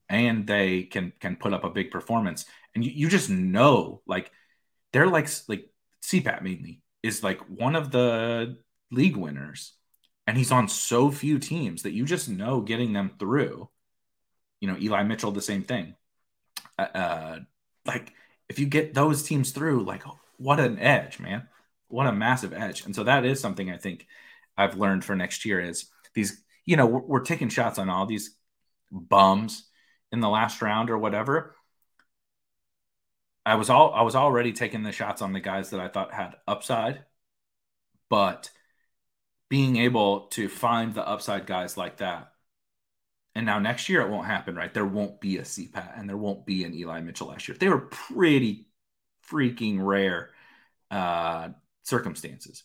and 0.08 0.46
they 0.46 0.82
can 0.82 1.12
can 1.20 1.36
put 1.36 1.54
up 1.54 1.64
a 1.64 1.70
big 1.70 1.90
performance 1.90 2.44
and 2.74 2.84
you, 2.84 2.90
you 2.92 3.08
just 3.08 3.30
know 3.30 4.02
like 4.06 4.30
they're 4.92 5.06
like 5.06 5.28
like 5.48 5.68
CPAT 6.04 6.42
mainly 6.42 6.82
is 7.02 7.22
like 7.22 7.40
one 7.48 7.76
of 7.76 7.90
the 7.90 8.58
league 8.90 9.16
winners. 9.16 9.74
And 10.26 10.38
he's 10.38 10.52
on 10.52 10.68
so 10.68 11.10
few 11.10 11.40
teams 11.40 11.82
that 11.82 11.92
you 11.92 12.04
just 12.04 12.28
know 12.28 12.60
getting 12.60 12.92
them 12.92 13.12
through 13.18 13.68
you 14.60 14.68
know 14.68 14.76
Eli 14.78 15.02
Mitchell 15.02 15.32
the 15.32 15.42
same 15.42 15.64
thing. 15.64 15.94
Uh, 16.78 16.82
uh 16.82 17.38
like 17.84 18.12
if 18.48 18.58
you 18.58 18.66
get 18.66 18.94
those 18.94 19.22
teams 19.22 19.50
through 19.50 19.84
like 19.84 20.04
what 20.42 20.60
an 20.60 20.78
edge 20.78 21.18
man. 21.20 21.48
What 21.88 22.06
a 22.06 22.12
massive 22.12 22.52
edge. 22.54 22.86
And 22.86 22.94
so 22.94 23.04
that 23.04 23.24
is 23.24 23.38
something 23.38 23.70
I 23.70 23.76
think 23.76 24.06
I've 24.56 24.78
learned 24.78 25.04
for 25.04 25.14
next 25.14 25.44
year 25.44 25.60
is 25.60 25.86
these 26.14 26.42
you 26.64 26.76
know 26.76 26.86
we're, 26.86 27.00
we're 27.00 27.20
taking 27.20 27.48
shots 27.48 27.78
on 27.78 27.90
all 27.90 28.06
these 28.06 28.36
bums 28.90 29.68
in 30.10 30.20
the 30.20 30.28
last 30.28 30.62
round 30.62 30.90
or 30.90 30.98
whatever. 30.98 31.54
I 33.44 33.56
was 33.56 33.70
all 33.70 33.92
I 33.92 34.02
was 34.02 34.14
already 34.14 34.52
taking 34.52 34.82
the 34.82 34.92
shots 34.92 35.22
on 35.22 35.32
the 35.32 35.40
guys 35.40 35.70
that 35.70 35.80
I 35.80 35.88
thought 35.88 36.12
had 36.12 36.36
upside, 36.46 37.04
but 38.08 38.50
being 39.48 39.76
able 39.76 40.28
to 40.28 40.48
find 40.48 40.94
the 40.94 41.06
upside 41.06 41.46
guys 41.46 41.76
like 41.76 41.98
that. 41.98 42.32
And 43.34 43.46
now 43.46 43.58
next 43.58 43.88
year 43.88 44.02
it 44.02 44.10
won't 44.10 44.26
happen, 44.26 44.54
right? 44.54 44.72
There 44.72 44.86
won't 44.86 45.20
be 45.20 45.38
a 45.38 45.42
CPAT 45.42 45.98
and 45.98 46.08
there 46.08 46.16
won't 46.16 46.46
be 46.46 46.64
an 46.64 46.74
Eli 46.74 47.00
Mitchell 47.00 47.28
last 47.28 47.48
year. 47.48 47.56
They 47.58 47.68
were 47.68 47.80
pretty 47.80 48.68
freaking 49.28 49.84
rare 49.84 50.30
uh, 50.90 51.50
circumstances. 51.82 52.64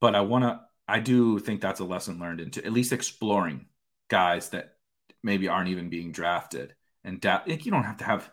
But 0.00 0.14
I 0.14 0.22
want 0.22 0.44
to, 0.44 0.60
I 0.86 1.00
do 1.00 1.38
think 1.38 1.60
that's 1.60 1.80
a 1.80 1.84
lesson 1.84 2.18
learned 2.18 2.40
into 2.40 2.64
at 2.64 2.72
least 2.72 2.92
exploring 2.92 3.66
guys 4.08 4.50
that 4.50 4.76
maybe 5.22 5.48
aren't 5.48 5.68
even 5.68 5.88
being 5.90 6.12
drafted. 6.12 6.74
And 7.04 7.20
da- 7.20 7.42
you 7.46 7.70
don't 7.70 7.84
have 7.84 7.98
to 7.98 8.04
have 8.04 8.30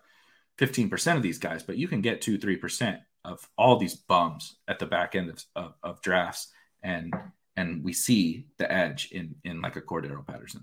15% 0.57 1.17
of 1.17 1.21
these 1.21 1.37
guys, 1.37 1.63
but 1.63 1.77
you 1.77 1.87
can 1.87 2.01
get 2.01 2.21
two, 2.21 2.37
3% 2.37 2.99
of 3.23 3.47
all 3.57 3.77
these 3.77 3.95
bums 3.95 4.55
at 4.67 4.79
the 4.79 4.85
back 4.85 5.15
end 5.15 5.29
of, 5.29 5.43
of, 5.55 5.73
of 5.83 6.01
drafts. 6.01 6.47
And, 6.83 7.13
and 7.57 7.83
we 7.83 7.93
see 7.93 8.47
the 8.57 8.71
edge 8.71 9.09
in, 9.11 9.35
in 9.43 9.61
like 9.61 9.75
a 9.75 9.81
Cordero 9.81 10.25
Patterson. 10.25 10.61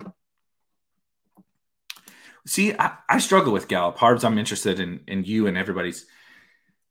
See, 2.47 2.75
I, 2.75 2.97
I 3.09 3.19
struggle 3.19 3.53
with 3.53 3.69
Gallup. 3.69 3.99
Harbs, 3.99 4.25
I'm 4.25 4.39
interested 4.39 4.81
in, 4.81 5.01
in 5.07 5.25
you 5.25 5.47
and 5.47 5.57
everybody's 5.57 6.07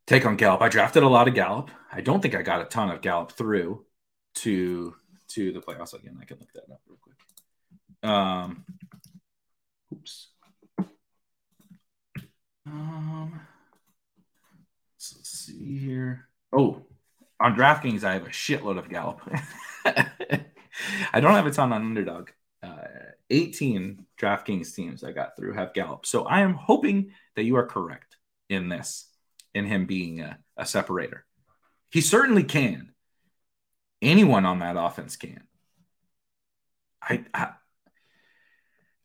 take 0.08 0.26
on 0.26 0.36
Gallup. 0.38 0.62
I 0.62 0.70
drafted 0.70 1.04
a 1.04 1.08
lot 1.08 1.28
of 1.28 1.34
Gallup. 1.34 1.72
I 1.92 2.02
don't 2.02 2.22
think 2.22 2.36
I 2.36 2.42
got 2.42 2.62
a 2.62 2.66
ton 2.66 2.90
of 2.90 3.02
Gallup 3.02 3.34
through 3.34 3.86
to 4.36 4.96
to 5.30 5.52
the 5.54 5.62
playoffs 5.62 5.94
again. 5.94 6.18
I 6.22 6.26
can 6.26 6.40
look 6.40 6.52
that 6.54 6.72
up 6.72 6.82
real 6.88 7.00
quick. 7.02 7.16
Um, 8.04 8.66
Oops. 9.94 10.31
Um, 12.72 13.42
let's, 14.96 15.14
let's 15.18 15.30
see 15.30 15.78
here. 15.78 16.28
Oh, 16.54 16.84
on 17.40 17.56
DraftKings, 17.56 18.04
I 18.04 18.14
have 18.14 18.26
a 18.26 18.30
shitload 18.30 18.78
of 18.78 18.90
Gallup. 18.90 19.22
I 21.14 21.20
don't 21.20 21.34
have 21.34 21.48
a 21.48 21.52
ton 21.52 21.74
on 21.74 21.82
Underdog. 21.82 22.30
Uh, 22.64 22.78
18 23.30 24.06
DraftKings 24.20 24.74
teams 24.76 25.04
I 25.04 25.12
got 25.12 25.36
through 25.36 25.54
have 25.54 25.74
Gallup. 25.74 26.06
So 26.06 26.24
I 26.24 26.42
am 26.42 26.54
hoping 26.54 27.12
that 27.36 27.44
you 27.44 27.58
are 27.58 27.66
correct 27.66 28.18
in 28.50 28.70
this, 28.70 29.10
in 29.54 29.66
him 29.66 29.86
being 29.86 30.22
a, 30.22 30.38
a 30.56 30.66
separator. 30.66 31.26
He 31.90 32.02
certainly 32.02 32.44
can. 32.44 32.92
Anyone 34.02 34.46
on 34.46 34.60
that 34.60 34.78
offense 34.78 35.16
can. 35.16 35.44
I, 37.02 37.26
I 37.34 37.50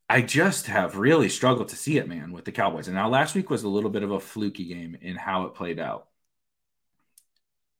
I 0.09 0.23
just 0.23 0.67
have 0.67 0.97
really 0.97 1.29
struggled 1.29 1.69
to 1.71 1.77
see 1.77 1.99
it, 1.99 2.09
man, 2.09 2.31
with 2.33 2.45
the 2.45 2.53
Cowboys. 2.53 2.87
And 2.87 2.95
now 2.95 3.09
last 3.09 3.35
week 3.35 3.51
was 3.51 3.65
a 3.65 3.69
little 3.69 3.91
bit 3.91 4.05
of 4.05 4.13
a 4.13 4.21
fluky 4.21 4.65
game 4.67 4.97
in 5.01 5.17
how 5.17 5.45
it 5.45 5.55
played 5.55 5.81
out. 5.81 6.07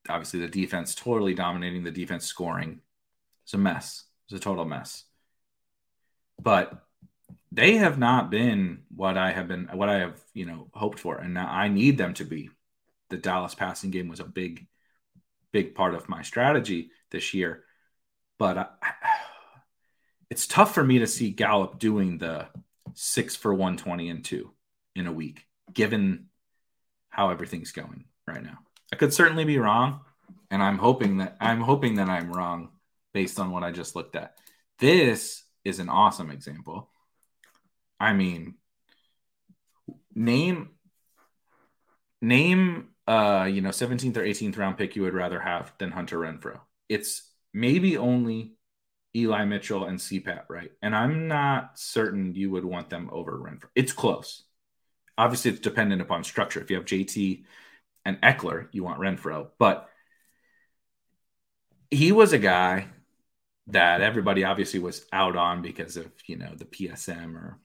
Obviously, 0.09 0.41
the 0.41 0.49
defense 0.49 0.95
totally 0.95 1.35
dominating 1.35 1.85
the 1.85 1.91
defense 1.91 2.27
scoring. 2.27 2.81
It's 3.45 3.55
a 3.55 3.59
mess. 3.59 4.05
It's 4.29 4.37
a 4.37 4.43
total 4.43 4.65
mess. 4.65 5.05
But 6.41 6.85
they 7.53 7.77
have 7.77 7.99
not 7.99 8.31
been 8.31 8.83
what 8.95 9.17
I 9.17 9.31
have 9.31 9.47
been, 9.49 9.69
what 9.73 9.89
I 9.89 10.01
have, 10.01 10.21
you 10.35 10.47
know, 10.47 10.69
hoped 10.75 10.99
for. 10.99 11.17
And 11.17 11.33
now 11.35 11.49
I 11.49 11.69
need 11.69 11.97
them 11.97 12.15
to 12.15 12.25
be. 12.25 12.51
The 13.09 13.17
Dallas 13.17 13.55
passing 13.55 13.91
game 13.91 14.09
was 14.09 14.19
a 14.19 14.25
big, 14.25 14.67
big 15.53 15.77
part 15.77 15.95
of 15.95 16.09
my 16.09 16.23
strategy 16.23 16.91
this 17.11 17.35
year. 17.35 17.63
But 18.37 18.59
I, 18.59 18.67
it's 20.31 20.47
tough 20.47 20.75
for 20.75 20.83
me 20.83 20.99
to 20.99 21.07
see 21.07 21.31
Gallup 21.31 21.79
doing 21.79 22.19
the 22.19 22.49
six 22.95 23.37
for 23.37 23.53
120 23.53 24.11
and 24.11 24.25
two 24.25 24.51
in 24.95 25.07
a 25.07 25.13
week, 25.13 25.47
given 25.73 26.27
how 27.09 27.31
everything's 27.31 27.73
going 27.73 28.05
right 28.27 28.43
now. 28.43 28.59
I 28.93 28.97
could 28.97 29.13
certainly 29.13 29.45
be 29.45 29.59
wrong, 29.59 30.01
and 30.51 30.63
I'm 30.63 30.79
hoping 30.79 31.19
that 31.19 31.37
I'm 31.41 31.61
hoping 31.61 31.97
that 31.97 32.09
I'm 32.09 32.33
wrong 32.33 32.71
based 33.13 33.39
on 33.39 33.51
what 33.51 33.63
I 33.63 33.71
just 33.71 33.97
looked 33.97 34.17
at. 34.17 34.37
This 34.79 35.43
is 35.65 35.79
an 35.79 35.89
awesome 35.89 36.31
example. 36.31 36.91
I 37.99 38.13
mean, 38.13 38.55
name 40.15 40.71
name 42.23 42.89
uh 43.07 43.47
you 43.51 43.61
know 43.61 43.69
17th 43.69 44.17
or 44.17 44.23
18th 44.23 44.57
round 44.57 44.79
pick 44.79 44.97
you 44.97 45.03
would 45.03 45.15
rather 45.15 45.39
have 45.39 45.73
than 45.79 45.91
Hunter 45.91 46.19
Renfrow. 46.19 46.61
It's 46.89 47.31
maybe 47.53 47.97
only 47.97 48.56
Eli 49.17 49.45
Mitchell 49.45 49.85
and 49.85 49.99
CPAT, 49.99 50.45
right? 50.49 50.71
And 50.83 50.95
I'm 50.95 51.27
not 51.29 51.79
certain 51.79 52.35
you 52.35 52.51
would 52.51 52.65
want 52.65 52.91
them 52.91 53.09
over 53.11 53.39
Renfrow. 53.39 53.71
It's 53.75 53.93
close. 53.93 54.43
Obviously, 55.19 55.53
it's 55.53 55.61
dependent 55.61 56.03
upon 56.03 56.25
structure. 56.25 56.61
If 56.61 56.71
you 56.71 56.77
have 56.77 56.85
JT 56.85 57.45
and 58.05 58.21
Ekeler, 58.21 58.69
you 58.73 58.85
want 58.85 59.01
Renfrow. 59.01 59.49
but 59.59 59.89
he 61.91 62.13
was 62.13 62.33
a 62.33 62.39
guy 62.39 62.89
that 63.69 64.01
everybody 64.01 64.45
obviously 64.45 64.81
was 64.81 65.05
out 65.13 65.37
on 65.37 65.63
because 65.63 65.97
of 65.97 66.11
you 66.27 66.37
know 66.37 66.53
the 66.55 66.65
PSM 66.65 67.35
or 67.35 67.59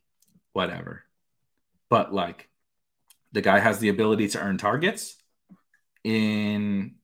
whatever. 0.53 1.03
But 1.89 2.13
like 2.13 2.49
the 3.31 3.41
guy 3.41 3.59
has 3.59 3.79
the 3.79 3.89
ability 3.89 4.29
to 4.29 4.39
earn 4.39 4.57
targets 4.57 5.15
in 6.03 6.95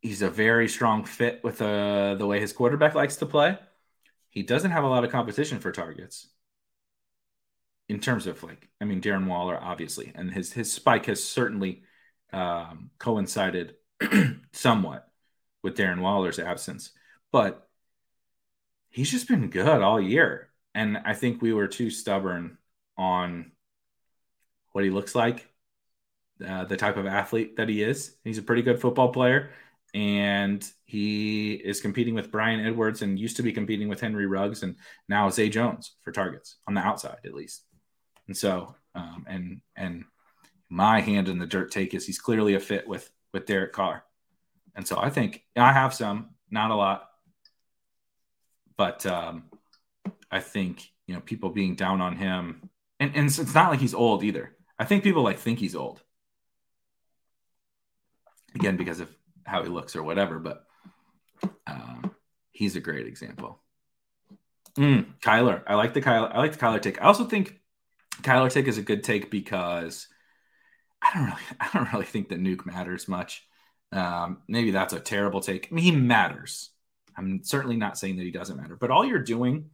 he's 0.00 0.22
a 0.22 0.30
very 0.30 0.68
strong 0.68 1.04
fit 1.04 1.42
with 1.44 1.60
uh, 1.60 2.14
the 2.14 2.26
way 2.26 2.40
his 2.40 2.52
quarterback 2.52 2.94
likes 2.94 3.16
to 3.16 3.26
play. 3.26 3.58
He 4.30 4.42
doesn't 4.42 4.70
have 4.70 4.84
a 4.84 4.88
lot 4.88 5.04
of 5.04 5.10
competition 5.10 5.58
for 5.58 5.72
targets 5.72 6.28
in 7.88 7.98
terms 7.98 8.26
of 8.28 8.42
like, 8.42 8.68
I 8.80 8.84
mean, 8.84 9.00
Darren 9.00 9.26
Waller, 9.26 9.58
obviously, 9.60 10.12
and 10.14 10.30
his 10.30 10.52
his 10.52 10.72
spike 10.72 11.06
has 11.06 11.22
certainly 11.22 11.82
um, 12.32 12.90
coincided 12.98 13.74
somewhat 14.52 15.08
with 15.62 15.76
Darren 15.76 16.00
Waller's 16.00 16.38
absence, 16.38 16.92
but 17.32 17.68
he's 18.90 19.10
just 19.10 19.28
been 19.28 19.50
good 19.50 19.82
all 19.82 20.00
year. 20.00 20.50
And 20.74 20.98
I 20.98 21.14
think 21.14 21.42
we 21.42 21.52
were 21.52 21.66
too 21.66 21.90
stubborn 21.90 22.58
on 22.96 23.50
what 24.72 24.84
he 24.84 24.90
looks 24.90 25.16
like, 25.16 25.48
uh, 26.46 26.64
the 26.64 26.76
type 26.76 26.96
of 26.96 27.06
athlete 27.06 27.56
that 27.56 27.68
he 27.68 27.82
is. 27.82 28.14
He's 28.22 28.38
a 28.38 28.42
pretty 28.42 28.62
good 28.62 28.80
football 28.80 29.12
player, 29.12 29.50
and 29.94 30.66
he 30.84 31.54
is 31.54 31.80
competing 31.80 32.14
with 32.14 32.30
Bryan 32.30 32.64
Edwards 32.64 33.02
and 33.02 33.18
used 33.18 33.36
to 33.36 33.42
be 33.42 33.52
competing 33.52 33.88
with 33.88 34.00
Henry 34.00 34.26
Ruggs 34.26 34.62
and 34.62 34.76
now 35.08 35.30
Zay 35.30 35.48
Jones 35.48 35.96
for 36.02 36.12
targets 36.12 36.56
on 36.66 36.74
the 36.74 36.80
outside 36.80 37.18
at 37.24 37.34
least. 37.34 37.64
And 38.26 38.36
so, 38.36 38.74
um, 38.94 39.24
and 39.28 39.60
and 39.76 40.04
my 40.68 41.00
hand 41.00 41.28
in 41.28 41.38
the 41.38 41.46
dirt 41.46 41.72
take 41.72 41.94
is 41.94 42.06
he's 42.06 42.18
clearly 42.18 42.54
a 42.54 42.60
fit 42.60 42.86
with 42.86 43.10
with 43.32 43.46
Derek 43.46 43.72
Carr. 43.72 44.04
And 44.76 44.86
so 44.86 44.98
I 44.98 45.10
think 45.10 45.42
I 45.56 45.72
have 45.72 45.92
some, 45.92 46.30
not 46.50 46.70
a 46.70 46.76
lot, 46.76 47.08
but 48.76 49.04
um, 49.06 49.44
I 50.30 50.40
think 50.40 50.88
you 51.06 51.14
know 51.14 51.20
people 51.20 51.50
being 51.50 51.74
down 51.74 52.00
on 52.00 52.16
him, 52.16 52.70
and 53.00 53.14
and 53.16 53.26
it's 53.26 53.54
not 53.54 53.70
like 53.70 53.80
he's 53.80 53.94
old 53.94 54.22
either. 54.22 54.56
I 54.78 54.84
think 54.84 55.02
people 55.02 55.22
like 55.22 55.38
think 55.38 55.58
he's 55.58 55.74
old. 55.74 56.00
Again, 58.54 58.76
because 58.76 59.00
of 59.00 59.14
how 59.50 59.62
he 59.62 59.68
looks 59.68 59.96
or 59.96 60.02
whatever, 60.02 60.38
but 60.38 60.64
um, 61.66 62.14
he's 62.52 62.76
a 62.76 62.80
great 62.80 63.06
example. 63.06 63.60
Mm, 64.76 65.18
Kyler, 65.20 65.62
I 65.66 65.74
like 65.74 65.94
the 65.94 66.00
Kyler. 66.00 66.32
I 66.32 66.38
like 66.38 66.52
the 66.52 66.58
Kyler 66.58 66.80
take. 66.80 67.00
I 67.00 67.06
also 67.06 67.24
think 67.24 67.60
Kyler 68.22 68.50
take 68.50 68.68
is 68.68 68.78
a 68.78 68.82
good 68.82 69.02
take 69.02 69.30
because 69.30 70.06
I 71.02 71.10
don't 71.14 71.24
really, 71.24 71.42
I 71.60 71.68
don't 71.72 71.92
really 71.92 72.06
think 72.06 72.28
that 72.28 72.40
Nuke 72.40 72.66
matters 72.66 73.08
much. 73.08 73.46
Um, 73.92 74.38
maybe 74.46 74.70
that's 74.70 74.92
a 74.92 75.00
terrible 75.00 75.40
take. 75.40 75.68
I 75.70 75.74
mean, 75.74 75.84
he 75.84 75.90
matters. 75.90 76.70
I'm 77.16 77.42
certainly 77.42 77.76
not 77.76 77.98
saying 77.98 78.16
that 78.16 78.24
he 78.24 78.30
doesn't 78.30 78.56
matter, 78.56 78.76
but 78.76 78.90
all 78.90 79.04
you're 79.04 79.18
doing 79.18 79.70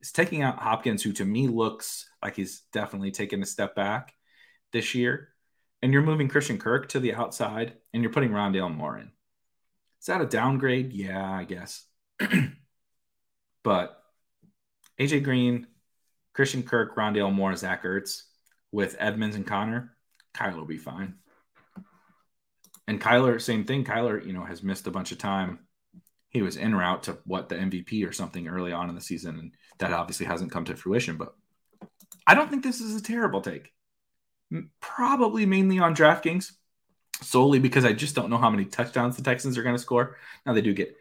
is 0.00 0.12
taking 0.12 0.42
out 0.42 0.60
Hopkins, 0.60 1.02
who 1.02 1.12
to 1.14 1.24
me 1.24 1.48
looks 1.48 2.08
like 2.22 2.36
he's 2.36 2.60
definitely 2.72 3.10
taken 3.10 3.42
a 3.42 3.46
step 3.46 3.74
back 3.74 4.14
this 4.72 4.94
year, 4.94 5.30
and 5.82 5.92
you're 5.92 6.02
moving 6.02 6.28
Christian 6.28 6.58
Kirk 6.58 6.88
to 6.90 7.00
the 7.00 7.14
outside, 7.14 7.74
and 7.92 8.02
you're 8.02 8.12
putting 8.12 8.30
Rondale 8.30 8.74
Moore 8.74 8.98
in. 8.98 9.10
Is 10.00 10.06
that 10.06 10.20
a 10.20 10.26
downgrade? 10.26 10.92
Yeah, 10.92 11.30
I 11.30 11.44
guess. 11.44 11.84
but 13.62 14.02
AJ 15.00 15.24
Green, 15.24 15.66
Christian 16.32 16.62
Kirk, 16.62 16.96
Rondale 16.96 17.32
Moore, 17.32 17.56
Zach 17.56 17.84
Ertz 17.84 18.22
with 18.72 18.96
Edmonds 18.98 19.36
and 19.36 19.46
Connor, 19.46 19.96
Kyler 20.34 20.56
will 20.56 20.66
be 20.66 20.78
fine. 20.78 21.14
And 22.88 23.00
Kyler, 23.00 23.40
same 23.40 23.64
thing. 23.64 23.84
Kyler, 23.84 24.24
you 24.24 24.32
know, 24.32 24.44
has 24.44 24.62
missed 24.62 24.86
a 24.86 24.92
bunch 24.92 25.12
of 25.12 25.18
time. 25.18 25.60
He 26.28 26.42
was 26.42 26.56
en 26.56 26.74
route 26.74 27.04
to 27.04 27.18
what 27.24 27.48
the 27.48 27.56
MVP 27.56 28.06
or 28.06 28.12
something 28.12 28.46
early 28.46 28.72
on 28.72 28.88
in 28.88 28.94
the 28.94 29.00
season, 29.00 29.38
and 29.38 29.54
that 29.78 29.92
obviously 29.92 30.26
hasn't 30.26 30.52
come 30.52 30.64
to 30.66 30.76
fruition. 30.76 31.16
But 31.16 31.34
I 32.26 32.34
don't 32.34 32.50
think 32.50 32.62
this 32.62 32.80
is 32.80 32.94
a 32.94 33.02
terrible 33.02 33.40
take. 33.40 33.72
Probably 34.80 35.46
mainly 35.46 35.78
on 35.78 35.94
DraftKings, 35.94 36.52
solely 37.20 37.58
because 37.58 37.84
I 37.84 37.92
just 37.92 38.14
don't 38.14 38.30
know 38.30 38.38
how 38.38 38.50
many 38.50 38.64
touchdowns 38.64 39.16
the 39.16 39.22
Texans 39.22 39.58
are 39.58 39.62
going 39.62 39.74
to 39.74 39.82
score. 39.82 40.16
Now 40.44 40.52
they 40.52 40.62
do 40.62 40.72
get 40.72 40.96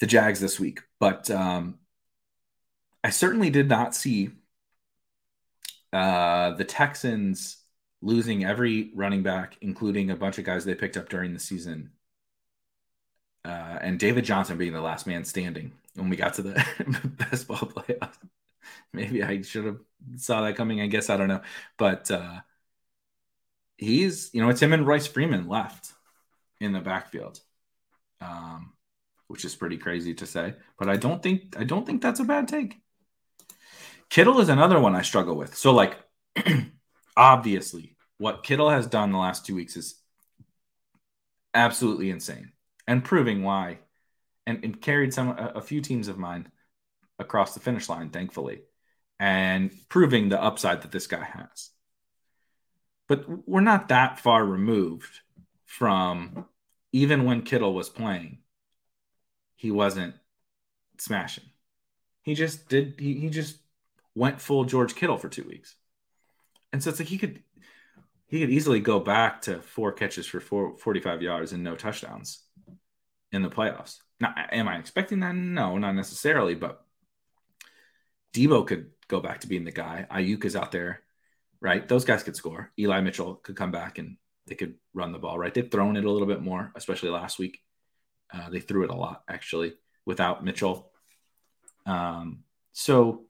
the 0.00 0.06
Jags 0.06 0.40
this 0.40 0.60
week, 0.60 0.80
but 0.98 1.30
um, 1.30 1.78
I 3.04 3.10
certainly 3.10 3.50
did 3.50 3.68
not 3.68 3.94
see 3.94 4.30
uh, 5.92 6.52
the 6.52 6.64
Texans 6.64 7.58
losing 8.00 8.44
every 8.44 8.90
running 8.94 9.22
back, 9.22 9.56
including 9.60 10.10
a 10.10 10.16
bunch 10.16 10.38
of 10.38 10.44
guys 10.44 10.64
they 10.64 10.74
picked 10.74 10.96
up 10.96 11.08
during 11.08 11.32
the 11.32 11.40
season, 11.40 11.92
uh, 13.44 13.78
and 13.80 13.98
David 13.98 14.24
Johnson 14.24 14.58
being 14.58 14.72
the 14.72 14.80
last 14.80 15.06
man 15.06 15.24
standing 15.24 15.72
when 15.94 16.08
we 16.08 16.16
got 16.16 16.34
to 16.34 16.42
the 16.42 16.54
best 17.30 17.48
ball 17.48 17.58
playoffs. 17.58 18.16
Maybe 18.92 19.22
I 19.22 19.42
should 19.42 19.64
have 19.64 19.78
saw 20.16 20.42
that 20.42 20.56
coming. 20.56 20.80
I 20.80 20.86
guess 20.86 21.10
I 21.10 21.16
don't 21.16 21.28
know, 21.28 21.42
but 21.78 22.10
uh, 22.10 22.40
he's 23.76 24.30
you 24.32 24.42
know 24.42 24.48
it's 24.48 24.62
him 24.62 24.72
and 24.72 24.86
Royce 24.86 25.06
Freeman 25.06 25.48
left 25.48 25.92
in 26.60 26.72
the 26.72 26.80
backfield, 26.80 27.40
um, 28.20 28.72
which 29.28 29.44
is 29.44 29.54
pretty 29.54 29.76
crazy 29.76 30.14
to 30.14 30.26
say. 30.26 30.54
But 30.78 30.88
I 30.88 30.96
don't 30.96 31.22
think 31.22 31.56
I 31.58 31.64
don't 31.64 31.86
think 31.86 32.02
that's 32.02 32.20
a 32.20 32.24
bad 32.24 32.48
take. 32.48 32.80
Kittle 34.08 34.40
is 34.40 34.50
another 34.50 34.78
one 34.78 34.94
I 34.94 35.02
struggle 35.02 35.36
with. 35.36 35.56
So 35.56 35.72
like 35.72 35.96
obviously 37.16 37.96
what 38.18 38.42
Kittle 38.42 38.70
has 38.70 38.86
done 38.86 39.10
the 39.10 39.18
last 39.18 39.46
two 39.46 39.54
weeks 39.54 39.76
is 39.76 39.96
absolutely 41.54 42.10
insane 42.10 42.52
and 42.86 43.04
proving 43.04 43.42
why 43.42 43.78
and, 44.46 44.64
and 44.64 44.80
carried 44.80 45.12
some 45.12 45.30
a, 45.30 45.52
a, 45.56 45.60
few 45.60 45.80
teams 45.80 46.08
of 46.08 46.18
mine 46.18 46.50
across 47.22 47.54
the 47.54 47.60
finish 47.60 47.88
line 47.88 48.10
thankfully 48.10 48.60
and 49.18 49.70
proving 49.88 50.28
the 50.28 50.42
upside 50.42 50.82
that 50.82 50.92
this 50.92 51.06
guy 51.06 51.24
has 51.24 51.70
but 53.08 53.24
we're 53.48 53.60
not 53.60 53.88
that 53.88 54.20
far 54.20 54.44
removed 54.44 55.20
from 55.64 56.44
even 56.92 57.24
when 57.24 57.42
Kittle 57.42 57.74
was 57.74 57.88
playing 57.88 58.38
he 59.56 59.70
wasn't 59.70 60.14
smashing 60.98 61.44
he 62.22 62.34
just 62.34 62.68
did 62.68 62.96
he, 62.98 63.14
he 63.14 63.30
just 63.30 63.56
went 64.14 64.40
full 64.40 64.64
George 64.64 64.94
Kittle 64.94 65.18
for 65.18 65.30
two 65.30 65.44
weeks 65.44 65.74
and 66.72 66.82
so 66.82 66.90
it's 66.90 66.98
like 66.98 67.08
he 67.08 67.18
could 67.18 67.42
he 68.32 68.40
could 68.40 68.50
easily 68.50 68.80
go 68.80 68.98
back 68.98 69.42
to 69.42 69.60
four 69.60 69.92
catches 69.92 70.26
for 70.26 70.40
four, 70.40 70.74
45 70.78 71.20
yards 71.20 71.52
and 71.52 71.62
no 71.62 71.76
touchdowns 71.76 72.42
in 73.30 73.42
the 73.42 73.50
playoffs. 73.50 73.98
Now, 74.20 74.32
am 74.50 74.68
I 74.68 74.78
expecting 74.78 75.20
that? 75.20 75.34
No, 75.34 75.76
not 75.76 75.94
necessarily, 75.94 76.54
but 76.54 76.82
Deebo 78.32 78.66
could 78.66 78.90
go 79.08 79.20
back 79.20 79.40
to 79.40 79.46
being 79.46 79.64
the 79.64 79.72
guy. 79.72 80.06
Aiyuk 80.10 80.44
is 80.44 80.56
out 80.56 80.72
there, 80.72 81.00
right? 81.60 81.86
Those 81.86 82.04
guys 82.04 82.22
could 82.22 82.36
score. 82.36 82.72
Eli 82.78 83.00
Mitchell 83.00 83.34
could 83.36 83.56
come 83.56 83.70
back 83.70 83.98
and 83.98 84.16
they 84.46 84.54
could 84.54 84.74
run 84.94 85.12
the 85.12 85.18
ball, 85.18 85.38
right? 85.38 85.52
They've 85.52 85.70
thrown 85.70 85.96
it 85.96 86.04
a 86.04 86.10
little 86.10 86.26
bit 86.26 86.42
more, 86.42 86.72
especially 86.74 87.10
last 87.10 87.38
week. 87.38 87.60
Uh, 88.32 88.50
they 88.50 88.60
threw 88.60 88.84
it 88.84 88.90
a 88.90 88.94
lot, 88.94 89.22
actually, 89.28 89.74
without 90.06 90.44
Mitchell. 90.44 90.90
Um, 91.84 92.44
so 92.72 93.26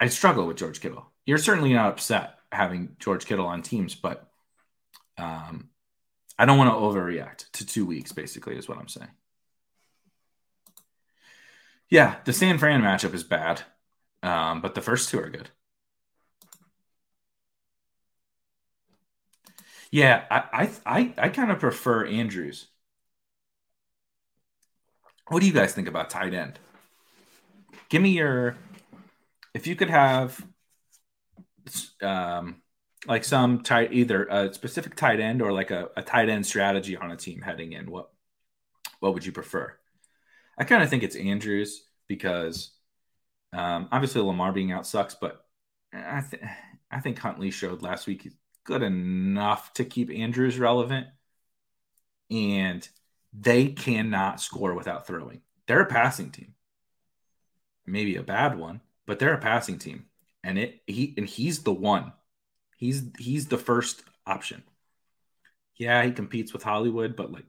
I 0.00 0.08
struggle 0.08 0.46
with 0.46 0.56
George 0.56 0.80
Kittle. 0.80 1.12
You're 1.26 1.38
certainly 1.38 1.72
not 1.72 1.92
upset 1.92 2.38
having 2.50 2.96
George 2.98 3.26
Kittle 3.26 3.46
on 3.46 3.62
teams, 3.62 3.94
but 3.94 4.28
um, 5.18 5.68
I 6.38 6.46
don't 6.46 6.58
want 6.58 6.70
to 6.70 6.74
overreact 6.74 7.50
to 7.52 7.66
two 7.66 7.86
weeks, 7.86 8.12
basically, 8.12 8.56
is 8.56 8.68
what 8.68 8.78
I'm 8.78 8.88
saying. 8.88 9.10
Yeah, 11.92 12.16
the 12.24 12.32
San 12.32 12.56
Fran 12.56 12.80
matchup 12.80 13.12
is 13.12 13.22
bad, 13.22 13.64
um, 14.22 14.62
but 14.62 14.74
the 14.74 14.80
first 14.80 15.10
two 15.10 15.20
are 15.20 15.28
good. 15.28 15.50
Yeah, 19.90 20.24
I 20.30 20.70
I 20.86 20.98
I, 21.00 21.14
I 21.18 21.28
kind 21.28 21.50
of 21.50 21.60
prefer 21.60 22.06
Andrews. 22.06 22.68
What 25.28 25.40
do 25.40 25.46
you 25.48 25.52
guys 25.52 25.72
think 25.74 25.88
about 25.88 26.10
tight 26.10 26.32
end? 26.32 26.60
Give 27.88 28.02
me 28.02 28.10
your 28.10 28.56
if 29.54 29.66
you 29.66 29.76
could 29.76 29.90
have 29.90 30.44
um, 32.02 32.62
like 33.06 33.24
some 33.24 33.62
tight 33.62 33.92
either 33.92 34.24
a 34.26 34.52
specific 34.54 34.94
tight 34.96 35.20
end 35.20 35.42
or 35.42 35.52
like 35.52 35.70
a, 35.70 35.88
a 35.96 36.02
tight 36.02 36.28
end 36.28 36.46
strategy 36.46 36.96
on 36.96 37.10
a 37.10 37.16
team 37.16 37.40
heading 37.42 37.72
in, 37.72 37.90
what 37.90 38.10
what 39.00 39.14
would 39.14 39.26
you 39.26 39.32
prefer? 39.32 39.74
I 40.58 40.64
kind 40.64 40.82
of 40.82 40.90
think 40.90 41.02
it's 41.02 41.16
Andrews 41.16 41.84
because 42.08 42.72
um, 43.52 43.88
obviously 43.92 44.22
Lamar 44.22 44.52
being 44.52 44.72
out 44.72 44.86
sucks, 44.86 45.14
but 45.14 45.44
I 45.92 46.20
think 46.20 46.42
I 46.90 47.00
think 47.00 47.18
Huntley 47.18 47.50
showed 47.50 47.82
last 47.82 48.06
week 48.06 48.30
good 48.64 48.82
enough 48.82 49.72
to 49.74 49.84
keep 49.84 50.10
Andrews 50.10 50.58
relevant, 50.58 51.06
and 52.30 52.86
they 53.32 53.68
cannot 53.68 54.40
score 54.40 54.74
without 54.74 55.06
throwing. 55.06 55.42
They're 55.66 55.82
a 55.82 55.86
passing 55.86 56.30
team, 56.30 56.54
maybe 57.86 58.16
a 58.16 58.22
bad 58.22 58.58
one, 58.58 58.80
but 59.06 59.18
they're 59.18 59.34
a 59.34 59.38
passing 59.38 59.78
team, 59.78 60.06
and 60.42 60.58
it 60.58 60.82
he 60.86 61.14
and 61.16 61.26
he's 61.26 61.62
the 61.62 61.72
one 61.72 62.12
He's 62.82 63.04
he's 63.16 63.46
the 63.46 63.58
first 63.58 64.02
option. 64.26 64.64
Yeah, 65.76 66.02
he 66.04 66.10
competes 66.10 66.52
with 66.52 66.64
Hollywood, 66.64 67.14
but 67.14 67.30
like 67.30 67.46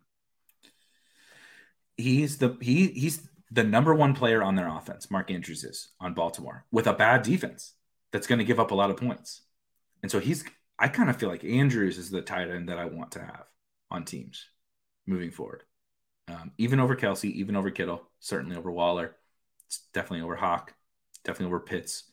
he's 1.98 2.38
the 2.38 2.58
he 2.62 2.88
he's 2.88 3.28
the 3.52 3.64
number 3.64 3.94
one 3.94 4.14
player 4.14 4.42
on 4.42 4.56
their 4.56 4.68
offense. 4.68 5.12
Mark 5.12 5.32
Andrews 5.32 5.64
is 5.64 5.90
on 6.00 6.14
Baltimore 6.14 6.66
with 6.72 6.88
a 6.88 6.94
bad 6.94 7.22
defense 7.22 7.74
that's 8.12 8.28
going 8.28 8.40
to 8.40 8.46
give 8.46 8.60
up 8.60 8.72
a 8.72 8.76
lot 8.76 8.90
of 8.90 8.98
points, 8.98 9.42
and 10.02 10.12
so 10.12 10.20
he's. 10.20 10.44
I 10.80 10.88
kind 10.88 11.10
of 11.10 11.18
feel 11.18 11.30
like 11.30 11.44
Andrews 11.44 11.98
is 11.98 12.10
the 12.10 12.22
tight 12.22 12.50
end 12.50 12.68
that 12.70 12.80
I 12.80 12.86
want 12.86 13.12
to 13.12 13.20
have 13.20 13.46
on 13.92 14.06
teams 14.06 14.48
moving 15.06 15.30
forward, 15.30 15.64
um, 16.28 16.52
even 16.58 16.80
over 16.80 16.96
Kelce, 16.96 17.32
even 17.32 17.56
over 17.56 17.70
Kittle, 17.70 18.02
certainly 18.20 18.58
over 18.58 18.72
Waller, 18.72 19.16
definitely 19.94 20.24
over 20.24 20.36
Hock, 20.36 20.74
definitely 21.24 21.48
over 21.48 21.60
Pitts 21.60 22.12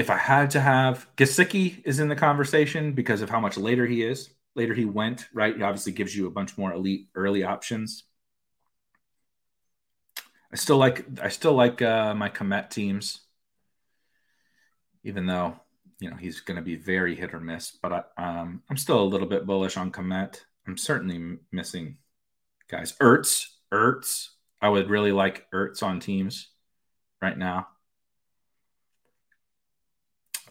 if 0.00 0.08
I 0.08 0.16
had 0.16 0.50
to 0.52 0.60
have 0.60 1.06
Gesicki 1.16 1.82
is 1.84 2.00
in 2.00 2.08
the 2.08 2.16
conversation 2.16 2.92
because 2.92 3.20
of 3.20 3.28
how 3.28 3.38
much 3.38 3.58
later 3.58 3.86
he 3.86 4.02
is. 4.02 4.30
Later 4.54 4.74
he 4.74 4.84
went, 4.84 5.28
right? 5.32 5.56
He 5.56 5.62
obviously 5.62 5.92
gives 5.92 6.16
you 6.16 6.26
a 6.26 6.30
bunch 6.30 6.58
more 6.58 6.72
elite 6.72 7.08
early 7.14 7.44
options. 7.44 8.04
I 10.52 10.56
still 10.56 10.76
like 10.78 11.06
I 11.22 11.28
still 11.28 11.54
like 11.54 11.80
uh, 11.80 12.14
my 12.14 12.28
Kmet 12.28 12.70
teams, 12.70 13.20
even 15.04 15.26
though 15.26 15.60
you 16.00 16.10
know 16.10 16.16
he's 16.16 16.40
going 16.40 16.56
to 16.56 16.62
be 16.62 16.74
very 16.74 17.14
hit 17.14 17.32
or 17.32 17.40
miss. 17.40 17.70
But 17.70 17.92
I, 18.18 18.40
um, 18.40 18.62
I'm 18.68 18.76
still 18.76 19.00
a 19.00 19.04
little 19.04 19.28
bit 19.28 19.46
bullish 19.46 19.76
on 19.76 19.92
Kmet. 19.92 20.40
I'm 20.66 20.76
certainly 20.76 21.38
missing 21.52 21.98
guys. 22.68 22.94
Ertz, 23.00 23.46
Ertz. 23.72 24.30
I 24.60 24.68
would 24.68 24.90
really 24.90 25.12
like 25.12 25.50
Ertz 25.52 25.82
on 25.82 26.00
teams 26.00 26.48
right 27.22 27.38
now. 27.38 27.68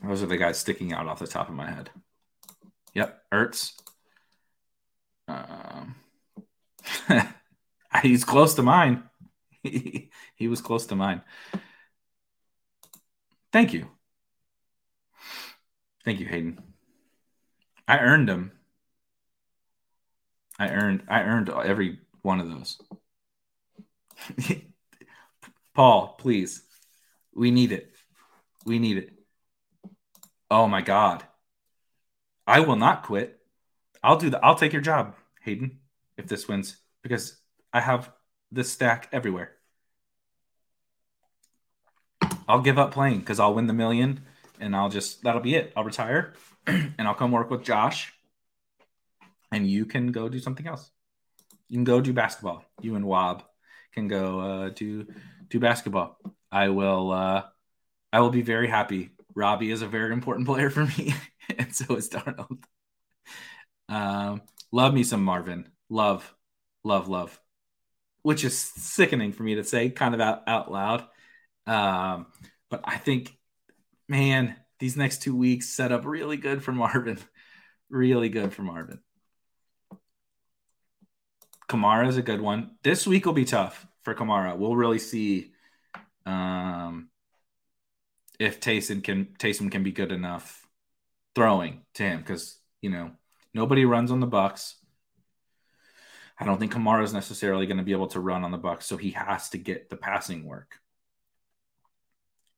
Those 0.02 0.24
are 0.24 0.28
the 0.28 0.38
guys 0.38 0.58
sticking 0.58 0.94
out 0.94 1.08
off 1.08 1.20
the 1.20 1.28
top 1.28 1.50
of 1.50 1.56
my 1.56 1.70
head. 1.70 1.90
Yep, 2.94 3.22
Ertz. 3.34 3.74
Um, 5.30 5.96
he's 8.02 8.24
close 8.24 8.56
to 8.56 8.64
mine. 8.64 9.04
he, 9.64 10.48
was 10.48 10.62
close 10.62 10.88
to 10.88 10.96
mine. 10.96 11.22
Thank 13.52 13.74
you. 13.74 13.88
Thank 16.04 16.20
you, 16.20 16.26
Hayden. 16.26 16.60
I 17.88 18.00
earned 18.00 18.28
them. 18.28 18.54
I 20.58 20.70
earned 20.70 21.04
I 21.08 21.22
earned 21.22 21.50
every 21.50 22.00
one 22.22 22.40
of 22.40 22.50
those. 22.50 22.80
Paul, 25.74 26.16
please. 26.18 26.64
We 27.34 27.52
need 27.52 27.72
it. 27.72 27.94
We 28.66 28.80
need 28.80 28.98
it. 28.98 29.14
Oh 30.50 30.68
my 30.68 30.82
God. 30.82 31.24
I 32.48 32.62
will 32.62 32.76
not 32.76 33.04
quit. 33.04 33.40
I'll 34.04 34.18
do 34.18 34.30
the 34.30 34.44
I'll 34.44 34.56
take 34.56 34.74
your 34.74 34.82
job, 34.82 35.16
Hayden, 35.42 35.80
if 36.18 36.28
this 36.28 36.48
wins, 36.48 36.78
because 37.02 37.38
I 37.74 37.82
have 37.82 38.12
this 38.52 38.72
stack 38.72 39.10
everywhere. 39.12 39.52
I'll 42.48 42.62
give 42.62 42.80
up 42.80 42.92
playing 42.92 43.20
because 43.20 43.40
I'll 43.40 43.54
win 43.54 43.68
the 43.68 43.74
million 43.74 44.22
and 44.60 44.76
I'll 44.76 44.90
just 44.90 45.24
that'll 45.24 45.42
be 45.42 45.56
it. 45.56 45.72
I'll 45.76 45.84
retire 45.84 46.34
and 46.68 47.02
I'll 47.02 47.14
come 47.14 47.32
work 47.32 47.50
with 47.50 47.64
Josh. 47.64 48.14
And 49.52 49.68
you 49.70 49.86
can 49.86 50.12
go 50.12 50.30
do 50.30 50.40
something 50.40 50.68
else. 50.68 50.90
You 51.68 51.78
can 51.78 51.84
go 51.84 52.02
do 52.02 52.14
basketball. 52.14 52.64
You 52.82 52.96
and 52.96 53.06
Wob 53.06 53.44
can 53.94 54.08
go 54.08 54.40
uh, 54.40 54.70
do 54.70 55.06
do 55.50 55.60
basketball. 55.60 56.18
I 56.52 56.70
will 56.70 57.12
uh, 57.12 57.44
I 58.12 58.20
will 58.20 58.32
be 58.32 58.42
very 58.42 58.68
happy 58.68 59.12
Robby 59.36 59.72
is 59.72 59.82
a 59.82 59.88
very 59.88 60.14
important 60.14 60.48
player 60.52 60.70
for 60.70 60.86
me, 60.86 61.14
and 61.58 61.74
so 61.74 61.96
is 61.96 62.10
Darnold. 62.10 62.64
Um, 63.88 64.42
love 64.72 64.94
me 64.94 65.04
some 65.04 65.24
Marvin. 65.24 65.68
Love, 65.90 66.34
love, 66.84 67.08
love. 67.08 67.40
Which 68.22 68.44
is 68.44 68.58
sickening 68.58 69.32
for 69.32 69.44
me 69.44 69.56
to 69.56 69.64
say, 69.64 69.90
kind 69.90 70.14
of 70.14 70.22
out, 70.22 70.44
out 70.48 70.72
loud. 70.72 71.06
Um, 71.66 72.28
but 72.70 72.82
I 72.84 72.98
think, 72.98 73.38
man, 74.08 74.56
these 74.80 74.98
next 74.98 75.22
two 75.22 75.36
weeks 75.36 75.70
set 75.70 75.92
up 75.92 76.06
really 76.06 76.38
good 76.38 76.64
for 76.64 76.72
Marvin. 76.72 77.20
really 77.90 78.30
good 78.30 78.54
for 78.54 78.62
Marvin. 78.62 79.00
Kamara 81.68 82.08
is 82.08 82.18
a 82.18 82.24
good 82.24 82.42
one. 82.42 82.72
This 82.84 83.06
week 83.06 83.26
will 83.26 83.34
be 83.34 83.46
tough 83.46 83.86
for 84.02 84.16
Kamara. 84.16 84.58
We'll 84.58 84.76
really 84.76 85.00
see 85.00 85.52
um, 86.26 87.10
if 88.40 88.60
Taysom 88.60 89.04
can 89.04 89.26
Taysom 89.38 89.72
can 89.72 89.84
be 89.84 89.92
good 89.92 90.12
enough 90.12 90.68
throwing 91.36 91.82
to 91.94 92.04
him 92.04 92.20
because 92.20 92.58
you 92.82 92.90
know 92.90 93.12
nobody 93.54 93.86
runs 93.86 94.12
on 94.12 94.20
the 94.20 94.28
Bucs. 94.28 94.76
I 96.40 96.46
don't 96.46 96.58
think 96.58 96.74
Kamara 96.74 97.04
is 97.04 97.14
necessarily 97.14 97.66
going 97.66 97.78
to 97.78 97.84
be 97.84 97.92
able 97.92 98.08
to 98.08 98.20
run 98.20 98.44
on 98.44 98.52
the 98.52 98.58
Bucs, 98.58 98.84
so 98.84 98.96
he 98.98 99.12
has 99.12 99.50
to 99.50 99.58
get 99.58 99.90
the 99.90 99.98
passing 99.98 100.46
work, 100.46 100.80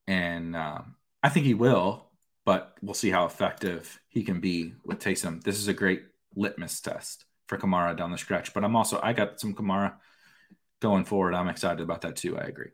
and 0.07 0.55
um, 0.55 0.95
I 1.23 1.29
think 1.29 1.45
he 1.45 1.53
will. 1.53 2.07
But 2.43 2.75
we'll 2.81 2.95
see 2.95 3.11
how 3.11 3.25
effective 3.25 3.99
he 4.07 4.23
can 4.23 4.39
be 4.39 4.73
with 4.83 4.97
Taysom. 4.97 5.43
This 5.43 5.59
is 5.59 5.67
a 5.67 5.75
great 5.75 6.01
litmus 6.35 6.81
test 6.81 7.25
for 7.47 7.57
Kamara 7.57 7.95
down 7.95 8.11
the 8.11 8.17
stretch. 8.17 8.53
But 8.53 8.63
I'm 8.63 8.75
also 8.75 8.99
I 9.01 9.13
got 9.13 9.39
some 9.39 9.53
Kamara 9.53 9.93
going 10.79 11.05
forward. 11.05 11.35
I'm 11.35 11.49
excited 11.49 11.81
about 11.81 12.01
that 12.01 12.15
too. 12.15 12.37
I 12.37 12.43
agree. 12.43 12.71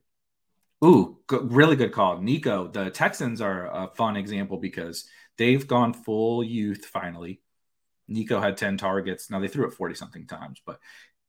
Ooh, 0.86 1.18
really 1.32 1.76
good 1.76 1.92
call. 1.92 2.22
Nico, 2.22 2.68
the 2.68 2.92
Texans 2.92 3.42
are 3.42 3.66
a 3.66 3.88
fun 3.96 4.16
example 4.16 4.58
because 4.58 5.10
they've 5.38 5.68
gone 5.68 5.94
full 5.94 6.44
youth 6.44 6.86
finally. 6.86 7.42
Nico 8.08 8.40
had 8.40 8.58
10 8.58 8.78
targets. 8.78 9.30
Now 9.30 9.40
they 9.40 9.48
threw 9.48 9.68
it 9.68 9.74
40 9.74 9.96
something 9.96 10.28
times, 10.28 10.62
but 10.66 10.80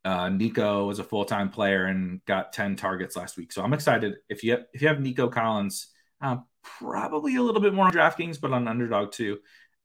uh, 0.05 0.29
Nico 0.29 0.87
was 0.87 0.99
a 0.99 1.05
full 1.05 1.25
time 1.25 1.51
player 1.51 1.87
and 1.87 2.25
got 2.25 2.53
10 2.53 2.77
targets 2.77 3.17
last 3.17 3.37
week. 3.37 3.53
So 3.53 3.63
I'm 3.63 3.73
excited. 3.73 4.17
If 4.29 4.45
you 4.45 4.53
have, 4.53 4.65
if 4.73 4.83
you 4.83 4.89
have 4.89 5.01
Nico 5.01 5.29
Collins, 5.29 5.89
uh, 6.21 6.39
probably 6.63 7.37
a 7.37 7.43
little 7.43 7.61
bit 7.61 7.75
more 7.75 7.87
on 7.87 7.93
DraftKings, 7.93 8.41
but 8.41 8.53
on 8.53 8.69
underdog 8.69 9.13
too. 9.13 9.39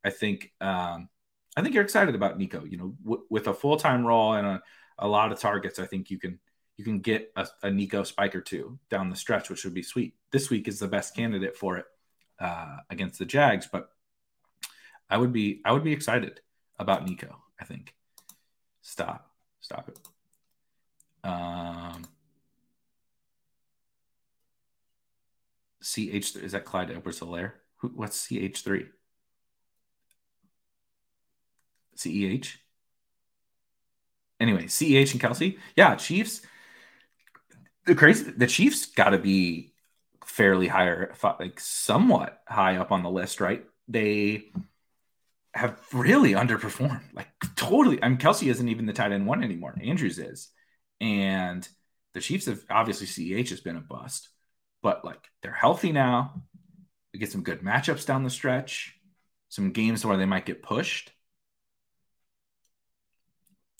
I 0.03 0.09
think 0.09 0.51
um, 0.61 1.09
I 1.55 1.61
think 1.61 1.73
you're 1.73 1.83
excited 1.83 2.15
about 2.15 2.37
Nico. 2.37 2.63
You 2.63 2.77
know, 2.77 2.95
w- 3.03 3.23
with 3.29 3.47
a 3.47 3.53
full 3.53 3.77
time 3.77 4.05
role 4.05 4.33
and 4.33 4.45
a, 4.45 4.61
a 4.99 5.07
lot 5.07 5.31
of 5.31 5.39
targets, 5.39 5.79
I 5.79 5.85
think 5.85 6.09
you 6.09 6.19
can 6.19 6.39
you 6.77 6.83
can 6.83 6.99
get 6.99 7.31
a, 7.35 7.47
a 7.63 7.71
Nico 7.71 8.03
spike 8.03 8.35
or 8.35 8.41
two 8.41 8.79
down 8.89 9.09
the 9.09 9.15
stretch, 9.15 9.49
which 9.49 9.63
would 9.63 9.73
be 9.73 9.83
sweet. 9.83 10.15
This 10.31 10.49
week 10.49 10.67
is 10.67 10.79
the 10.79 10.87
best 10.87 11.15
candidate 11.15 11.55
for 11.55 11.77
it 11.77 11.85
uh, 12.39 12.77
against 12.89 13.19
the 13.19 13.25
Jags, 13.25 13.67
but 13.71 13.89
I 15.09 15.17
would 15.17 15.31
be 15.31 15.61
I 15.63 15.71
would 15.71 15.83
be 15.83 15.93
excited 15.93 16.41
about 16.79 17.07
Nico. 17.07 17.37
I 17.59 17.65
think. 17.65 17.93
Stop, 18.81 19.31
stop 19.61 19.89
it. 19.89 19.99
Um, 21.23 22.03
CH 25.81 26.35
is 26.35 26.51
that 26.51 26.65
Clyde 26.65 26.91
Edwards 26.91 27.19
Helaire? 27.19 27.53
Who, 27.77 27.89
what's 27.89 28.27
CH 28.27 28.61
three? 28.63 28.85
CEH. 31.95 32.57
Anyway, 34.39 34.65
CEH 34.65 35.13
and 35.13 35.21
Kelce. 35.21 35.57
Yeah, 35.75 35.95
Chiefs 35.95 36.41
the 37.85 37.95
crazy 37.95 38.31
the 38.31 38.47
Chiefs 38.47 38.87
got 38.87 39.09
to 39.09 39.17
be 39.17 39.73
fairly 40.25 40.67
higher, 40.67 41.13
like 41.39 41.59
somewhat 41.59 42.41
high 42.47 42.77
up 42.77 42.91
on 42.91 43.03
the 43.03 43.09
list, 43.09 43.41
right? 43.41 43.65
They 43.87 44.51
have 45.53 45.79
really 45.93 46.31
underperformed, 46.31 47.01
like 47.13 47.27
totally. 47.55 48.01
I 48.01 48.09
mean, 48.09 48.17
Kelce 48.17 48.49
isn't 48.49 48.69
even 48.69 48.85
the 48.85 48.93
tight 48.93 49.11
end 49.11 49.27
one 49.27 49.43
anymore. 49.43 49.75
Andrews 49.81 50.19
is, 50.19 50.49
and 50.99 51.67
the 52.13 52.21
Chiefs 52.21 52.47
have 52.47 52.63
obviously 52.69 53.07
CEH 53.07 53.49
has 53.49 53.61
been 53.61 53.77
a 53.77 53.81
bust, 53.81 54.29
but 54.81 55.05
like 55.05 55.23
they're 55.41 55.51
healthy 55.51 55.91
now. 55.91 56.43
We 57.13 57.19
get 57.19 57.31
some 57.31 57.43
good 57.43 57.61
matchups 57.61 58.07
down 58.07 58.23
the 58.23 58.29
stretch, 58.29 58.95
some 59.49 59.71
games 59.71 60.03
where 60.03 60.17
they 60.17 60.25
might 60.25 60.47
get 60.47 60.63
pushed 60.63 61.11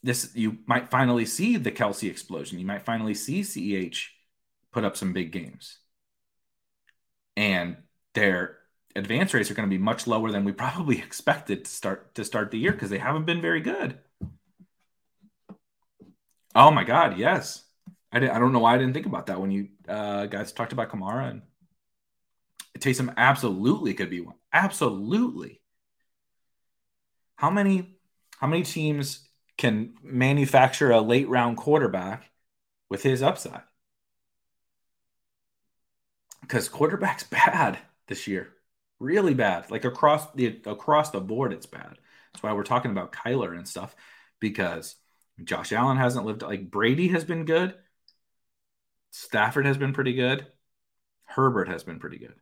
this 0.03 0.31
you 0.35 0.57
might 0.65 0.91
finally 0.91 1.25
see 1.25 1.57
the 1.57 1.71
Kelce 1.71 2.09
explosion. 2.09 2.59
You 2.59 2.65
might 2.65 2.83
finally 2.83 3.13
see 3.13 3.41
CEH 3.41 4.07
put 4.71 4.83
up 4.83 4.97
some 4.97 5.13
big 5.13 5.31
games. 5.31 5.77
And 7.37 7.77
they're 8.13 8.57
advance 8.95 9.33
rates 9.33 9.49
are 9.49 9.53
going 9.53 9.69
to 9.69 9.75
be 9.75 9.81
much 9.81 10.07
lower 10.07 10.31
than 10.31 10.43
we 10.43 10.51
probably 10.51 10.97
expected 10.99 11.65
to 11.65 11.71
start 11.71 12.15
to 12.15 12.23
start 12.23 12.51
the 12.51 12.59
year 12.59 12.71
because 12.71 12.89
they 12.89 12.97
haven't 12.97 13.25
been 13.25 13.41
very 13.41 13.61
good. 13.61 13.99
Oh 16.55 16.71
my 16.71 16.83
God, 16.83 17.17
yes. 17.17 17.63
I, 18.11 18.17
I 18.17 18.39
don't 18.39 18.53
know 18.53 18.59
why 18.59 18.75
I 18.75 18.77
didn't 18.77 18.93
think 18.93 19.07
about 19.07 19.25
that 19.27 19.41
when 19.41 19.51
you 19.51 19.69
uh, 19.87 20.27
guys 20.27 20.51
talked 20.51 20.73
about 20.73 20.89
Kamara 20.89 21.31
and 21.31 21.41
Taysom 22.79 23.13
absolutely 23.17 23.93
could 23.93 24.09
be 24.09 24.21
one. 24.21 24.35
Absolutely. 24.51 25.61
How 27.35 27.49
many 27.49 27.97
how 28.37 28.47
many 28.47 28.63
teams 28.63 29.27
can 29.57 29.93
manufacture 30.03 30.91
a 30.91 31.01
late 31.01 31.27
round 31.27 31.57
quarterback 31.57 32.29
with 32.89 33.03
his 33.03 33.23
upside? 33.23 33.63
Because 36.41 36.69
quarterback's 36.69 37.23
bad 37.29 37.79
this 38.07 38.27
year. 38.27 38.53
Really 39.03 39.33
bad. 39.33 39.69
Like 39.69 39.83
across 39.83 40.31
the 40.31 40.61
across 40.65 41.09
the 41.09 41.19
board, 41.19 41.51
it's 41.51 41.65
bad. 41.65 41.97
That's 42.31 42.41
why 42.41 42.53
we're 42.53 42.63
talking 42.63 42.91
about 42.91 43.11
Kyler 43.11 43.53
and 43.57 43.67
stuff. 43.67 43.93
Because 44.39 44.95
Josh 45.43 45.73
Allen 45.73 45.97
hasn't 45.97 46.25
lived 46.25 46.41
like 46.41 46.71
Brady 46.71 47.09
has 47.09 47.25
been 47.25 47.43
good. 47.43 47.75
Stafford 49.11 49.65
has 49.65 49.77
been 49.77 49.91
pretty 49.91 50.13
good. 50.13 50.47
Herbert 51.25 51.67
has 51.67 51.83
been 51.83 51.99
pretty 51.99 52.17
good. 52.17 52.35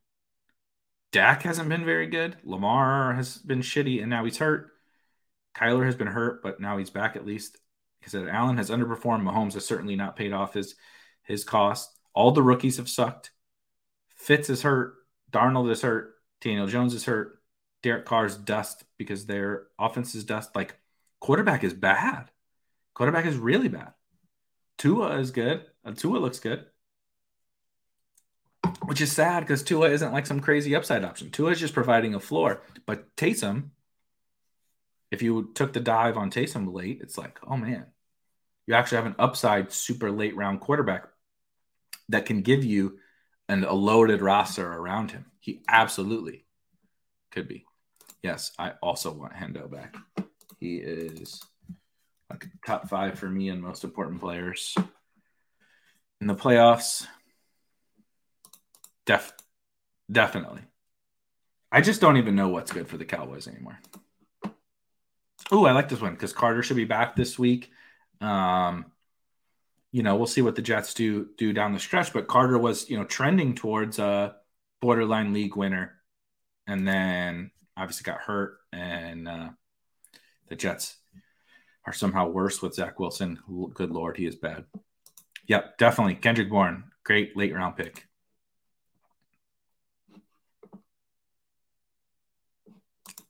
Dak 1.12 1.42
hasn't 1.42 1.68
been 1.68 1.84
very 1.84 2.06
good. 2.06 2.38
Lamar 2.44 3.16
has 3.16 3.40
been 3.40 3.62
shitty, 3.62 4.00
and 4.00 4.12
now 4.12 4.24
he's 4.24 4.38
hurt. 4.38 4.70
Kyler 5.58 5.88
has 5.88 5.96
been 5.96 6.06
hurt, 6.06 6.44
but 6.44 6.60
now 6.60 6.78
he's 6.78 6.92
back 6.92 7.16
at 7.16 7.26
least. 7.26 7.58
He 8.02 8.10
said 8.12 8.30
Allen 8.30 8.58
has 8.58 8.70
underperformed. 8.70 9.24
Mahomes 9.24 9.54
has 9.54 9.66
certainly 9.66 9.96
not 9.96 10.16
paid 10.16 10.32
off 10.32 10.54
his 10.54 10.76
his 11.24 11.44
cost. 11.44 11.90
All 12.14 12.32
the 12.32 12.44
rookies 12.44 12.78
have 12.78 12.88
sucked. 12.88 13.32
Fitz 14.16 14.52
is 14.52 14.62
hurt. 14.62 14.94
Darnold 15.32 15.72
is 15.72 15.82
hurt. 15.82 16.14
Daniel 16.42 16.68
Jones 16.68 16.94
is 16.94 17.06
hurt. 17.06 17.40
Derek 17.84 18.06
Carr's 18.06 18.38
dust 18.38 18.84
because 18.98 19.26
their 19.26 19.68
offense 19.80 20.14
is 20.14 20.24
dust. 20.24 20.56
Like 20.56 20.76
quarterback 21.20 21.64
is 21.64 21.74
bad. 21.74 22.30
Quarterback 22.94 23.26
is 23.26 23.38
really 23.38 23.70
bad. 23.70 23.94
Tua 24.78 25.18
is 25.18 25.32
good. 25.32 25.66
Uh, 25.84 25.94
Tua 25.94 26.18
looks 26.18 26.40
good 26.40 26.66
which 28.86 29.02
is 29.02 29.12
sad 29.12 29.42
because 29.42 29.64
Tua 29.64 29.90
isn't 29.90 30.12
like 30.12 30.26
some 30.26 30.40
crazy 30.40 30.76
upside 30.76 31.04
option. 31.04 31.30
Tua 31.30 31.52
is 31.52 31.60
just 31.60 31.74
providing 31.74 32.16
a 32.16 32.20
floor. 32.20 32.62
But 32.86 33.16
Taysom, 33.16 33.70
if 35.12 35.22
you 35.22 35.52
took 35.54 35.74
the 35.74 35.80
dive 35.80 36.18
on 36.18 36.32
Taysom 36.32 36.74
late, 36.74 37.00
it's 37.02 37.18
like, 37.18 37.40
oh 37.48 37.58
man, 37.58 37.86
you 38.68 38.74
actually 38.74 38.98
have 38.98 39.06
an 39.06 39.16
upside 39.20 39.72
super 39.72 40.12
late 40.12 40.36
round 40.36 40.62
quarterback 40.62 41.06
that 42.10 42.26
can 42.26 42.42
give 42.42 42.64
you 42.64 43.00
an, 43.48 43.64
a 43.64 43.74
loaded 43.74 44.22
roster 44.22 44.68
around 44.68 45.12
him. 45.12 45.26
He 45.42 45.64
absolutely 45.68 46.46
could 47.32 47.48
be. 47.48 47.66
Yes, 48.24 48.52
I 48.58 48.74
also 48.82 49.12
want 49.12 49.34
Hendo 49.34 49.70
back. 49.70 49.96
He 50.60 50.78
is 50.78 51.42
like 52.30 52.48
top 52.66 52.88
five 52.88 53.18
for 53.20 53.28
me 53.28 53.50
and 53.50 53.62
most 53.62 53.84
important 53.84 54.22
players 54.22 54.76
in 56.22 56.28
the 56.28 56.36
playoffs. 56.36 57.08
Def, 59.06 59.34
definitely. 60.10 60.62
I 61.72 61.82
just 61.82 62.02
don't 62.02 62.18
even 62.18 62.36
know 62.36 62.50
what's 62.50 62.72
good 62.72 62.88
for 62.88 62.98
the 62.98 63.06
Cowboys 63.06 63.48
anymore. 63.48 63.80
Oh, 65.52 65.66
I 65.66 65.72
like 65.72 65.90
this 65.90 66.02
one 66.02 66.14
because 66.14 66.34
Carter 66.34 66.62
should 66.62 66.78
be 66.78 66.86
back 66.86 67.16
this 67.16 67.40
week. 67.40 67.72
Um, 68.22 68.86
you 69.92 70.04
know, 70.04 70.16
we'll 70.16 70.28
see 70.28 70.44
what 70.44 70.56
the 70.56 70.62
Jets 70.62 70.94
do 70.94 71.30
do 71.38 71.52
down 71.52 71.74
the 71.74 71.80
stretch. 71.80 72.14
But 72.14 72.28
Carter 72.28 72.60
was, 72.60 72.90
you 72.90 72.98
know, 72.98 73.06
trending 73.06 73.56
towards 73.56 73.98
a 73.98 74.36
borderline 74.82 75.34
league 75.34 75.56
winner, 75.56 76.02
and 76.68 76.88
then 76.88 77.52
obviously 77.78 78.04
got 78.04 78.22
hurt, 78.22 78.58
and 78.74 79.28
uh, 79.28 79.50
the 80.48 80.56
Jets 80.56 80.98
are 81.86 81.94
somehow 81.94 82.28
worse 82.28 82.62
with 82.62 82.76
Zach 82.76 83.00
Wilson. 83.00 83.40
Good 83.74 83.92
lord, 83.92 84.18
he 84.18 84.26
is 84.26 84.36
bad. 84.36 84.66
Yep, 85.48 85.78
definitely 85.78 86.16
Kendrick 86.16 86.50
Bourne, 86.50 86.86
great 87.04 87.36
late 87.36 87.54
round 87.54 87.76
pick. 87.76 88.06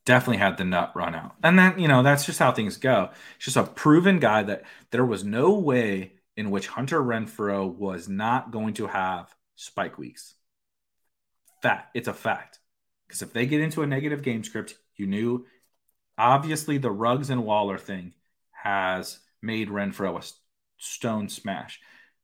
definitely 0.05 0.37
had 0.37 0.57
the 0.57 0.65
nut 0.65 0.91
run 0.95 1.15
out. 1.15 1.35
And 1.43 1.57
then, 1.57 1.79
you 1.79 1.87
know, 1.87 2.03
that's 2.03 2.25
just 2.25 2.39
how 2.39 2.51
things 2.51 2.77
go. 2.77 3.09
It's 3.35 3.45
just 3.45 3.57
a 3.57 3.63
proven 3.63 4.19
guy 4.19 4.43
that 4.43 4.63
there 4.91 5.05
was 5.05 5.23
no 5.23 5.53
way 5.53 6.13
in 6.35 6.51
which 6.51 6.67
Hunter 6.67 7.01
Renfrow 7.01 7.73
was 7.73 8.09
not 8.09 8.51
going 8.51 8.73
to 8.75 8.87
have 8.87 9.33
spike 9.55 9.97
weeks. 9.97 10.35
Fact. 11.61 11.95
It's 11.95 12.07
a 12.07 12.13
fact. 12.13 12.59
Because 13.07 13.21
if 13.21 13.33
they 13.33 13.45
get 13.45 13.61
into 13.61 13.81
a 13.81 13.87
negative 13.87 14.23
game 14.23 14.43
script, 14.43 14.75
you 14.95 15.05
knew 15.05 15.45
obviously 16.17 16.77
the 16.77 16.91
Ruggs 16.91 17.29
and 17.29 17.43
Waller 17.43 17.77
thing 17.77 18.13
has 18.51 19.19
made 19.41 19.69
Renfrow 19.69 20.19
a 20.19 20.25
stone 20.77 21.29
smash. 21.29 21.79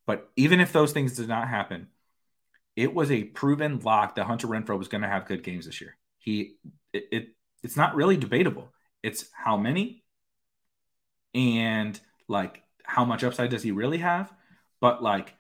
But 0.06 0.30
even 0.36 0.60
if 0.60 0.72
those 0.72 0.94
things 0.94 1.16
did 1.16 1.28
not 1.28 1.50
happen, 1.50 1.88
it 2.76 2.94
was 2.94 3.12
a 3.12 3.24
proven 3.24 3.80
lock 3.80 4.16
that 4.16 4.26
Hunter 4.26 4.48
Renfrow 4.48 4.78
was 4.78 4.88
going 4.88 5.02
to 5.02 5.10
have 5.10 5.26
good 5.26 5.44
games 5.44 5.66
this 5.66 5.82
year. 5.82 5.98
He 6.20 6.58
it, 6.94 7.08
it 7.12 7.28
it's 7.64 7.76
not 7.76 7.96
really 7.96 8.18
debatable. 8.18 8.72
It's 9.04 9.26
how 9.34 9.58
many 9.58 10.04
and 11.34 12.00
like 12.28 12.64
how 12.84 13.04
much 13.04 13.24
upside 13.24 13.50
does 13.50 13.64
he 13.64 13.72
really 13.72 13.98
have? 13.98 14.32
But 14.80 15.04
like, 15.04 15.34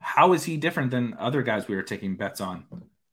how 0.00 0.32
is 0.32 0.44
he 0.44 0.56
different 0.56 0.90
than 0.90 1.16
other 1.18 1.42
guys 1.42 1.68
we 1.68 1.76
were 1.76 1.82
taking 1.82 2.16
bets 2.16 2.40
on 2.40 2.64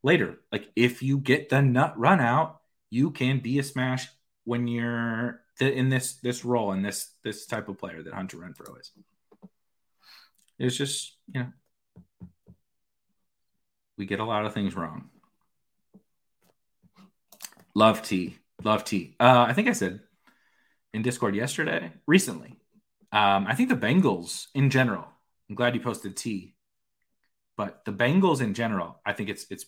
later? 0.08 0.40
Like, 0.50 0.70
if 0.74 1.02
you 1.02 1.18
get 1.18 1.50
the 1.50 1.60
nut 1.60 1.92
run 1.98 2.20
out, 2.20 2.60
you 2.90 3.10
can 3.10 3.40
be 3.40 3.58
a 3.58 3.62
smash 3.62 4.08
when 4.44 4.66
you're 4.66 5.42
in 5.60 5.90
this 5.90 6.14
this 6.14 6.44
role 6.44 6.72
and 6.72 6.82
this 6.84 7.10
this 7.22 7.46
type 7.46 7.68
of 7.68 7.78
player 7.78 8.02
that 8.02 8.14
Hunter 8.14 8.38
Renfrow 8.38 8.80
is. 8.80 8.90
It's 10.58 10.76
just 10.76 11.16
you 11.32 11.40
know 11.40 11.52
we 13.98 14.06
get 14.06 14.20
a 14.20 14.24
lot 14.24 14.46
of 14.46 14.54
things 14.54 14.74
wrong. 14.74 15.10
Love 17.74 18.02
Tee. 18.02 18.38
Love 18.64 18.84
Tee. 18.84 19.14
Uh, 19.20 19.44
I 19.46 19.52
think 19.52 19.68
I 19.68 19.72
said 19.72 20.00
in 20.94 21.02
Discord 21.02 21.34
yesterday, 21.34 21.92
recently. 22.06 22.56
Um, 23.12 23.46
I 23.46 23.54
think 23.54 23.68
the 23.68 23.76
Bengals 23.76 24.46
in 24.54 24.70
general. 24.70 25.04
I'm 25.48 25.56
glad 25.56 25.74
you 25.74 25.80
posted 25.80 26.16
Tee, 26.16 26.54
but 27.56 27.84
the 27.84 27.92
Bengals 27.92 28.40
in 28.40 28.54
general. 28.54 29.00
I 29.04 29.12
think 29.12 29.28
it's 29.28 29.46
it's 29.50 29.66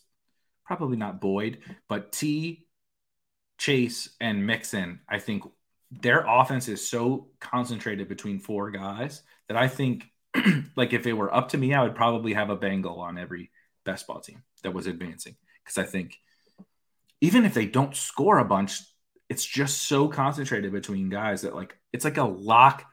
probably 0.71 0.97
not 0.97 1.21
Boyd, 1.21 1.59
but 1.89 2.12
Tee, 2.12 2.64
Chase, 3.59 4.11
and 4.21 4.47
Mixon. 4.47 5.01
I 5.09 5.18
think 5.18 5.43
their 5.91 6.25
offense 6.25 6.68
is 6.68 6.89
so 6.89 7.27
concentrated 7.41 8.09
between 8.09 8.39
four 8.39 8.71
guys 8.71 9.25
that 9.49 9.57
I 9.57 9.66
think, 9.66 10.05
like, 10.77 10.93
if 10.93 11.09
it 11.09 11.12
were 11.14 11.35
up 11.35 11.49
to 11.49 11.59
me, 11.59 11.75
I 11.75 11.83
would 11.83 11.97
probably 11.97 12.35
have 12.35 12.51
a 12.51 12.57
Bengal 12.57 13.01
on 13.01 13.18
every 13.18 13.51
best 13.85 14.07
ball 14.07 14.21
team 14.21 14.45
that 14.62 14.73
was 14.73 14.87
advancing 14.87 15.35
because 15.64 15.77
I 15.77 15.91
think 15.91 16.16
even 17.21 17.45
if 17.45 17.53
they 17.53 17.66
don't 17.66 17.97
score 17.97 18.39
a 18.39 18.45
bunch, 18.45 18.81
it's 19.29 19.45
just 19.45 19.83
so 19.83 20.07
concentrated 20.07 20.71
between 20.71 21.09
guys 21.09 21.43
that 21.43 21.57
like 21.57 21.77
it's 21.93 22.05
like 22.05 22.18
a 22.18 22.23
lock. 22.23 22.85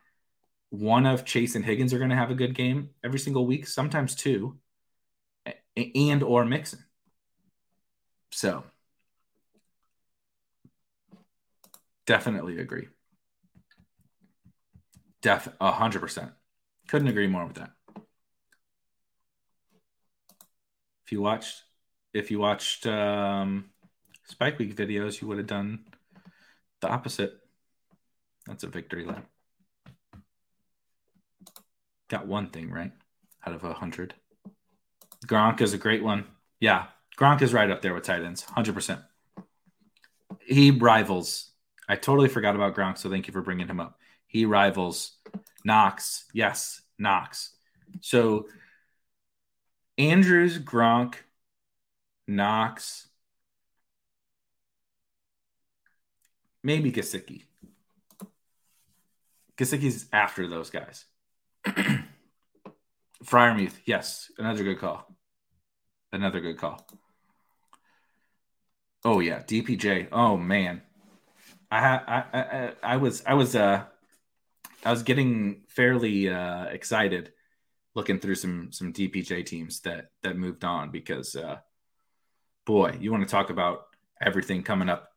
One 0.71 1.05
of 1.05 1.25
Chase 1.25 1.53
and 1.53 1.63
Higgins 1.63 1.93
are 1.93 1.99
going 1.99 2.09
to 2.09 2.15
have 2.15 2.31
a 2.31 2.35
good 2.35 2.55
game 2.55 2.89
every 3.03 3.19
single 3.19 3.45
week, 3.45 3.67
sometimes 3.67 4.15
two, 4.15 4.57
and 5.75 6.23
or 6.23 6.43
Mixon. 6.43 6.79
So 8.31 8.63
definitely 12.05 12.59
agree. 12.59 12.87
Def 15.21 15.49
a 15.59 15.71
hundred 15.71 16.01
percent. 16.01 16.31
Couldn't 16.87 17.07
agree 17.07 17.27
more 17.27 17.45
with 17.45 17.55
that. 17.55 17.71
If 21.05 21.11
you 21.11 21.21
watched, 21.21 21.63
if 22.13 22.31
you 22.31 22.39
watched 22.39 22.85
um, 22.85 23.71
Spike 24.25 24.59
Week 24.59 24.75
videos, 24.75 25.21
you 25.21 25.27
would 25.27 25.37
have 25.37 25.47
done 25.47 25.85
the 26.81 26.89
opposite. 26.89 27.33
That's 28.45 28.63
a 28.63 28.67
victory 28.67 29.05
lap. 29.05 29.25
Got 32.09 32.27
one 32.27 32.49
thing 32.49 32.71
right 32.71 32.91
out 33.45 33.53
of 33.53 33.63
a 33.63 33.73
hundred. 33.73 34.13
Gronk 35.25 35.61
is 35.61 35.73
a 35.73 35.77
great 35.77 36.03
one. 36.03 36.25
Yeah, 36.59 36.87
Gronk 37.17 37.41
is 37.41 37.53
right 37.53 37.69
up 37.69 37.81
there 37.81 37.93
with 37.93 38.03
tight 38.03 38.23
ends, 38.23 38.43
hundred 38.43 38.75
percent. 38.75 39.01
He 40.41 40.71
rivals. 40.71 41.51
I 41.89 41.95
totally 41.95 42.29
forgot 42.29 42.55
about 42.55 42.75
Gronk, 42.75 42.97
so 42.97 43.09
thank 43.09 43.27
you 43.27 43.33
for 43.33 43.41
bringing 43.41 43.67
him 43.67 43.79
up. 43.79 43.99
He 44.27 44.45
rivals 44.45 45.17
Knox. 45.63 46.25
Yes, 46.33 46.81
Knox. 46.99 47.51
So 48.01 48.47
Andrews, 49.97 50.59
Gronk, 50.59 51.15
Knox, 52.27 53.07
Maybe 56.67 56.91
Gesicki. 56.91 57.43
Gesicki's 59.55 60.07
after 60.11 60.49
those 60.49 60.69
guys. 60.69 61.05
Freiermuth, 63.23 63.75
yes, 63.85 64.29
another 64.37 64.65
good 64.65 64.77
call. 64.77 65.07
Another 66.11 66.41
good 66.41 66.57
call. 66.57 66.85
Oh 69.07 69.21
yeah, 69.21 69.39
DPJ. 69.39 70.09
Oh 70.11 70.35
man, 70.35 70.81
I 71.71 71.79
I 71.79 72.23
I, 72.33 72.73
I 72.83 72.97
was 72.97 73.23
I 73.25 73.35
was 73.35 73.55
uh 73.55 73.85
I 74.83 74.91
was 74.91 75.03
getting 75.03 75.61
fairly 75.69 76.29
uh, 76.29 76.65
excited 76.65 77.31
looking 77.95 78.19
through 78.19 78.35
some 78.35 78.73
some 78.73 78.91
DPJ 78.91 79.45
teams 79.45 79.79
that 79.81 80.07
that 80.23 80.35
moved 80.35 80.65
on 80.65 80.91
because 80.91 81.37
uh, 81.37 81.59
boy, 82.65 82.97
you 82.99 83.13
want 83.13 83.23
to 83.23 83.31
talk 83.31 83.49
about 83.49 83.83
everything 84.21 84.61
coming 84.61 84.89
up 84.89 85.07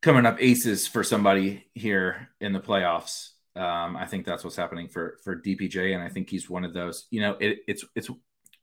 coming 0.00 0.24
up 0.24 0.36
aces 0.40 0.86
for 0.86 1.02
somebody 1.02 1.66
here 1.74 2.28
in 2.40 2.52
the 2.52 2.60
playoffs. 2.60 3.30
Um, 3.56 3.96
I 3.96 4.06
think 4.06 4.24
that's 4.24 4.44
what's 4.44 4.54
happening 4.54 4.86
for 4.86 5.18
for 5.24 5.34
DPJ, 5.34 5.94
and 5.94 6.02
I 6.02 6.10
think 6.10 6.30
he's 6.30 6.48
one 6.48 6.62
of 6.62 6.74
those. 6.74 7.08
You 7.10 7.22
know, 7.22 7.36
it, 7.40 7.58
it's 7.66 7.84
it's 7.96 8.08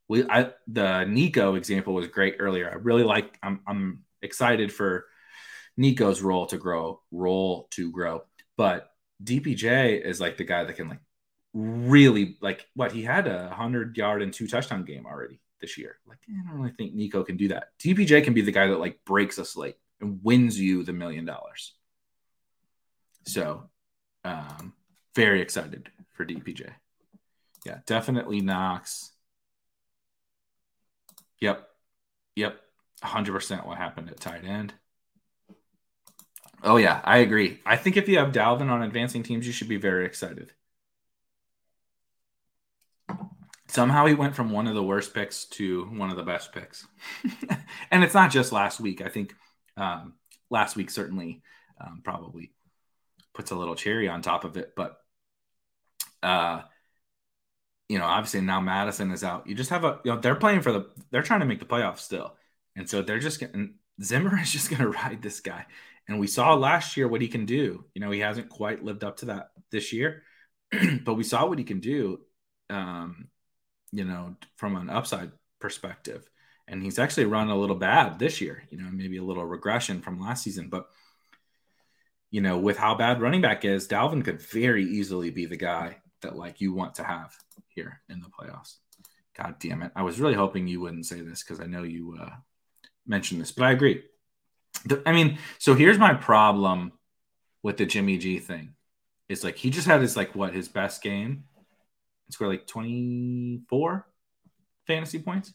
we 0.10 0.26
I 0.28 0.52
the 0.68 1.06
Nico 1.06 1.56
example 1.56 1.94
was 1.94 2.08
great 2.08 2.36
earlier. 2.40 2.70
I 2.70 2.76
really 2.76 3.04
like. 3.04 3.38
I'm 3.42 3.62
I'm 3.66 4.04
excited 4.22 4.74
for 4.74 5.06
Nico's 5.78 6.22
role 6.22 6.48
to 6.48 6.58
grow, 6.58 7.02
role 7.12 7.68
to 7.72 7.92
grow, 7.92 8.24
but 8.58 8.92
DPJ 9.24 10.04
is 10.04 10.20
like 10.20 10.36
the 10.36 10.44
guy 10.44 10.66
that 10.66 10.76
can 10.76 10.90
like 10.90 11.00
really 11.54 12.38
like 12.42 12.66
what 12.76 12.92
he 12.92 13.04
had 13.04 13.28
a 13.28 13.50
hundred 13.50 13.96
yard 13.96 14.22
and 14.22 14.34
two 14.34 14.48
touchdown 14.48 14.84
game 14.84 15.06
already 15.06 15.40
this 15.62 15.78
year. 15.78 15.98
Like 16.08 16.20
I 16.28 16.50
don't 16.50 16.60
really 16.60 16.74
think 16.76 16.96
Nico 16.96 17.24
can 17.24 17.38
do 17.38 17.50
that. 17.50 17.70
DPJ 17.80 18.24
can 18.24 18.34
be 18.34 18.42
the 18.42 18.52
guy 18.52 18.68
that 18.68 18.80
like 18.80 19.00
breaks 19.06 19.38
a 19.38 19.46
slate 19.46 19.78
and 20.02 20.20
wins 20.24 20.60
you 20.60 20.84
the 20.84 20.94
million 20.94 21.26
dollars. 21.26 21.76
So, 23.26 23.70
um, 24.24 24.74
very 25.14 25.42
excited 25.42 25.90
for 26.14 26.26
DPJ. 26.26 26.72
Yeah, 27.66 27.80
definitely 27.86 28.42
Knox. 28.42 29.12
Yep, 31.42 31.68
yep, 32.36 32.60
hundred 33.02 33.34
percent. 33.34 33.66
What 33.66 33.78
happened 33.78 34.10
at 34.10 34.20
tight 34.20 34.44
end? 34.46 34.74
Oh 36.64 36.78
yeah, 36.78 37.02
I 37.04 37.20
agree. 37.20 37.60
I 37.66 37.78
think 37.78 37.96
if 37.96 38.08
you 38.10 38.18
have 38.18 38.34
Dalvin 38.34 38.70
on 38.70 38.82
advancing 38.82 39.24
teams, 39.24 39.48
you 39.48 39.54
should 39.54 39.70
be 39.70 39.78
very 39.78 40.06
excited. 40.06 40.52
Somehow 43.68 44.08
he 44.08 44.16
went 44.16 44.36
from 44.36 44.50
one 44.50 44.68
of 44.68 44.74
the 44.74 44.84
worst 44.84 45.14
picks 45.14 45.46
to 45.46 45.86
one 45.86 46.10
of 46.10 46.18
the 46.18 46.24
best 46.24 46.52
picks, 46.52 46.88
and 47.92 48.04
it's 48.04 48.16
not 48.16 48.32
just 48.32 48.52
last 48.52 48.80
week. 48.80 49.02
I 49.02 49.10
think 49.10 49.34
um, 49.78 50.16
last 50.50 50.76
week 50.76 50.90
certainly 50.90 51.44
um, 51.80 52.02
probably 52.04 52.52
puts 53.34 53.52
a 53.52 53.56
little 53.56 53.76
cherry 53.76 54.10
on 54.10 54.22
top 54.22 54.44
of 54.44 54.58
it, 54.58 54.74
but 54.76 54.98
uh, 56.24 56.62
you 57.90 58.00
know, 58.00 58.06
obviously 58.06 58.42
now 58.42 58.62
Mattison 58.62 59.12
is 59.12 59.24
out. 59.24 59.48
You 59.48 59.56
just 59.56 59.72
have 59.72 59.84
a, 59.84 60.00
you 60.06 60.14
know, 60.14 60.20
they're 60.20 60.36
playing 60.36 60.62
for 60.62 60.72
the, 60.72 60.90
they're 61.12 61.24
trying 61.24 61.42
to 61.42 61.46
make 61.46 61.60
the 61.60 61.66
playoffs 61.66 62.00
still, 62.00 62.36
and 62.76 62.90
so 62.90 63.02
they're 63.02 63.20
just 63.20 63.40
getting 63.40 63.74
Zimmer 64.02 64.40
is 64.42 64.52
just 64.52 64.70
going 64.70 64.82
to 64.82 64.90
ride 64.90 65.22
this 65.22 65.40
guy. 65.40 65.66
And 66.08 66.20
we 66.20 66.28
saw 66.28 66.56
last 66.56 66.98
year 66.98 67.08
what 67.08 67.22
he 67.22 67.28
can 67.28 67.46
do. 67.46 67.86
You 67.94 68.02
know, 68.02 68.12
he 68.12 68.20
hasn't 68.20 68.50
quite 68.50 68.84
lived 68.84 69.04
up 69.04 69.18
to 69.18 69.26
that 69.26 69.52
this 69.72 69.94
year, 69.94 70.24
but 71.04 71.14
we 71.14 71.24
saw 71.24 71.46
what 71.46 71.60
he 71.60 71.64
can 71.64 71.80
do, 71.80 72.20
um, 72.70 73.28
you 73.92 74.06
know, 74.06 74.36
from 74.58 74.76
an 74.76 74.90
upside 74.90 75.32
perspective. 75.60 76.28
And 76.68 76.82
he's 76.82 77.00
actually 77.00 77.26
run 77.26 77.50
a 77.50 77.58
little 77.58 77.76
bad 77.76 78.20
this 78.20 78.42
year, 78.42 78.64
you 78.70 78.78
know, 78.78 78.90
maybe 78.92 79.18
a 79.18 79.24
little 79.24 79.46
regression 79.46 80.02
from 80.02 80.20
last 80.20 80.44
season. 80.44 80.70
But, 80.70 80.88
you 82.32 82.42
know, 82.42 82.60
with 82.60 82.78
how 82.78 82.96
bad 82.96 83.22
running 83.22 83.42
back 83.42 83.66
is, 83.66 83.88
Dalvin 83.88 84.24
could 84.24 84.42
very 84.42 84.86
easily 84.86 85.32
be 85.32 85.46
the 85.46 85.58
guy 85.58 85.98
that, 86.22 86.36
like, 86.36 86.62
you 86.62 86.74
want 86.74 86.96
to 86.96 87.04
have 87.04 87.36
here 87.74 88.02
in 88.10 88.20
the 88.20 88.28
playoffs. 88.28 88.76
God 89.36 89.56
damn 89.60 89.84
it. 89.84 89.92
I 89.96 90.04
was 90.04 90.20
really 90.20 90.34
hoping 90.34 90.68
you 90.68 90.82
wouldn't 90.82 91.06
say 91.06 91.22
this 91.22 91.44
because 91.44 91.60
I 91.62 91.66
know 91.66 91.84
you 91.84 92.18
uh, 92.22 92.32
mentioned 93.08 93.42
this, 93.42 93.52
but 93.52 93.66
I 93.66 93.72
agree. 93.72 94.04
I 95.06 95.12
mean, 95.12 95.38
so 95.58 95.74
here's 95.74 95.98
my 95.98 96.14
problem 96.14 96.94
with 97.64 97.78
the 97.78 97.86
Jimmy 97.86 98.18
G 98.18 98.40
thing. 98.40 98.74
It's 99.28 99.44
like 99.44 99.56
he 99.56 99.70
just 99.70 99.88
had 99.88 100.02
his 100.02 100.18
like 100.18 100.36
what 100.36 100.54
his 100.54 100.68
best 100.68 101.02
game. 101.02 101.46
He 102.28 102.34
scored 102.34 102.52
like 102.52 102.68
24 102.68 104.08
fantasy 104.88 105.20
points, 105.20 105.54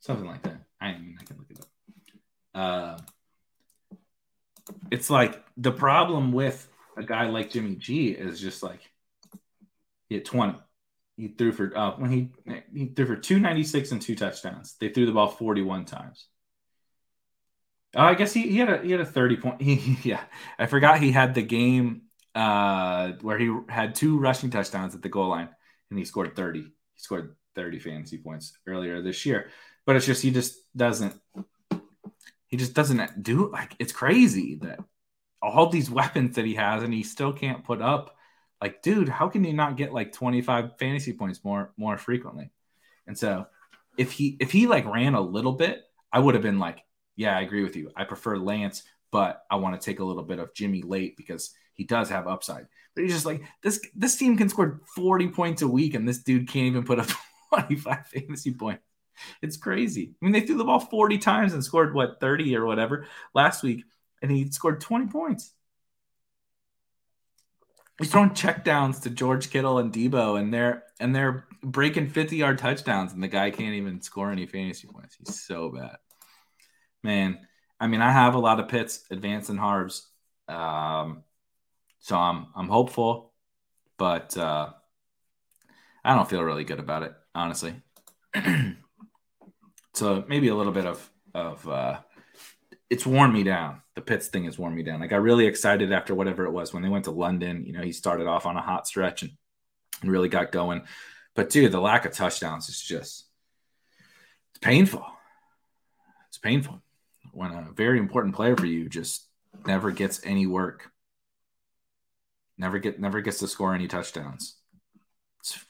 something 0.00 0.26
like 0.26 0.42
that. 0.42 0.62
I 0.80 0.92
mean, 0.92 1.16
I 1.20 1.24
can 1.24 1.38
look 1.38 1.50
it 1.50 1.60
up. 1.60 1.68
Uh, 2.54 2.98
it's 4.90 5.10
like 5.10 5.42
the 5.56 5.72
problem 5.72 6.32
with 6.32 6.68
a 6.96 7.02
guy 7.02 7.28
like 7.28 7.50
Jimmy 7.50 7.76
G 7.76 8.08
is 8.08 8.40
just 8.40 8.62
like 8.62 8.80
he 10.08 10.16
had 10.16 10.24
20. 10.24 10.58
He 11.20 11.28
threw 11.28 11.52
for 11.52 11.76
uh, 11.76 11.96
when 11.98 12.10
he 12.10 12.30
he 12.72 12.86
threw 12.86 13.04
for 13.04 13.16
296 13.16 13.92
and 13.92 14.00
two 14.00 14.16
touchdowns. 14.16 14.76
They 14.80 14.88
threw 14.88 15.04
the 15.04 15.12
ball 15.12 15.28
41 15.28 15.84
times. 15.84 16.26
Oh, 17.94 18.02
I 18.02 18.14
guess 18.14 18.32
he, 18.32 18.48
he 18.48 18.56
had 18.56 18.70
a 18.70 18.82
he 18.82 18.90
had 18.90 19.00
a 19.00 19.06
30 19.06 19.36
point. 19.36 19.60
He, 19.62 19.98
yeah, 20.08 20.22
I 20.58 20.64
forgot 20.64 21.00
he 21.00 21.12
had 21.12 21.34
the 21.34 21.42
game 21.42 22.02
uh, 22.34 23.12
where 23.20 23.36
he 23.38 23.54
had 23.68 23.94
two 23.94 24.18
rushing 24.18 24.48
touchdowns 24.48 24.94
at 24.94 25.02
the 25.02 25.10
goal 25.10 25.28
line 25.28 25.50
and 25.90 25.98
he 25.98 26.06
scored 26.06 26.34
30. 26.34 26.60
He 26.60 26.68
scored 26.96 27.36
30 27.54 27.78
fantasy 27.80 28.16
points 28.16 28.56
earlier 28.66 29.02
this 29.02 29.26
year. 29.26 29.50
But 29.84 29.96
it's 29.96 30.06
just 30.06 30.22
he 30.22 30.30
just 30.30 30.56
doesn't 30.74 31.14
he 32.46 32.56
just 32.56 32.72
doesn't 32.72 33.22
do 33.22 33.50
like 33.50 33.74
it's 33.78 33.92
crazy 33.92 34.56
that 34.62 34.78
all 35.42 35.68
these 35.68 35.90
weapons 35.90 36.36
that 36.36 36.46
he 36.46 36.54
has 36.54 36.82
and 36.82 36.94
he 36.94 37.02
still 37.02 37.34
can't 37.34 37.64
put 37.64 37.82
up 37.82 38.16
like 38.60 38.82
dude, 38.82 39.08
how 39.08 39.28
can 39.28 39.44
you 39.44 39.52
not 39.52 39.76
get 39.76 39.92
like 39.92 40.12
25 40.12 40.78
fantasy 40.78 41.12
points 41.12 41.44
more 41.44 41.72
more 41.76 41.96
frequently? 41.98 42.50
And 43.06 43.18
so 43.18 43.46
if 43.98 44.12
he 44.12 44.36
if 44.40 44.50
he 44.50 44.66
like 44.66 44.86
ran 44.86 45.14
a 45.14 45.20
little 45.20 45.52
bit, 45.52 45.82
I 46.12 46.18
would 46.18 46.34
have 46.34 46.42
been 46.42 46.58
like 46.58 46.84
yeah, 47.16 47.36
I 47.36 47.42
agree 47.42 47.62
with 47.62 47.76
you. 47.76 47.90
I 47.94 48.04
prefer 48.04 48.38
Lance, 48.38 48.82
but 49.12 49.42
I 49.50 49.56
want 49.56 49.78
to 49.78 49.84
take 49.84 50.00
a 50.00 50.04
little 50.04 50.22
bit 50.22 50.38
of 50.38 50.54
Jimmy 50.54 50.80
late 50.80 51.18
because 51.18 51.50
he 51.74 51.84
does 51.84 52.08
have 52.08 52.26
upside. 52.26 52.66
But 52.94 53.04
he's 53.04 53.12
just 53.12 53.26
like 53.26 53.42
this. 53.62 53.80
This 53.94 54.16
team 54.16 54.36
can 54.36 54.48
score 54.48 54.80
forty 54.94 55.28
points 55.28 55.62
a 55.62 55.68
week, 55.68 55.94
and 55.94 56.08
this 56.08 56.22
dude 56.22 56.48
can't 56.48 56.66
even 56.66 56.84
put 56.84 56.98
up 56.98 57.08
twenty-five 57.52 58.06
fantasy 58.06 58.54
points. 58.54 58.82
It's 59.42 59.56
crazy. 59.56 60.14
I 60.20 60.24
mean, 60.24 60.32
they 60.32 60.40
threw 60.40 60.56
the 60.56 60.64
ball 60.64 60.80
forty 60.80 61.18
times 61.18 61.52
and 61.52 61.62
scored 61.62 61.94
what 61.94 62.20
thirty 62.20 62.56
or 62.56 62.64
whatever 62.64 63.06
last 63.34 63.62
week, 63.62 63.84
and 64.22 64.30
he 64.30 64.50
scored 64.50 64.80
twenty 64.80 65.06
points. 65.06 65.52
He's 68.00 68.10
throwing 68.10 68.30
checkdowns 68.30 69.02
to 69.02 69.10
George 69.10 69.50
Kittle 69.50 69.78
and 69.78 69.92
Deebo, 69.92 70.40
and 70.40 70.52
they're 70.52 70.82
and 70.98 71.14
they're 71.14 71.46
breaking 71.62 72.08
fifty-yard 72.08 72.58
touchdowns, 72.58 73.12
and 73.12 73.22
the 73.22 73.28
guy 73.28 73.50
can't 73.50 73.74
even 73.74 74.00
score 74.00 74.32
any 74.32 74.46
fantasy 74.46 74.88
points. 74.88 75.16
He's 75.16 75.40
so 75.40 75.70
bad 75.70 75.98
man, 77.02 77.38
I 77.78 77.86
mean, 77.86 78.00
I 78.00 78.10
have 78.12 78.34
a 78.34 78.38
lot 78.38 78.60
of 78.60 78.68
Pitts, 78.68 79.04
advancing 79.10 79.54
and 79.54 79.60
harbs. 79.60 80.08
Um, 80.48 81.24
so 82.00 82.16
I'm 82.16 82.46
I'm 82.54 82.68
hopeful, 82.68 83.32
but 83.96 84.36
uh, 84.36 84.70
I 86.04 86.14
don't 86.14 86.28
feel 86.28 86.42
really 86.42 86.64
good 86.64 86.80
about 86.80 87.02
it, 87.02 87.12
honestly. 87.34 87.74
so 89.94 90.24
maybe 90.28 90.48
a 90.48 90.54
little 90.54 90.72
bit 90.72 90.86
of 90.86 91.10
of 91.34 91.68
uh, 91.68 92.00
it's 92.88 93.06
worn 93.06 93.32
me 93.32 93.42
down. 93.42 93.82
The 94.00 94.06
Pitts 94.06 94.28
thing 94.28 94.44
has 94.44 94.58
worn 94.58 94.74
me 94.74 94.82
down. 94.82 95.00
Like 95.00 95.10
I 95.10 95.16
got 95.16 95.22
really 95.22 95.46
excited 95.46 95.92
after 95.92 96.14
whatever 96.14 96.46
it 96.46 96.52
was 96.52 96.72
when 96.72 96.82
they 96.82 96.88
went 96.88 97.04
to 97.04 97.10
London. 97.10 97.66
You 97.66 97.74
know, 97.74 97.82
he 97.82 97.92
started 97.92 98.26
off 98.26 98.46
on 98.46 98.56
a 98.56 98.62
hot 98.62 98.86
stretch 98.86 99.22
and, 99.22 99.32
and 100.00 100.10
really 100.10 100.30
got 100.30 100.52
going. 100.52 100.82
But 101.34 101.50
dude, 101.50 101.70
the 101.70 101.80
lack 101.82 102.06
of 102.06 102.12
touchdowns 102.12 102.70
is 102.70 102.80
just 102.80 103.26
it's 104.52 104.58
painful. 104.62 105.04
It's 106.28 106.38
painful 106.38 106.80
when 107.32 107.50
a 107.50 107.72
very 107.74 107.98
important 107.98 108.34
player 108.34 108.56
for 108.56 108.64
you 108.64 108.88
just 108.88 109.26
never 109.66 109.90
gets 109.90 110.24
any 110.24 110.46
work, 110.46 110.90
never 112.56 112.78
get 112.78 112.98
never 112.98 113.20
gets 113.20 113.40
to 113.40 113.48
score 113.48 113.74
any 113.74 113.86
touchdowns. 113.86 114.56
It's, 115.40 115.62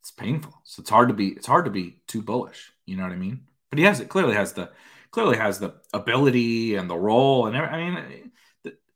it's 0.00 0.10
painful. 0.10 0.54
So 0.64 0.80
it's 0.80 0.90
hard 0.90 1.08
to 1.08 1.14
be 1.14 1.28
it's 1.28 1.46
hard 1.46 1.66
to 1.66 1.70
be 1.70 1.98
too 2.06 2.22
bullish. 2.22 2.72
You 2.86 2.96
know 2.96 3.02
what 3.02 3.12
I 3.12 3.16
mean? 3.16 3.42
But 3.68 3.78
he 3.78 3.84
has 3.84 4.00
it 4.00 4.08
clearly 4.08 4.36
has 4.36 4.54
the 4.54 4.70
clearly 5.14 5.36
has 5.36 5.60
the 5.60 5.72
ability 5.92 6.74
and 6.74 6.90
the 6.90 6.96
role 6.96 7.46
and 7.46 7.56
I 7.56 7.76
mean 7.76 8.32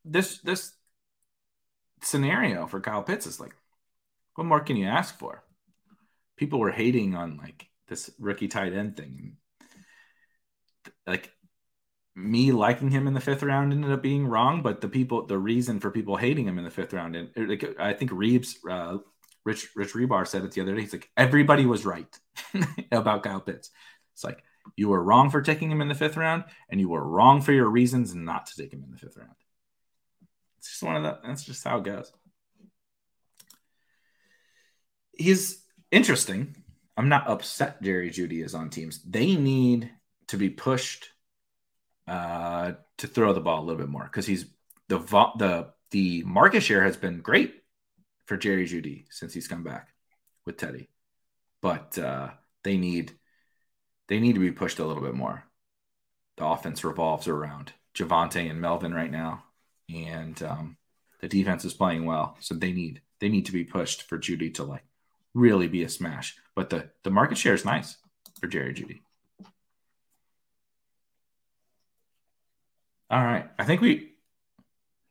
this 0.04 0.38
this 0.38 0.72
scenario 2.02 2.66
for 2.66 2.80
Kyle 2.80 3.04
Pitts 3.04 3.26
is 3.26 3.38
like 3.38 3.54
what 4.34 4.46
more 4.46 4.60
can 4.60 4.76
you 4.76 4.86
ask 4.86 5.16
for? 5.18 5.44
People 6.36 6.58
were 6.58 6.70
hating 6.70 7.14
on 7.14 7.36
like 7.38 7.68
this 7.86 8.10
rookie 8.18 8.48
tight 8.48 8.72
end 8.72 8.96
thing. 8.96 9.36
Like 11.06 11.32
me 12.16 12.50
liking 12.50 12.90
him 12.90 13.06
in 13.06 13.14
the 13.14 13.20
fifth 13.20 13.42
round 13.44 13.72
ended 13.72 13.92
up 13.92 14.02
being 14.02 14.26
wrong, 14.26 14.62
but 14.62 14.80
the 14.80 14.88
people, 14.88 15.26
the 15.26 15.38
reason 15.38 15.78
for 15.78 15.90
people 15.90 16.16
hating 16.16 16.46
him 16.46 16.58
in 16.58 16.64
the 16.64 16.70
fifth 16.70 16.92
round, 16.92 17.14
and 17.14 17.30
like, 17.36 17.64
I 17.78 17.92
think 17.92 18.10
Reeves, 18.12 18.58
uh, 18.68 18.98
Rich 19.44 19.70
Rich 19.76 19.94
Hribar 19.94 20.26
said 20.26 20.44
it 20.44 20.52
the 20.52 20.60
other 20.60 20.74
day. 20.74 20.82
He's 20.82 20.92
like, 20.92 21.10
everybody 21.16 21.64
was 21.64 21.86
right 21.86 22.18
about 22.92 23.22
Kyle 23.22 23.40
Pitts. 23.40 23.70
It's 24.14 24.24
like 24.24 24.42
you 24.76 24.88
were 24.88 25.02
wrong 25.02 25.30
for 25.30 25.42
taking 25.42 25.70
him 25.70 25.80
in 25.80 25.88
the 25.88 25.94
fifth 25.94 26.16
round, 26.16 26.44
and 26.68 26.80
you 26.80 26.88
were 26.88 27.06
wrong 27.06 27.40
for 27.40 27.52
your 27.52 27.68
reasons 27.68 28.14
not 28.14 28.46
to 28.46 28.56
take 28.56 28.72
him 28.72 28.84
in 28.84 28.90
the 28.90 28.98
fifth 28.98 29.16
round. 29.16 29.34
It's 30.58 30.70
just 30.70 30.82
one 30.82 30.96
of 30.96 31.02
the. 31.02 31.18
That's 31.26 31.44
just 31.44 31.64
how 31.64 31.78
it 31.78 31.84
goes. 31.84 32.12
He's 35.12 35.62
interesting. 35.90 36.56
I'm 36.96 37.08
not 37.08 37.28
upset 37.28 37.82
Jerry 37.82 38.10
Jeudy 38.10 38.44
is 38.44 38.54
on 38.54 38.70
teams. 38.70 39.02
They 39.02 39.36
need 39.36 39.90
to 40.28 40.36
be 40.36 40.50
pushed 40.50 41.10
uh, 42.06 42.72
to 42.98 43.06
throw 43.06 43.32
the 43.32 43.40
ball 43.40 43.60
a 43.60 43.64
little 43.64 43.80
bit 43.80 43.88
more 43.88 44.04
because 44.04 44.26
he's 44.26 44.46
the 44.88 44.98
the 44.98 45.72
the 45.90 46.22
market 46.24 46.62
share 46.62 46.82
has 46.82 46.96
been 46.96 47.20
great 47.20 47.54
for 48.26 48.36
Jerry 48.36 48.66
Jeudy 48.66 49.06
since 49.10 49.32
he's 49.32 49.48
come 49.48 49.62
back 49.62 49.88
with 50.44 50.56
Teddy, 50.56 50.88
but 51.62 51.98
uh, 51.98 52.30
they 52.64 52.76
need 52.76 53.17
they 54.08 54.18
need 54.18 54.34
to 54.34 54.40
be 54.40 54.52
pushed 54.52 54.78
a 54.78 54.84
little 54.84 55.02
bit 55.02 55.14
more. 55.14 55.44
The 56.36 56.46
offense 56.46 56.84
revolves 56.84 57.28
around 57.28 57.72
Javonte 57.94 58.50
and 58.50 58.60
Melvin 58.60 58.94
right 58.94 59.10
now, 59.10 59.44
and 59.92 60.40
um, 60.42 60.76
the 61.20 61.28
defense 61.28 61.64
is 61.64 61.74
playing 61.74 62.04
well, 62.04 62.36
so 62.40 62.54
they 62.54 62.72
need 62.72 63.02
they 63.20 63.28
need 63.28 63.46
to 63.46 63.52
be 63.52 63.64
pushed 63.64 64.02
for 64.02 64.18
Jeudy 64.18 64.54
to 64.54 64.64
like 64.64 64.84
really 65.34 65.68
be 65.68 65.82
a 65.82 65.88
smash. 65.88 66.36
But 66.54 66.70
the 66.70 66.90
the 67.02 67.10
market 67.10 67.38
share 67.38 67.54
is 67.54 67.64
nice 67.64 67.96
for 68.40 68.46
Jerry 68.46 68.74
Jeudy. 68.74 69.00
All 73.10 73.24
right. 73.24 73.48
I 73.58 73.64
think 73.64 73.80
we 73.80 74.12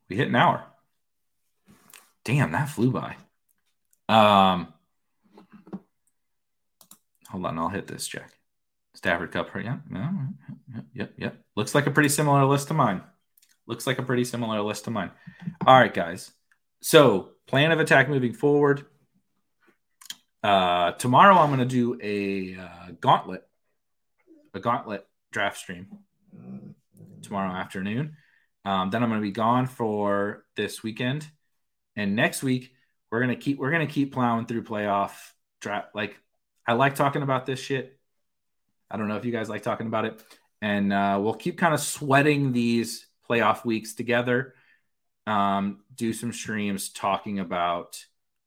we 0.08 0.16
hit 0.16 0.28
an 0.28 0.36
hour. 0.36 0.64
Damn, 2.24 2.52
that 2.52 2.68
flew 2.68 2.90
by. 2.90 3.16
Um 4.08 4.72
hold 7.28 7.44
on, 7.44 7.58
I'll 7.58 7.68
hit 7.68 7.86
this 7.86 8.06
check. 8.06 8.37
Stafford 8.98 9.30
Kupp, 9.30 9.48
yeah, 9.54 9.76
yeah, 9.92 10.10
yep, 10.92 11.12
yep. 11.16 11.36
Looks 11.54 11.72
like 11.72 11.86
a 11.86 11.90
pretty 11.92 12.08
similar 12.08 12.44
list 12.44 12.66
to 12.68 12.74
mine. 12.74 13.00
Looks 13.68 13.86
like 13.86 14.00
a 14.00 14.02
pretty 14.02 14.24
similar 14.24 14.60
list 14.60 14.86
to 14.86 14.90
mine. 14.90 15.12
All 15.64 15.78
right, 15.78 15.94
guys. 15.94 16.32
So, 16.80 17.30
plan 17.46 17.70
of 17.70 17.78
attack 17.78 18.08
moving 18.08 18.32
forward. 18.32 18.86
Uh, 20.42 20.92
tomorrow, 20.92 21.36
I'm 21.36 21.54
going 21.54 21.60
to 21.60 21.64
do 21.64 21.96
a 22.02 22.60
uh, 22.60 22.92
gauntlet, 23.00 23.42
a 24.52 24.58
gauntlet 24.58 25.06
draft 25.30 25.58
stream 25.58 25.86
tomorrow 27.22 27.52
afternoon. 27.52 28.16
Um, 28.64 28.90
then 28.90 29.04
I'm 29.04 29.10
going 29.10 29.20
to 29.20 29.26
be 29.26 29.30
gone 29.30 29.66
for 29.66 30.44
this 30.56 30.82
weekend, 30.82 31.24
and 31.94 32.16
next 32.16 32.42
week 32.42 32.72
we're 33.10 33.20
gonna 33.20 33.36
keep 33.36 33.58
we're 33.58 33.70
gonna 33.70 33.86
keep 33.86 34.12
plowing 34.12 34.46
through 34.46 34.64
playoff 34.64 35.12
draft. 35.60 35.94
Like 35.94 36.20
I 36.66 36.74
like 36.74 36.94
talking 36.94 37.22
about 37.22 37.46
this 37.46 37.60
shit. 37.60 37.97
I 38.90 38.96
don't 38.96 39.08
know 39.08 39.16
if 39.16 39.24
you 39.24 39.32
guys 39.32 39.48
like 39.48 39.62
talking 39.62 39.86
about 39.86 40.04
it, 40.04 40.22
and 40.60 40.92
uh, 40.92 41.18
we'll 41.22 41.34
keep 41.34 41.58
kind 41.58 41.74
of 41.74 41.80
sweating 41.80 42.52
these 42.52 43.06
playoff 43.28 43.64
weeks 43.64 43.94
together. 43.94 44.54
Um, 45.26 45.80
do 45.94 46.12
some 46.12 46.32
streams 46.32 46.88
talking 46.88 47.38
about 47.38 48.02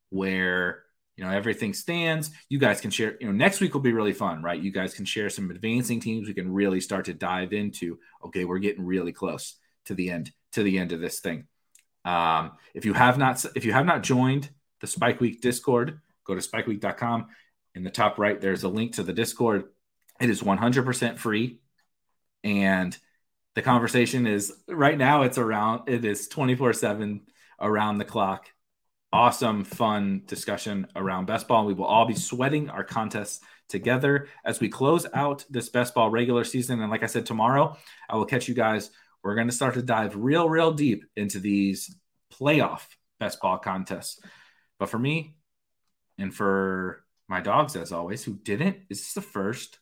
where 0.10 0.84
you 1.16 1.24
know 1.24 1.32
everything 1.32 1.74
stands. 1.74 2.32
You 2.50 2.58
guys 2.58 2.82
can 2.82 2.92
share 2.92 3.16
you 3.20 3.28
know 3.28 3.34
next 3.34 3.62
week 3.62 3.74
will 3.74 3.82
be 3.82 3.94
really 3.94 4.14
fun 4.14 4.42
right? 4.42 4.62
You 4.62 4.72
guys 4.72 4.94
can 4.94 5.06
share 5.06 5.30
some 5.30 5.52
advancing 5.52 6.00
teams 6.00 6.28
we 6.28 6.34
can 6.34 6.52
really 6.52 6.82
start 6.82 7.06
to 7.06 7.14
dive 7.14 7.54
into. 7.54 8.00
Okay 8.26 8.46
we're 8.46 8.60
getting 8.60 8.86
really 8.86 9.12
close 9.12 9.56
to 9.86 9.94
the 9.94 10.10
end 10.10 10.32
to 10.54 10.64
the 10.64 10.80
end 10.80 10.92
of 10.92 11.00
this 11.02 11.20
thing. 11.20 11.48
Um, 12.04 12.54
if 12.74 12.86
you 12.86 12.94
have 12.94 13.18
not 13.18 13.46
if 13.56 13.66
you 13.66 13.74
have 13.74 13.86
not 13.86 14.02
joined 14.02 14.50
the 14.80 14.88
spike 14.88 15.22
week 15.22 15.42
discord 15.42 16.00
go 16.26 16.34
to 16.34 16.42
spikeweek.com 16.42 17.28
in 17.76 17.84
the 17.84 17.92
top 17.92 18.18
right 18.18 18.42
there's 18.42 18.64
a 18.64 18.70
link 18.70 18.94
to 18.94 19.04
the 19.04 19.14
discord 19.14 19.66
it 20.22 20.30
is 20.30 20.42
100% 20.42 21.18
free 21.18 21.60
and 22.44 22.98
the 23.56 23.62
conversation 23.62 24.28
is 24.28 24.54
right 24.68 24.98
now 24.98 25.24
it's 25.24 25.38
around 25.38 25.88
it 25.88 26.06
is 26.06 26.28
24 26.28 26.74
7 26.74 27.22
around 27.60 27.98
the 27.98 28.06
clock 28.06 28.48
awesome, 29.14 29.64
fun 29.64 30.22
discussion 30.26 30.88
around 30.96 31.26
best 31.26 31.48
ball. 31.48 31.66
We 31.66 31.74
will 31.74 31.86
all 31.86 32.06
be 32.06 32.16
sweating 32.16 32.70
our 32.70 32.84
contests 32.84 33.42
together 33.68 34.28
as 34.46 34.60
we 34.60 34.70
close 34.70 35.06
out 35.14 35.46
this 35.50 35.70
best 35.70 35.94
ball 35.94 36.10
regular 36.10 36.44
season. 36.44 36.82
And 36.82 36.92
like 36.92 37.04
I 37.04 37.08
said, 37.08 37.26
tomorrow 37.26 37.78
I 38.10 38.16
will 38.16 38.26
catch 38.26 38.48
you 38.48 38.56
guys. 38.56 38.90
We're 39.24 39.36
going 39.36 39.48
to 39.48 39.54
start 39.54 39.76
to 39.76 39.82
dive 39.82 40.16
real, 40.16 40.50
real 40.50 40.72
deep 40.72 41.06
into 41.16 41.40
these 41.40 41.96
playoff 42.34 42.82
best 43.20 43.42
ball 43.42 43.58
contests. 43.58 44.20
But 44.80 44.90
for 44.90 44.98
me 44.98 45.36
and 46.18 46.34
for 46.34 47.04
my 47.28 47.42
dogs, 47.42 47.76
as 47.76 47.92
always, 47.92 48.24
who 48.24 48.34
didn't, 48.34 48.90
this 48.90 49.08
is 49.08 49.14
the 49.14 49.22
first? 49.22 49.78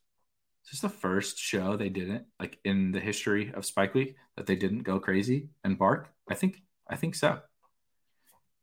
Is 0.69 0.81
this 0.81 0.91
the 0.91 0.97
first 0.97 1.39
show 1.39 1.75
they 1.75 1.89
didn't 1.89 2.25
like 2.39 2.59
in 2.63 2.91
the 2.91 2.99
history 2.99 3.51
of 3.55 3.65
Spike 3.65 3.95
Week 3.95 4.15
that 4.37 4.45
they 4.45 4.55
didn't 4.55 4.83
go 4.83 4.99
crazy 4.99 5.49
and 5.63 5.79
bark? 5.79 6.13
I 6.29 6.35
think 6.35 6.61
I 6.87 6.95
think 6.95 7.15
so. 7.15 7.39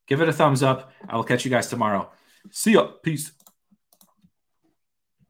Give 0.07 0.21
it 0.21 0.29
a 0.29 0.33
thumbs 0.33 0.63
up. 0.63 0.93
I 1.09 1.17
will 1.17 1.25
catch 1.25 1.45
you 1.45 1.51
guys 1.51 1.67
tomorrow. 1.67 2.13
See 2.53 2.75
ya. 2.75 2.93
Peace. 3.03 3.33